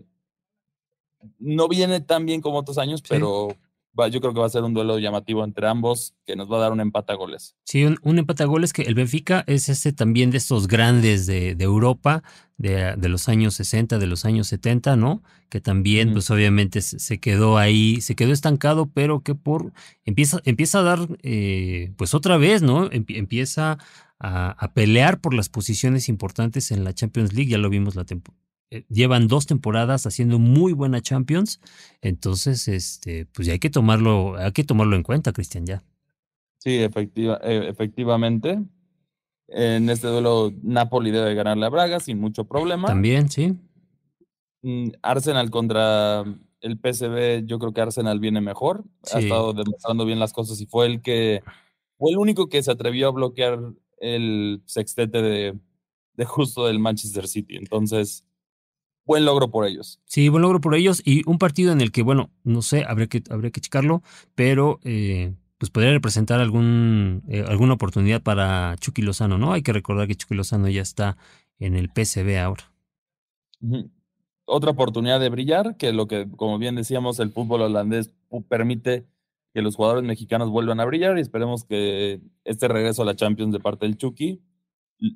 no 1.38 1.68
viene 1.68 2.00
tan 2.00 2.26
bien 2.26 2.40
como 2.40 2.58
otros 2.58 2.78
años, 2.78 3.02
pero 3.08 3.48
yo 4.10 4.20
creo 4.20 4.32
que 4.32 4.40
va 4.40 4.46
a 4.46 4.50
ser 4.50 4.62
un 4.62 4.74
duelo 4.74 4.98
llamativo 4.98 5.44
entre 5.44 5.66
ambos 5.66 6.14
que 6.24 6.36
nos 6.36 6.50
va 6.50 6.58
a 6.58 6.60
dar 6.60 6.72
un 6.72 6.80
empate 6.80 7.12
a 7.12 7.16
goles. 7.16 7.56
Sí, 7.64 7.84
un, 7.84 8.18
empate 8.18 8.44
a 8.44 8.46
goles 8.46 8.72
que 8.72 8.82
el 8.82 8.94
Benfica 8.94 9.44
es 9.46 9.68
este 9.68 9.92
también 9.92 10.30
de 10.30 10.38
estos 10.38 10.68
grandes 10.68 11.26
de, 11.26 11.56
Europa 11.58 12.22
de, 12.56 12.96
los 13.08 13.28
años 13.28 13.54
60, 13.54 13.98
de 13.98 14.06
los 14.06 14.24
años 14.24 14.46
70, 14.48 14.96
¿no? 14.96 15.22
Que 15.48 15.60
también, 15.60 16.12
pues 16.12 16.30
obviamente 16.30 16.80
se 16.80 17.18
quedó 17.18 17.58
ahí, 17.58 18.00
se 18.00 18.14
quedó 18.14 18.32
estancado, 18.32 18.86
pero 18.86 19.20
que 19.22 19.34
por 19.34 19.72
empieza, 20.04 20.40
empieza 20.44 20.80
a 20.80 20.82
dar, 20.82 21.08
eh, 21.22 21.92
pues 21.96 22.14
otra 22.14 22.36
vez, 22.36 22.62
¿no? 22.62 22.88
Empieza 22.92 23.78
a, 24.20 24.50
a, 24.50 24.72
pelear 24.72 25.20
por 25.20 25.34
las 25.34 25.48
posiciones 25.48 26.08
importantes 26.08 26.70
en 26.70 26.84
la 26.84 26.92
Champions 26.92 27.32
League, 27.32 27.50
ya 27.50 27.58
lo 27.58 27.70
vimos 27.70 27.94
la, 27.96 28.04
temporada 28.04 28.47
llevan 28.88 29.28
dos 29.28 29.46
temporadas 29.46 30.06
haciendo 30.06 30.38
muy 30.38 30.72
buena 30.72 31.00
Champions, 31.00 31.60
entonces 32.02 32.68
este, 32.68 33.26
pues 33.26 33.46
ya 33.46 33.54
hay 33.54 33.58
que 33.58 33.70
tomarlo, 33.70 34.36
hay 34.36 34.52
que 34.52 34.64
tomarlo 34.64 34.96
en 34.96 35.02
cuenta, 35.02 35.32
Cristian, 35.32 35.66
ya. 35.66 35.82
Sí, 36.58 36.76
efectiva, 36.76 37.40
eh, 37.42 37.68
efectivamente. 37.68 38.58
En 39.48 39.88
este 39.88 40.08
duelo, 40.08 40.52
Napoli 40.62 41.10
debe 41.10 41.34
ganarle 41.34 41.64
a 41.64 41.70
Braga 41.70 42.00
sin 42.00 42.20
mucho 42.20 42.44
problema. 42.44 42.88
También, 42.88 43.30
sí. 43.30 43.56
Mm, 44.62 44.90
Arsenal 45.00 45.50
contra 45.50 46.24
el 46.60 46.78
PSV, 46.78 47.46
yo 47.46 47.58
creo 47.58 47.72
que 47.72 47.80
Arsenal 47.80 48.20
viene 48.20 48.40
mejor. 48.40 48.84
Ha 49.14 49.20
estado 49.20 49.54
demostrando 49.54 50.04
bien 50.04 50.18
las 50.18 50.32
cosas 50.32 50.60
y 50.60 50.66
fue 50.66 50.86
el 50.86 51.00
que 51.00 51.42
fue 51.96 52.10
el 52.10 52.18
único 52.18 52.48
que 52.48 52.62
se 52.62 52.70
atrevió 52.70 53.08
a 53.08 53.12
bloquear 53.12 53.58
el 54.00 54.62
sextete 54.66 55.22
de, 55.22 55.58
de 56.14 56.24
justo 56.24 56.66
del 56.66 56.78
Manchester 56.78 57.26
City. 57.26 57.56
Entonces, 57.56 58.27
buen 59.08 59.24
logro 59.24 59.50
por 59.50 59.66
ellos. 59.66 60.00
Sí, 60.04 60.28
buen 60.28 60.42
logro 60.42 60.60
por 60.60 60.74
ellos 60.74 61.02
y 61.04 61.28
un 61.28 61.38
partido 61.38 61.72
en 61.72 61.80
el 61.80 61.90
que, 61.90 62.02
bueno, 62.02 62.30
no 62.44 62.60
sé, 62.60 62.84
habría 62.86 63.08
que, 63.08 63.22
habría 63.30 63.50
que 63.50 63.62
checarlo, 63.62 64.02
pero 64.34 64.78
eh, 64.84 65.34
pues 65.56 65.70
podría 65.70 65.92
representar 65.92 66.40
algún, 66.40 67.22
eh, 67.26 67.42
alguna 67.48 67.72
oportunidad 67.72 68.22
para 68.22 68.76
Chucky 68.78 69.00
Lozano, 69.00 69.38
¿no? 69.38 69.54
Hay 69.54 69.62
que 69.62 69.72
recordar 69.72 70.06
que 70.06 70.14
Chucky 70.14 70.34
Lozano 70.34 70.68
ya 70.68 70.82
está 70.82 71.16
en 71.58 71.74
el 71.74 71.88
PCB 71.88 72.38
ahora. 72.38 72.70
Otra 74.44 74.72
oportunidad 74.72 75.20
de 75.20 75.30
brillar, 75.30 75.78
que 75.78 75.92
lo 75.92 76.06
que, 76.06 76.28
como 76.36 76.58
bien 76.58 76.76
decíamos, 76.76 77.18
el 77.18 77.32
fútbol 77.32 77.62
holandés 77.62 78.12
permite 78.48 79.06
que 79.54 79.62
los 79.62 79.74
jugadores 79.74 80.04
mexicanos 80.04 80.50
vuelvan 80.50 80.80
a 80.80 80.84
brillar 80.84 81.16
y 81.16 81.22
esperemos 81.22 81.64
que 81.64 82.20
este 82.44 82.68
regreso 82.68 83.02
a 83.02 83.06
la 83.06 83.16
Champions 83.16 83.54
de 83.54 83.60
parte 83.60 83.86
del 83.86 83.96
Chucky 83.96 84.42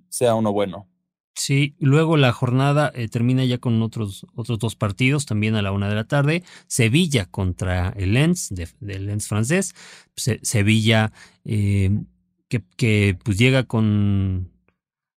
sea 0.08 0.34
uno 0.34 0.50
bueno. 0.50 0.88
Sí, 1.34 1.74
luego 1.78 2.16
la 2.16 2.32
jornada 2.32 2.92
eh, 2.94 3.08
termina 3.08 3.44
ya 3.44 3.58
con 3.58 3.80
otros, 3.82 4.26
otros 4.34 4.58
dos 4.58 4.76
partidos, 4.76 5.24
también 5.24 5.54
a 5.54 5.62
la 5.62 5.72
una 5.72 5.88
de 5.88 5.94
la 5.94 6.04
tarde. 6.04 6.42
Sevilla 6.66 7.26
contra 7.26 7.88
el 7.96 8.12
Lens, 8.14 8.52
del 8.80 9.06
Lens 9.06 9.28
francés. 9.28 9.74
Sevilla 10.14 11.12
eh, 11.44 11.90
que, 12.48 13.18
pues 13.22 13.38
llega 13.38 13.64
con 13.64 14.50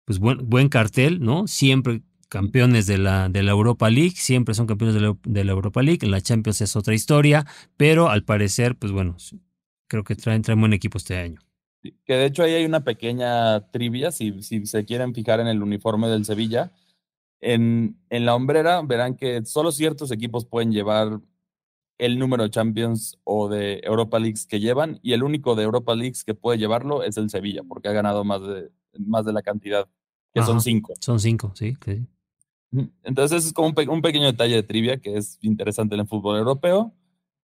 pues 0.06 0.20
buen, 0.20 0.50
buen 0.50 0.70
cartel, 0.70 1.20
¿no? 1.22 1.48
Siempre 1.48 2.04
campeones 2.30 2.88
de 2.88 2.98
la, 2.98 3.30
de 3.30 3.44
la 3.44 3.52
Europa 3.52 3.90
League, 3.90 4.16
siempre 4.16 4.56
son 4.56 4.68
campeones 4.68 4.96
de 4.96 5.02
la, 5.02 5.18
de 5.24 5.44
la 5.44 5.52
Europa 5.52 5.82
League. 5.82 6.00
En 6.02 6.12
la 6.12 6.22
Champions 6.22 6.62
es 6.62 6.76
otra 6.76 6.94
historia, 6.94 7.46
pero 7.78 8.10
al 8.10 8.24
parecer, 8.24 8.76
pues 8.76 8.92
bueno, 8.92 9.18
creo 9.88 10.04
que 10.04 10.16
traen, 10.16 10.42
traen 10.42 10.60
buen 10.60 10.74
equipo 10.74 10.98
este 10.98 11.18
año. 11.18 11.40
Que 12.06 12.14
de 12.14 12.26
hecho 12.26 12.44
ahí 12.44 12.54
hay 12.54 12.66
una 12.66 12.84
pequeña 12.84 13.70
trivia, 13.72 14.12
si, 14.12 14.42
si 14.42 14.66
se 14.66 14.86
quieren 14.86 15.14
fijar 15.14 15.40
en 15.40 15.48
el 15.48 15.62
uniforme 15.62 16.08
del 16.08 16.26
Sevilla. 16.26 16.72
En, 17.42 18.00
en 18.10 18.26
la 18.26 18.36
hombrera 18.36 18.82
verán 18.82 19.16
que 19.16 19.46
solo 19.46 19.72
ciertos 19.72 20.12
equipos 20.12 20.46
pueden 20.46 20.72
llevar 20.72 21.20
el 21.98 22.20
número 22.20 22.44
de 22.44 22.50
Champions 22.50 23.20
o 23.24 23.50
de 23.50 23.82
Europa 23.84 24.20
Leagues 24.20 24.46
que 24.46 24.60
llevan, 24.60 25.00
y 25.04 25.14
el 25.14 25.24
único 25.24 25.56
de 25.56 25.64
Europa 25.64 25.96
Leagues 25.96 26.24
que 26.24 26.34
puede 26.34 26.58
llevarlo 26.58 27.04
es 27.04 27.18
el 27.18 27.30
Sevilla, 27.30 27.62
porque 27.68 27.90
ha 27.90 27.94
ganado 27.94 28.24
más 28.24 28.42
de, 28.42 28.72
más 29.00 29.26
de 29.26 29.34
la 29.34 29.42
cantidad, 29.42 29.88
que 30.34 30.42
son 30.44 30.62
cinco. 30.62 30.94
Son 31.00 31.20
cinco, 31.20 31.54
sí. 31.56 31.78
Entonces 33.04 33.46
es 33.46 33.54
como 33.54 33.70
un, 33.70 33.90
un, 33.90 34.02
pequeño 34.02 34.26
detalle 34.26 34.56
de 34.56 34.64
trivia 34.64 34.98
que 34.98 35.18
es 35.18 35.38
interesante 35.42 35.96
en 35.96 36.02
el 36.02 36.08
fútbol 36.08 36.38
europeo. 36.38 36.94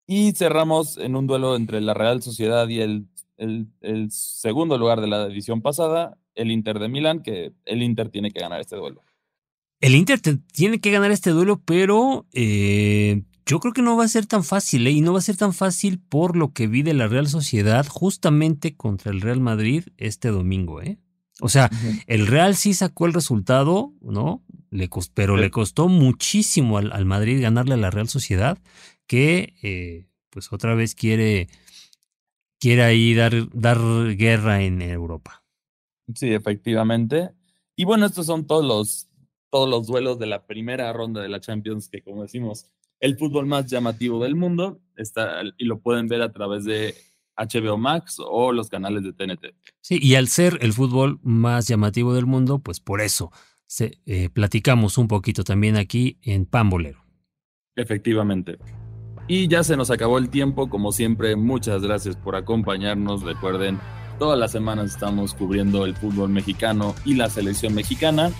Y 0.07 0.33
cerramos 0.33 0.97
en 0.97 1.15
un 1.15 1.27
duelo 1.27 1.55
entre 1.55 1.79
la 1.79 1.93
Real 1.93 2.21
Sociedad 2.21 2.67
y 2.67 2.81
el 2.81 3.07
el, 3.41 4.11
segundo 4.11 4.77
lugar 4.77 5.01
de 5.01 5.07
la 5.07 5.25
edición 5.25 5.61
pasada, 5.61 6.17
el 6.35 6.51
Inter 6.51 6.79
de 6.79 6.89
Milán, 6.89 7.23
que 7.23 7.53
el 7.65 7.83
Inter 7.83 8.09
tiene 8.09 8.31
que 8.31 8.39
ganar 8.39 8.61
este 8.61 8.75
duelo. 8.75 9.03
El 9.79 9.95
Inter 9.95 10.19
tiene 10.19 10.79
que 10.79 10.91
ganar 10.91 11.11
este 11.11 11.31
duelo, 11.31 11.61
pero 11.65 12.27
eh, 12.33 13.23
yo 13.45 13.59
creo 13.59 13.73
que 13.73 13.81
no 13.81 13.97
va 13.97 14.05
a 14.05 14.09
ser 14.09 14.27
tan 14.27 14.43
fácil, 14.43 14.85
¿eh? 14.85 14.91
y 14.91 15.01
no 15.01 15.13
va 15.13 15.19
a 15.19 15.23
ser 15.23 15.37
tan 15.37 15.53
fácil 15.53 15.99
por 15.99 16.37
lo 16.37 16.53
que 16.53 16.67
vi 16.67 16.83
de 16.83 16.93
la 16.93 17.07
Real 17.07 17.27
Sociedad 17.27 17.87
justamente 17.87 18.75
contra 18.75 19.11
el 19.11 19.21
Real 19.21 19.41
Madrid 19.41 19.85
este 19.97 20.29
domingo, 20.29 20.81
¿eh? 20.81 20.99
O 21.43 21.49
sea, 21.49 21.71
el 22.05 22.27
Real 22.27 22.55
sí 22.55 22.75
sacó 22.75 23.07
el 23.07 23.13
resultado, 23.13 23.95
¿no? 23.99 24.43
Le 24.69 24.89
pero 25.15 25.37
le 25.37 25.49
costó 25.49 25.87
muchísimo 25.87 26.77
al, 26.77 27.05
Madrid 27.05 27.41
ganarle 27.41 27.73
a 27.73 27.77
la 27.77 27.89
Real 27.89 28.07
Sociedad, 28.07 28.59
que 29.07 29.55
eh, 29.63 30.05
pues 30.29 30.53
otra 30.53 30.75
vez 30.75 30.93
quiere 30.93 31.49
quiere 32.61 32.83
ahí 32.83 33.13
dar, 33.15 33.33
dar 33.51 33.79
guerra 34.15 34.61
en 34.61 34.81
Europa. 34.81 35.43
Sí, 36.15 36.31
efectivamente. 36.31 37.31
Y 37.75 37.83
bueno, 37.83 38.05
estos 38.05 38.27
son 38.27 38.45
todos 38.45 38.63
los, 38.63 39.09
todos 39.49 39.67
los 39.67 39.87
duelos 39.87 40.19
de 40.19 40.27
la 40.27 40.45
primera 40.45 40.93
ronda 40.93 41.21
de 41.21 41.29
la 41.29 41.41
Champions, 41.41 41.89
que 41.89 42.03
como 42.03 42.21
decimos, 42.21 42.67
el 42.99 43.17
fútbol 43.17 43.47
más 43.47 43.65
llamativo 43.65 44.23
del 44.23 44.35
mundo, 44.35 44.79
está, 44.95 45.41
y 45.57 45.65
lo 45.65 45.79
pueden 45.79 46.07
ver 46.07 46.21
a 46.21 46.31
través 46.31 46.63
de 46.63 46.93
HBO 47.35 47.77
Max 47.77 48.17
o 48.19 48.51
los 48.51 48.69
canales 48.69 49.03
de 49.03 49.13
TNT. 49.13 49.55
Sí, 49.81 49.97
y 49.99 50.13
al 50.13 50.27
ser 50.27 50.59
el 50.61 50.73
fútbol 50.73 51.19
más 51.23 51.67
llamativo 51.67 52.13
del 52.13 52.27
mundo, 52.27 52.59
pues 52.59 52.79
por 52.79 53.01
eso 53.01 53.31
se, 53.65 53.99
eh, 54.05 54.29
platicamos 54.29 54.99
un 54.99 55.07
poquito 55.07 55.43
también 55.43 55.77
aquí 55.77 56.19
en 56.21 56.45
Pambolero. 56.45 57.03
Efectivamente. 57.75 58.59
Y 59.31 59.47
ya 59.47 59.63
se 59.63 59.77
nos 59.77 59.89
acabó 59.89 60.17
el 60.17 60.27
tiempo, 60.27 60.69
como 60.69 60.91
siempre, 60.91 61.37
muchas 61.37 61.81
gracias 61.81 62.17
por 62.17 62.35
acompañarnos. 62.35 63.23
Recuerden, 63.23 63.79
todas 64.19 64.37
las 64.37 64.51
semanas 64.51 64.91
estamos 64.91 65.33
cubriendo 65.33 65.85
el 65.85 65.95
fútbol 65.95 66.27
mexicano 66.27 66.93
y 67.05 67.13
la 67.13 67.29
selección 67.29 67.73
mexicana. 67.73 68.33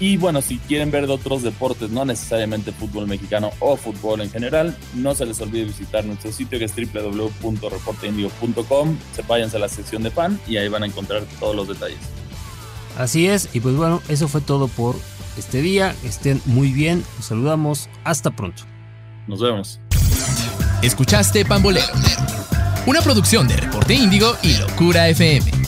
Y 0.00 0.16
bueno, 0.16 0.42
si 0.42 0.58
quieren 0.58 0.90
ver 0.90 1.06
de 1.06 1.12
otros 1.12 1.44
deportes, 1.44 1.90
no 1.90 2.04
necesariamente 2.04 2.72
fútbol 2.72 3.06
mexicano 3.06 3.52
o 3.60 3.76
fútbol 3.76 4.22
en 4.22 4.30
general, 4.30 4.76
no 4.94 5.14
se 5.14 5.26
les 5.26 5.40
olvide 5.40 5.66
visitar 5.66 6.04
nuestro 6.04 6.32
sitio 6.32 6.58
que 6.58 6.64
es 6.64 6.74
www.reporteindio.com. 6.74 8.98
Se 9.14 9.22
váyanse 9.22 9.58
a 9.58 9.60
la 9.60 9.68
sección 9.68 10.02
de 10.02 10.10
pan 10.10 10.40
y 10.48 10.56
ahí 10.56 10.66
van 10.66 10.82
a 10.82 10.86
encontrar 10.86 11.22
todos 11.38 11.54
los 11.54 11.68
detalles. 11.68 12.00
Así 12.98 13.28
es, 13.28 13.48
y 13.54 13.60
pues 13.60 13.76
bueno, 13.76 14.02
eso 14.08 14.26
fue 14.26 14.40
todo 14.40 14.66
por 14.66 14.96
este 15.38 15.62
día. 15.62 15.94
Estén 16.02 16.42
muy 16.46 16.72
bien, 16.72 17.04
los 17.16 17.26
saludamos, 17.26 17.88
hasta 18.02 18.32
pronto. 18.32 18.64
Nos 19.26 19.40
vemos. 19.40 19.80
Escuchaste 20.84 21.46
Pambolero, 21.46 21.94
una 22.84 23.00
producción 23.00 23.48
de 23.48 23.56
Reporte 23.56 23.94
Índigo 23.94 24.36
y 24.42 24.52
Locura 24.58 25.08
FM. 25.08 25.63